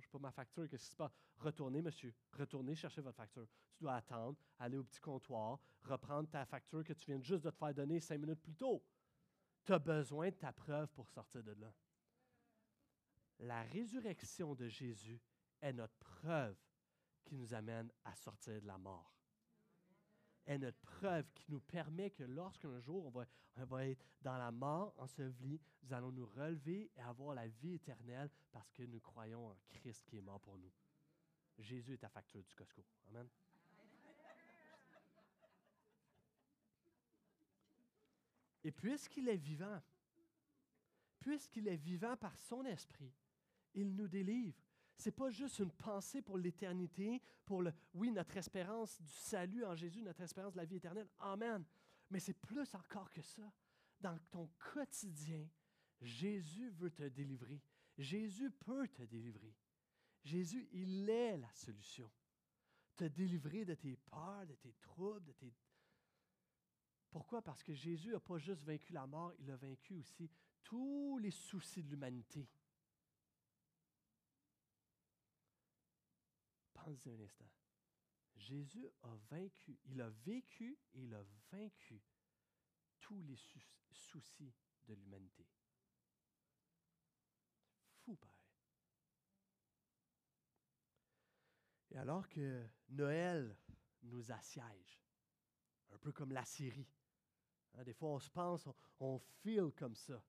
Je 0.00 0.06
n'ai 0.06 0.10
pas 0.10 0.18
ma 0.18 0.30
facture, 0.30 0.68
qu'est-ce 0.68 0.84
qui 0.84 0.90
se 0.90 0.96
passe? 0.96 1.16
Retournez, 1.38 1.82
monsieur, 1.82 2.14
retournez 2.32 2.74
chercher 2.74 3.00
votre 3.00 3.16
facture. 3.16 3.46
Tu 3.72 3.82
dois 3.82 3.94
attendre, 3.96 4.38
aller 4.58 4.76
au 4.76 4.84
petit 4.84 5.00
comptoir, 5.00 5.58
reprendre 5.82 6.28
ta 6.28 6.44
facture 6.44 6.84
que 6.84 6.92
tu 6.92 7.06
viens 7.06 7.20
juste 7.20 7.44
de 7.44 7.50
te 7.50 7.56
faire 7.56 7.74
donner 7.74 8.00
cinq 8.00 8.18
minutes 8.18 8.40
plus 8.40 8.54
tôt. 8.54 8.84
Tu 9.64 9.72
as 9.72 9.78
besoin 9.78 10.30
de 10.30 10.34
ta 10.36 10.52
preuve 10.52 10.88
pour 10.92 11.08
sortir 11.08 11.42
de 11.42 11.52
là. 11.52 11.72
La 13.40 13.62
résurrection 13.62 14.54
de 14.54 14.68
Jésus 14.68 15.20
est 15.60 15.72
notre 15.72 15.96
preuve 15.96 16.56
qui 17.24 17.36
nous 17.36 17.54
amène 17.54 17.92
à 18.04 18.14
sortir 18.14 18.60
de 18.60 18.66
la 18.66 18.78
mort 18.78 19.17
est 20.48 20.58
notre 20.58 20.80
preuve 20.80 21.30
qui 21.34 21.44
nous 21.50 21.60
permet 21.60 22.10
que 22.10 22.24
lorsqu'un 22.24 22.80
jour 22.80 23.06
on 23.06 23.10
va, 23.10 23.26
on 23.56 23.64
va 23.64 23.86
être 23.86 24.04
dans 24.22 24.38
la 24.38 24.50
mort 24.50 24.94
ensevelie, 24.96 25.60
nous 25.82 25.92
allons 25.92 26.10
nous 26.10 26.26
relever 26.26 26.90
et 26.96 27.00
avoir 27.02 27.34
la 27.34 27.46
vie 27.46 27.74
éternelle 27.74 28.30
parce 28.50 28.72
que 28.72 28.82
nous 28.82 29.00
croyons 29.00 29.48
en 29.48 29.56
Christ 29.68 30.04
qui 30.06 30.16
est 30.16 30.22
mort 30.22 30.40
pour 30.40 30.56
nous. 30.56 30.72
Jésus 31.58 31.94
est 31.94 31.98
ta 31.98 32.08
facture 32.08 32.42
du 32.42 32.54
Costco. 32.54 32.82
Amen. 33.08 33.28
Et 38.64 38.72
puisqu'il 38.72 39.28
est 39.28 39.36
vivant, 39.36 39.82
puisqu'il 41.20 41.68
est 41.68 41.76
vivant 41.76 42.16
par 42.16 42.36
son 42.38 42.64
esprit, 42.64 43.12
il 43.74 43.94
nous 43.94 44.08
délivre 44.08 44.58
n'est 45.06 45.12
pas 45.12 45.30
juste 45.30 45.58
une 45.60 45.70
pensée 45.70 46.22
pour 46.22 46.38
l'éternité, 46.38 47.22
pour 47.44 47.62
le, 47.62 47.72
oui, 47.94 48.10
notre 48.10 48.36
espérance 48.36 49.00
du 49.00 49.12
salut 49.12 49.64
en 49.64 49.74
Jésus, 49.74 50.02
notre 50.02 50.22
espérance 50.22 50.52
de 50.52 50.58
la 50.58 50.64
vie 50.64 50.76
éternelle. 50.76 51.08
Amen. 51.18 51.64
Mais 52.10 52.20
c'est 52.20 52.34
plus 52.34 52.74
encore 52.74 53.10
que 53.10 53.22
ça. 53.22 53.52
Dans 54.00 54.18
ton 54.30 54.48
quotidien, 54.72 55.48
Jésus 56.00 56.70
veut 56.70 56.90
te 56.90 57.02
délivrer. 57.02 57.60
Jésus 57.96 58.50
peut 58.50 58.88
te 58.88 59.02
délivrer. 59.02 59.54
Jésus, 60.24 60.68
il 60.72 61.08
est 61.08 61.36
la 61.36 61.52
solution. 61.52 62.10
te 62.96 63.04
délivrer 63.04 63.64
de 63.64 63.74
tes 63.74 63.96
peurs, 63.96 64.46
de 64.46 64.54
tes 64.56 64.72
troubles, 64.80 65.24
de 65.24 65.32
tes... 65.32 65.54
Pourquoi? 67.10 67.40
Parce 67.40 67.62
que 67.62 67.72
Jésus 67.72 68.10
n'a 68.10 68.20
pas 68.20 68.38
juste 68.38 68.64
vaincu 68.64 68.92
la 68.92 69.06
mort, 69.06 69.32
il 69.38 69.50
a 69.50 69.56
vaincu 69.56 69.94
aussi 69.94 70.28
tous 70.64 71.18
les 71.18 71.30
soucis 71.30 71.82
de 71.82 71.88
l'humanité. 71.88 72.48
Un 76.88 77.20
instant. 77.22 77.50
Jésus 78.34 78.88
a 79.02 79.14
vaincu, 79.30 79.78
il 79.84 80.00
a 80.00 80.08
vécu 80.08 80.78
et 80.94 81.02
il 81.02 81.14
a 81.14 81.22
vaincu 81.52 82.00
tous 82.98 83.20
les 83.24 83.36
soucis 83.90 84.54
de 84.86 84.94
l'humanité. 84.94 85.46
Fou, 87.98 88.16
pareil. 88.16 88.34
Et 91.90 91.98
alors 91.98 92.26
que 92.26 92.66
Noël 92.88 93.58
nous 94.04 94.32
assiège, 94.32 95.02
un 95.90 95.98
peu 95.98 96.12
comme 96.12 96.32
la 96.32 96.46
Syrie, 96.46 96.88
hein, 97.74 97.84
des 97.84 97.92
fois 97.92 98.10
on 98.10 98.18
se 98.18 98.30
pense, 98.30 98.66
on, 98.66 98.74
on 99.00 99.18
feel 99.18 99.72
comme 99.72 99.94
ça, 99.94 100.24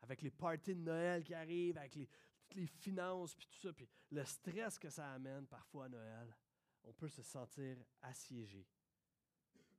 avec 0.00 0.22
les 0.22 0.30
parties 0.30 0.74
de 0.74 0.80
Noël 0.80 1.24
qui 1.24 1.34
arrivent, 1.34 1.76
avec 1.76 1.94
les, 1.94 2.08
les 2.54 2.66
finances, 2.66 3.34
puis 3.34 3.46
tout 3.46 3.58
ça, 3.58 3.72
puis 3.72 3.88
le 4.10 4.24
stress 4.24 4.78
que 4.78 4.90
ça 4.90 5.12
amène 5.12 5.46
parfois 5.46 5.86
à 5.86 5.88
Noël, 5.88 6.36
on 6.84 6.92
peut 6.92 7.08
se 7.08 7.22
sentir 7.22 7.76
assiégé. 8.02 8.66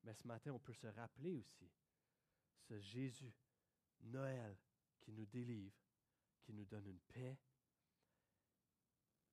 Mais 0.03 0.13
ce 0.13 0.27
matin, 0.27 0.51
on 0.51 0.59
peut 0.59 0.73
se 0.73 0.87
rappeler 0.87 1.33
aussi 1.33 1.71
ce 2.61 2.79
Jésus, 2.79 3.33
Noël, 4.01 4.57
qui 4.99 5.11
nous 5.11 5.25
délivre, 5.25 5.75
qui 6.41 6.53
nous 6.53 6.65
donne 6.65 6.87
une 6.87 6.99
paix, 6.99 7.37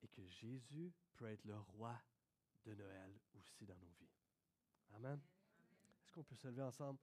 et 0.02 0.08
que 0.08 0.26
Jésus 0.26 0.92
peut 1.14 1.26
être 1.26 1.44
le 1.44 1.58
roi 1.58 2.00
de 2.64 2.74
Noël 2.74 3.18
aussi 3.34 3.64
dans 3.66 3.76
nos 3.76 3.90
vies. 3.98 4.10
Amen. 4.94 5.20
Est-ce 6.02 6.12
qu'on 6.12 6.24
peut 6.24 6.36
se 6.36 6.48
lever 6.48 6.62
ensemble? 6.62 6.98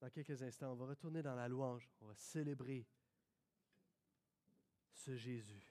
Dans 0.00 0.10
quelques 0.10 0.42
instants, 0.42 0.72
on 0.72 0.76
va 0.76 0.86
retourner 0.86 1.22
dans 1.22 1.34
la 1.34 1.48
louange, 1.48 1.88
on 2.00 2.06
va 2.06 2.14
célébrer 2.14 2.86
Jésus. 5.14 5.64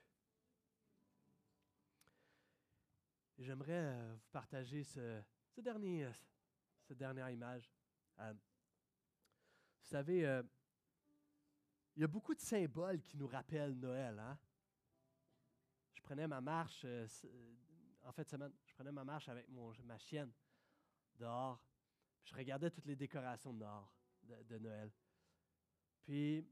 J'aimerais 3.37 3.73
euh, 3.73 4.15
vous 4.15 4.29
partager 4.31 4.83
ce, 4.83 5.21
dernier, 5.57 6.05
euh, 6.05 6.11
cette 6.83 6.97
dernière 6.97 7.29
image. 7.29 7.69
Euh, 8.19 8.33
vous 8.33 9.87
savez, 9.89 10.19
il 11.95 12.01
y 12.01 12.03
a 12.03 12.07
beaucoup 12.07 12.33
de 12.33 12.39
symboles 12.39 13.01
qui 13.01 13.17
nous 13.17 13.27
rappellent 13.27 13.75
Noël. 13.75 14.17
Hein? 14.17 14.37
Je 15.93 16.01
prenais 16.01 16.27
ma 16.27 16.41
marche, 16.41 16.85
en 18.03 18.11
fait, 18.11 18.27
semaine, 18.27 18.51
je 18.65 18.73
prenais 18.73 18.91
ma 18.91 19.03
marche 19.03 19.29
avec 19.29 19.47
mon, 19.49 19.71
ma 19.83 19.97
chienne 19.97 20.31
dehors. 21.15 21.61
Je 22.23 22.33
regardais 22.33 22.71
toutes 22.71 22.87
les 22.87 22.95
décorations 22.95 23.53
dehors 23.53 23.93
de, 24.23 24.41
de 24.43 24.57
Noël. 24.57 24.91
Puis, 26.01 26.47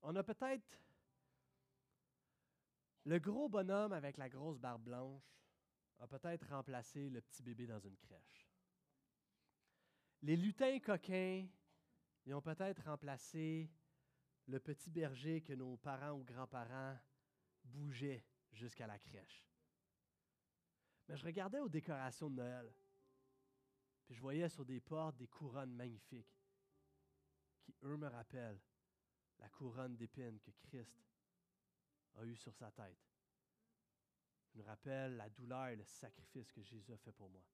on 0.00 0.16
a 0.16 0.22
peut-être 0.22 0.78
le 3.04 3.18
gros 3.18 3.48
bonhomme 3.48 3.92
avec 3.92 4.16
la 4.16 4.28
grosse 4.28 4.58
barbe 4.58 4.82
blanche 4.82 5.22
a 5.98 6.06
peut-être 6.06 6.48
remplacé 6.48 7.08
le 7.10 7.20
petit 7.20 7.42
bébé 7.42 7.66
dans 7.66 7.78
une 7.78 7.96
crèche. 7.96 8.48
Les 10.22 10.36
lutins 10.36 10.78
coquins, 10.80 11.46
ils 12.24 12.34
ont 12.34 12.40
peut-être 12.40 12.82
remplacé 12.84 13.70
le 14.46 14.58
petit 14.58 14.90
berger 14.90 15.42
que 15.42 15.52
nos 15.52 15.76
parents 15.76 16.12
ou 16.12 16.24
grands-parents 16.24 16.98
bougeaient 17.64 18.24
jusqu'à 18.52 18.86
la 18.86 18.98
crèche. 18.98 19.46
Mais 21.08 21.16
je 21.16 21.24
regardais 21.24 21.60
aux 21.60 21.68
décorations 21.68 22.30
de 22.30 22.36
Noël, 22.36 22.72
puis 24.04 24.14
je 24.14 24.20
voyais 24.20 24.48
sur 24.48 24.64
des 24.64 24.80
portes 24.80 25.16
des 25.16 25.28
couronnes 25.28 25.74
magnifiques 25.74 26.40
qui, 27.60 27.74
eux, 27.82 27.96
me 27.96 28.08
rappellent 28.08 28.60
la 29.38 29.48
couronne 29.48 29.96
d'épines 29.96 30.40
que 30.40 30.50
Christ 30.50 31.04
a 32.16 32.24
eu 32.24 32.36
sur 32.36 32.54
sa 32.54 32.70
tête. 32.70 32.98
Il 34.54 34.60
me 34.60 34.66
rappelle 34.66 35.16
la 35.16 35.28
douleur 35.28 35.68
et 35.68 35.76
le 35.76 35.84
sacrifice 35.84 36.52
que 36.52 36.62
Jésus 36.62 36.92
a 36.92 36.96
fait 36.96 37.12
pour 37.12 37.28
moi. 37.28 37.44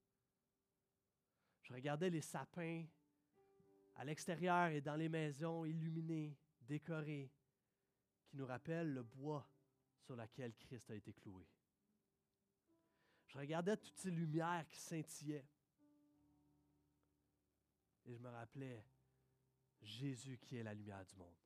Je 1.62 1.72
regardais 1.72 2.10
les 2.10 2.20
sapins 2.20 2.84
à 3.96 4.04
l'extérieur 4.04 4.68
et 4.68 4.80
dans 4.80 4.96
les 4.96 5.08
maisons 5.08 5.64
illuminées, 5.64 6.36
décorées, 6.62 7.30
qui 8.26 8.36
nous 8.36 8.46
rappellent 8.46 8.92
le 8.92 9.02
bois 9.02 9.48
sur 9.98 10.16
lequel 10.16 10.54
Christ 10.56 10.90
a 10.90 10.94
été 10.94 11.12
cloué. 11.12 11.46
Je 13.26 13.38
regardais 13.38 13.76
toutes 13.76 13.96
ces 13.96 14.10
lumières 14.10 14.66
qui 14.68 14.78
scintillaient. 14.78 15.46
Et 18.06 18.14
je 18.14 18.18
me 18.18 18.28
rappelais 18.28 18.84
Jésus 19.82 20.38
qui 20.38 20.56
est 20.56 20.62
la 20.62 20.74
lumière 20.74 21.04
du 21.04 21.16
monde. 21.16 21.36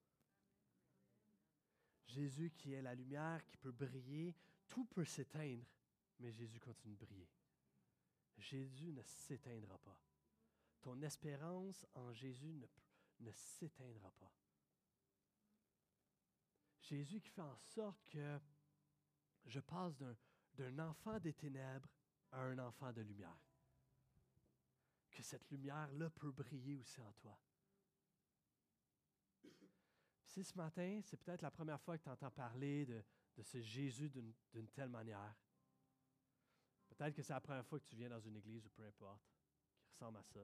Jésus 2.07 2.51
qui 2.51 2.73
est 2.73 2.83
la 2.83 2.95
lumière 2.95 3.45
qui 3.47 3.57
peut 3.57 3.73
briller, 3.73 4.35
tout 4.69 4.85
peut 4.85 5.05
s'éteindre, 5.05 5.65
mais 6.19 6.33
Jésus 6.33 6.61
continue 6.61 6.97
de 6.97 7.07
briller. 7.07 7.29
Jésus 8.39 8.93
ne 8.93 9.03
s'éteindra 9.03 9.79
pas. 9.79 9.99
Ton 10.81 11.01
espérance 11.03 11.87
en 11.95 12.13
Jésus 12.13 12.53
ne, 13.21 13.33
s'éteindra 13.33 14.11
pas. 14.13 14.33
Jésus 16.81 17.21
qui 17.21 17.31
fait 17.31 17.41
en 17.41 17.57
sorte 17.57 18.05
que 18.11 18.39
je 19.47 19.61
passe 19.61 19.97
d'un 20.55 20.79
enfant 20.81 21.19
des 21.19 21.33
ténèbres 21.33 21.89
à 22.33 22.43
un 22.43 22.59
enfant 22.59 22.93
de 22.93 23.01
lumière. 23.01 23.39
Que 25.11 25.23
cette 25.23 25.49
lumière-là 25.51 26.11
peut 26.11 26.33
briller 26.33 26.77
aussi 26.77 27.01
en 27.01 27.13
toi. 27.13 27.39
Si 30.35 30.43
ce 30.43 30.57
matin, 30.57 31.01
c'est 31.05 31.17
peut-être 31.17 31.43
la 31.43 31.51
première 31.53 31.81
fois 31.81 31.97
que 31.97 32.03
tu 32.03 32.09
entends 32.09 32.33
parler 32.33 32.85
de, 32.85 33.05
ce 33.41 33.61
Jésus 33.61 34.11
d'une 34.11 34.69
telle 34.75 34.89
manière, 34.89 35.33
peut-être 36.89 37.15
que 37.15 37.23
c'est 37.23 37.33
la 37.33 37.41
première 37.41 37.65
fois 37.65 37.79
que 37.79 37.85
tu 37.85 37.95
viens 37.95 38.09
dans 38.09 38.19
une 38.19 38.35
église 38.35 38.67
ou 38.67 38.71
peu 38.71 38.83
importe, 38.85 39.23
qui 39.79 39.93
ressemble 39.93 40.19
à 40.19 40.25
ça. 40.25 40.41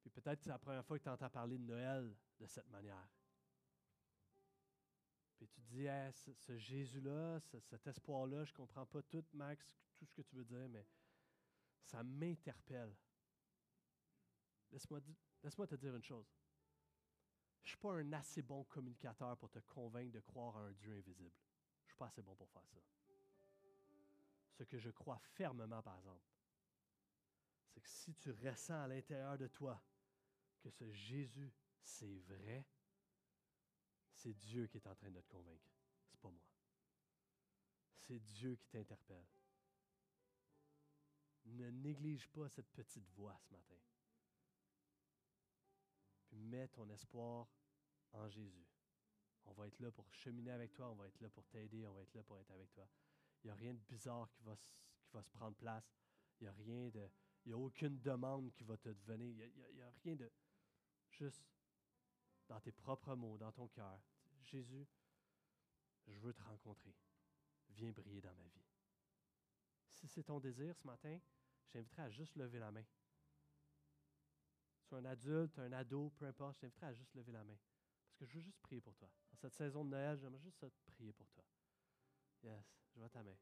Puis 0.00 0.10
peut-être 0.10 0.38
que 0.40 0.42
c'est 0.42 0.50
la 0.50 0.58
première 0.58 0.84
fois 0.84 0.98
que 0.98 1.04
tu 1.04 1.08
entends 1.08 1.30
parler 1.30 1.58
de 1.58 1.62
Noël 1.62 2.12
de 2.40 2.46
cette 2.48 2.68
manière. 2.70 3.08
Puis 5.36 5.46
tu 5.46 5.60
te 5.60 5.68
dis, 5.68 5.86
ce, 6.34 6.58
Jésus-là, 6.58 7.38
cet 7.38 7.86
espoir-là, 7.86 8.44
je 8.46 8.50
ne 8.50 8.56
comprends 8.56 8.86
pas 8.86 9.02
tout, 9.02 9.24
Max, 9.32 9.64
tout 9.94 10.06
ce 10.06 10.12
que 10.12 10.22
tu 10.22 10.34
veux 10.34 10.44
dire, 10.44 10.68
mais 10.68 10.84
ça 11.84 12.02
m'interpelle. 12.02 12.96
Laisse-moi 14.72 14.98
laisse 15.44 15.54
te 15.54 15.76
dire 15.76 15.94
une 15.94 16.02
chose. 16.02 16.26
Je 17.66 17.72
ne 17.72 17.72
suis 17.72 17.78
pas 17.78 17.94
un 17.94 18.12
assez 18.12 18.42
bon 18.42 18.62
communicateur 18.62 19.36
pour 19.38 19.50
te 19.50 19.58
convaincre 19.58 20.12
de 20.12 20.20
croire 20.20 20.56
à 20.56 20.60
un 20.60 20.72
Dieu 20.72 20.94
invisible. 20.94 21.34
Je 21.80 21.86
ne 21.86 21.88
suis 21.88 21.96
pas 21.96 22.06
assez 22.06 22.22
bon 22.22 22.36
pour 22.36 22.48
faire 22.48 22.64
ça. 22.64 22.78
Ce 24.52 24.62
que 24.62 24.78
je 24.78 24.88
crois 24.90 25.18
fermement, 25.18 25.82
par 25.82 25.96
exemple, 25.96 26.24
c'est 27.66 27.80
que 27.80 27.88
si 27.88 28.14
tu 28.14 28.30
ressens 28.30 28.84
à 28.84 28.86
l'intérieur 28.86 29.36
de 29.36 29.48
toi 29.48 29.82
que 30.60 30.70
ce 30.70 30.88
Jésus, 30.92 31.52
c'est 31.82 32.20
vrai, 32.20 32.64
c'est 34.12 34.34
Dieu 34.34 34.68
qui 34.68 34.76
est 34.76 34.86
en 34.86 34.94
train 34.94 35.10
de 35.10 35.20
te 35.20 35.26
convaincre. 35.26 35.68
C'est 36.06 36.20
pas 36.20 36.30
moi. 36.30 36.46
C'est 37.98 38.20
Dieu 38.20 38.54
qui 38.54 38.68
t'interpelle. 38.68 39.26
Ne 41.46 41.68
néglige 41.70 42.28
pas 42.28 42.48
cette 42.48 42.70
petite 42.70 43.10
voix 43.16 43.36
ce 43.40 43.52
matin. 43.52 43.74
Mets 46.36 46.68
ton 46.68 46.88
espoir 46.90 47.48
en 48.12 48.28
Jésus. 48.28 48.66
On 49.44 49.52
va 49.52 49.66
être 49.68 49.78
là 49.80 49.90
pour 49.90 50.12
cheminer 50.12 50.50
avec 50.50 50.72
toi, 50.72 50.90
on 50.90 50.94
va 50.94 51.06
être 51.06 51.20
là 51.20 51.28
pour 51.30 51.46
t'aider, 51.46 51.86
on 51.86 51.92
va 51.92 52.02
être 52.02 52.14
là 52.14 52.22
pour 52.22 52.38
être 52.38 52.50
avec 52.50 52.70
toi. 52.72 52.88
Il 53.42 53.46
n'y 53.46 53.50
a 53.50 53.54
rien 53.54 53.74
de 53.74 53.80
bizarre 53.88 54.30
qui 54.32 54.42
va, 54.42 54.56
qui 54.56 55.10
va 55.12 55.22
se 55.22 55.30
prendre 55.30 55.56
place. 55.56 55.94
Il 56.40 56.44
n'y 56.44 56.48
a 56.48 56.52
rien 56.52 56.88
de. 56.88 57.08
Il 57.44 57.48
n'y 57.50 57.52
a 57.52 57.58
aucune 57.58 58.00
demande 58.00 58.52
qui 58.52 58.64
va 58.64 58.76
te 58.76 58.88
devenir. 58.88 59.46
Il 59.46 59.74
n'y 59.74 59.82
a, 59.82 59.86
a, 59.86 59.90
rien 60.02 60.16
de. 60.16 60.30
Juste 61.10 61.44
dans 62.48 62.60
tes 62.60 62.72
propres 62.72 63.14
mots, 63.14 63.38
dans 63.38 63.52
ton 63.52 63.68
cœur. 63.68 64.00
Jésus, 64.42 64.86
je 66.06 66.18
veux 66.18 66.32
te 66.34 66.42
rencontrer. 66.42 66.94
Viens 67.70 67.92
briller 67.92 68.20
dans 68.20 68.34
ma 68.34 68.46
vie. 68.48 68.64
Si 69.92 70.08
c'est 70.08 70.24
ton 70.24 70.40
désir 70.40 70.76
ce 70.76 70.86
matin, 70.86 71.18
j'inviterai 71.72 72.02
à 72.02 72.10
juste 72.10 72.36
lever 72.36 72.58
la 72.58 72.70
main. 72.70 72.84
Sois 74.86 74.98
un 74.98 75.04
adulte, 75.04 75.58
un 75.58 75.72
ado, 75.72 76.10
peu 76.10 76.26
importe, 76.26 76.54
je 76.54 76.60
t'inviterai 76.60 76.86
à 76.86 76.94
juste 76.94 77.12
lever 77.14 77.32
la 77.32 77.42
main. 77.42 77.58
Parce 78.06 78.18
que 78.18 78.26
je 78.26 78.34
veux 78.34 78.40
juste 78.40 78.60
prier 78.60 78.80
pour 78.80 78.94
toi. 78.94 79.10
Dans 79.30 79.36
cette 79.36 79.54
saison 79.54 79.84
de 79.84 79.90
Noël, 79.90 80.16
j'aimerais 80.16 80.38
juste 80.38 80.64
prier 80.86 81.12
pour 81.12 81.28
toi. 81.30 81.44
Yes, 82.44 82.64
je 82.94 83.00
vois 83.00 83.08
ta 83.08 83.22
main, 83.22 83.36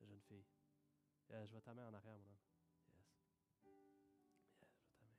jeune 0.00 0.20
fille. 0.22 0.46
Yes, 1.28 1.46
je 1.46 1.52
vois 1.52 1.60
ta 1.60 1.74
main 1.74 1.86
en 1.86 1.92
arrière, 1.92 2.16
mon 2.18 2.24
homme. 2.24 2.38
Yes. 2.86 2.96
Yes, 3.66 3.98
je 4.54 4.58
vois 4.58 4.68
ta 4.96 5.04
main. 5.04 5.16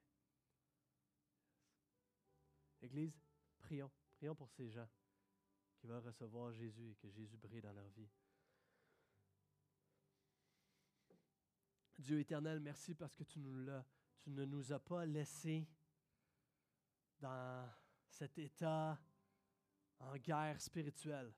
Église, 2.81 3.21
prions. 3.59 3.91
Prions 4.15 4.35
pour 4.35 4.49
ces 4.49 4.69
gens 4.69 4.89
qui 5.77 5.85
veulent 5.85 6.03
recevoir 6.03 6.51
Jésus 6.51 6.89
et 6.91 6.95
que 6.95 7.09
Jésus 7.09 7.37
brille 7.37 7.61
dans 7.61 7.73
leur 7.73 7.87
vie. 7.89 8.09
Dieu 11.99 12.19
éternel, 12.19 12.59
merci 12.59 12.95
parce 12.95 13.13
que 13.13 13.23
tu, 13.23 13.39
nous 13.39 13.53
l'as, 13.53 13.85
tu 14.29 14.35
ne 14.35 14.45
nous 14.45 14.71
as 14.71 14.79
pas 14.79 15.05
laissés 15.05 15.67
dans 17.19 17.67
cet 18.07 18.37
état 18.37 18.99
en 19.99 20.15
guerre 20.17 20.61
spirituelle. 20.61 21.33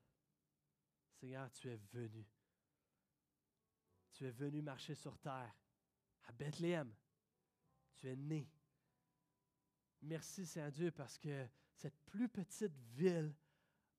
Seigneur, 1.14 1.50
tu 1.54 1.70
es 1.70 1.78
venu. 1.94 2.28
Tu 4.12 4.26
es 4.26 4.32
venu 4.32 4.62
marcher 4.62 4.96
sur 4.96 5.18
terre 5.20 5.56
à 6.24 6.32
Bethléem. 6.34 6.94
Tu 7.96 8.10
es 8.10 8.16
né. 8.16 8.50
Merci, 10.02 10.46
Saint 10.46 10.70
Dieu, 10.70 10.92
parce 10.92 11.18
que 11.18 11.48
cette 11.74 11.98
plus 12.06 12.28
petite 12.28 12.78
ville 12.94 13.34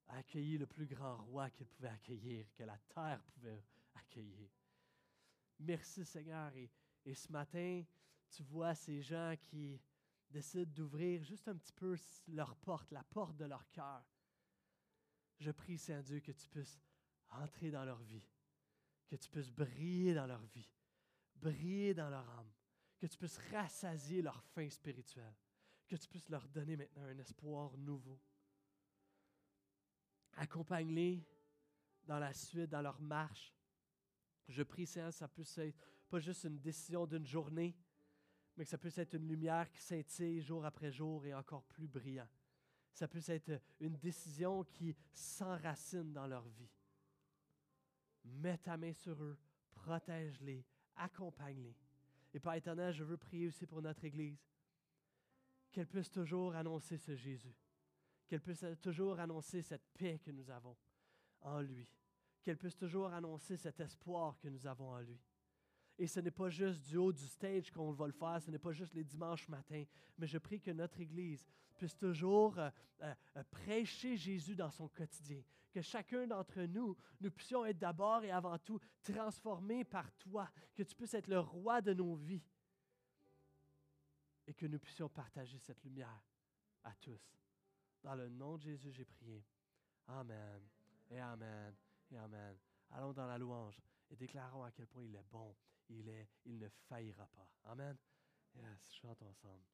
a 0.09 0.19
accueilli 0.19 0.59
le 0.59 0.67
plus 0.67 0.87
grand 0.87 1.17
roi 1.17 1.49
qu'elle 1.51 1.69
pouvait 1.69 1.89
accueillir, 1.89 2.53
que 2.53 2.65
la 2.65 2.77
terre 2.89 3.23
pouvait 3.23 3.65
accueillir. 3.95 4.51
Merci, 5.61 6.05
Seigneur. 6.05 6.55
Et, 6.57 6.71
et 7.07 7.15
ce 7.15 7.33
matin, 7.33 7.85
tu 8.33 8.43
vois 8.43 8.75
ces 8.75 9.03
gens 9.03 9.35
qui 9.43 9.81
décident 10.31 10.73
d'ouvrir 10.73 11.23
juste 11.23 11.49
un 11.49 11.57
petit 11.57 11.73
peu 11.73 11.97
leur 12.29 12.57
porte, 12.57 12.91
la 12.91 13.05
porte 13.05 13.37
de 13.37 13.45
leur 13.45 13.71
cœur. 13.71 14.03
Je 15.39 15.51
prie, 15.51 15.79
Saint 15.79 16.01
Dieu, 16.01 16.21
que 16.21 16.33
tu 16.33 16.49
puisses 16.49 16.81
entrer 17.29 17.71
dans 17.71 17.85
leur 17.85 18.01
vie, 18.03 18.27
que 19.07 19.17
tu 19.17 19.29
puisses 19.29 19.51
briller 19.51 20.15
dans 20.15 20.27
leur 20.27 20.43
vie, 20.47 20.71
briller 21.35 21.95
dans 21.95 22.09
leur 22.09 22.29
âme, 22.31 22.51
que 22.99 23.07
tu 23.07 23.19
puisses 23.19 23.39
rassasier 23.51 24.23
leur 24.23 24.43
faim 24.43 24.71
spirituelle, 24.71 25.35
que 25.87 25.97
tu 25.97 26.09
puisses 26.09 26.29
leur 26.29 26.49
donner 26.49 26.77
maintenant 26.77 27.05
un 27.05 27.19
espoir 27.19 27.77
nouveau. 27.77 28.19
Accompagne-les 30.35 31.23
dans 32.05 32.19
la 32.19 32.33
suite, 32.33 32.71
dans 32.71 32.81
leur 32.81 33.01
marche. 33.01 33.53
Je 34.49 34.63
prie, 34.63 34.87
Seigneur, 34.87 35.13
ça 35.13 35.29
puisse 35.29 35.59
être 35.59 35.77
pas 36.09 36.21
juste 36.21 36.45
une 36.45 36.61
décision 36.61 37.07
d'une 37.07 37.27
journée, 37.27 37.77
mais 38.57 38.65
que 38.65 38.71
ça 38.71 38.79
puisse 38.79 38.99
être 38.99 39.15
une 39.15 39.29
lumière 39.29 39.71
qui 39.71 39.81
scintille 39.81 40.43
jour 40.43 40.65
après 40.65 40.93
jour 40.93 41.25
et 41.25 41.35
encore 41.35 41.65
plus 41.65 41.89
brillant. 41.89 42.29
Ça 42.93 43.09
puisse 43.09 43.29
être 43.31 43.61
une 43.81 43.97
décision 43.97 44.65
qui 44.65 44.95
s'enracine 45.13 46.13
dans 46.13 46.27
leur 46.27 46.47
vie. 46.49 46.71
Mets 48.25 48.59
ta 48.59 48.77
main 48.77 48.93
sur 48.93 49.23
eux, 49.23 49.39
protège-les, 49.73 50.65
accompagne-les. 50.97 51.77
Et 52.35 52.41
Père 52.41 52.55
éternel, 52.55 52.93
je 52.93 53.05
veux 53.05 53.17
prier 53.17 53.49
aussi 53.49 53.67
pour 53.67 53.83
notre 53.83 54.05
Église, 54.05 54.39
qu'elle 55.71 55.87
puisse 55.87 56.11
toujours 56.11 56.55
annoncer 56.55 56.99
ce 56.99 57.17
Jésus, 57.17 57.57
qu'elle 58.29 58.43
puisse 58.43 58.65
toujours 58.81 59.19
annoncer 59.19 59.63
cette 59.63 59.87
paix 59.95 60.19
que 60.19 60.31
nous 60.31 60.51
avons 60.51 60.77
en 61.41 61.61
lui, 61.61 61.89
qu'elle 62.43 62.59
puisse 62.59 62.77
toujours 62.77 63.13
annoncer 63.13 63.57
cet 63.57 63.81
espoir 63.81 64.39
que 64.39 64.49
nous 64.49 64.67
avons 64.67 64.91
en 64.91 65.01
lui. 65.01 65.19
Et 66.03 66.09
ce 66.09 66.19
n'est 66.19 66.33
pas 66.33 66.49
juste 66.49 66.85
du 66.89 66.97
haut 66.97 67.13
du 67.13 67.29
stage 67.29 67.71
qu'on 67.71 67.93
va 67.93 68.09
le 68.09 68.13
faire, 68.13 68.43
ce 68.43 68.51
n'est 68.51 68.59
pas 68.59 68.73
juste 68.73 68.93
les 68.93 69.05
dimanches 69.05 69.49
matins, 69.49 69.85
mais 70.19 70.27
je 70.27 70.37
prie 70.37 70.61
que 70.61 70.73
notre 70.73 70.99
Église 70.99 71.47
puisse 71.77 71.97
toujours 71.97 72.59
euh, 72.59 72.71
euh, 73.03 73.15
euh, 73.37 73.45
prêcher 73.49 74.17
Jésus 74.17 74.57
dans 74.57 74.73
son 74.73 74.89
quotidien, 74.89 75.41
que 75.71 75.81
chacun 75.81 76.27
d'entre 76.27 76.61
nous, 76.63 76.97
nous 77.21 77.31
puissions 77.31 77.65
être 77.65 77.79
d'abord 77.79 78.25
et 78.25 78.33
avant 78.33 78.59
tout 78.59 78.81
transformés 79.01 79.85
par 79.85 80.13
toi, 80.15 80.51
que 80.75 80.83
tu 80.83 80.97
puisses 80.97 81.15
être 81.15 81.29
le 81.29 81.39
roi 81.39 81.81
de 81.81 81.95
nos 81.95 82.17
vies 82.17 82.43
et 84.49 84.55
que 84.55 84.67
nous 84.67 84.81
puissions 84.81 85.09
partager 85.09 85.61
cette 85.61 85.85
lumière 85.85 86.21
à 86.83 86.97
tous. 86.97 87.39
Dans 88.03 88.17
le 88.17 88.29
nom 88.29 88.57
de 88.57 88.63
Jésus, 88.63 88.91
j'ai 88.91 89.05
prié. 89.05 89.45
Amen 90.09 90.63
et 91.09 91.21
Amen 91.21 91.73
et 92.11 92.19
Amen. 92.19 92.57
Allons 92.91 93.13
dans 93.13 93.29
la 93.29 93.39
louange 93.39 93.81
et 94.11 94.17
déclarons 94.17 94.65
à 94.65 94.73
quel 94.73 94.89
point 94.89 95.05
il 95.05 95.15
est 95.15 95.25
bon 95.31 95.55
il, 95.89 96.09
est, 96.09 96.29
il 96.45 96.59
ne 96.59 96.69
faillira 96.89 97.27
pas. 97.29 97.49
Amen. 97.65 97.97
Yes, 98.55 98.93
chantons 99.01 99.29
ensemble. 99.29 99.65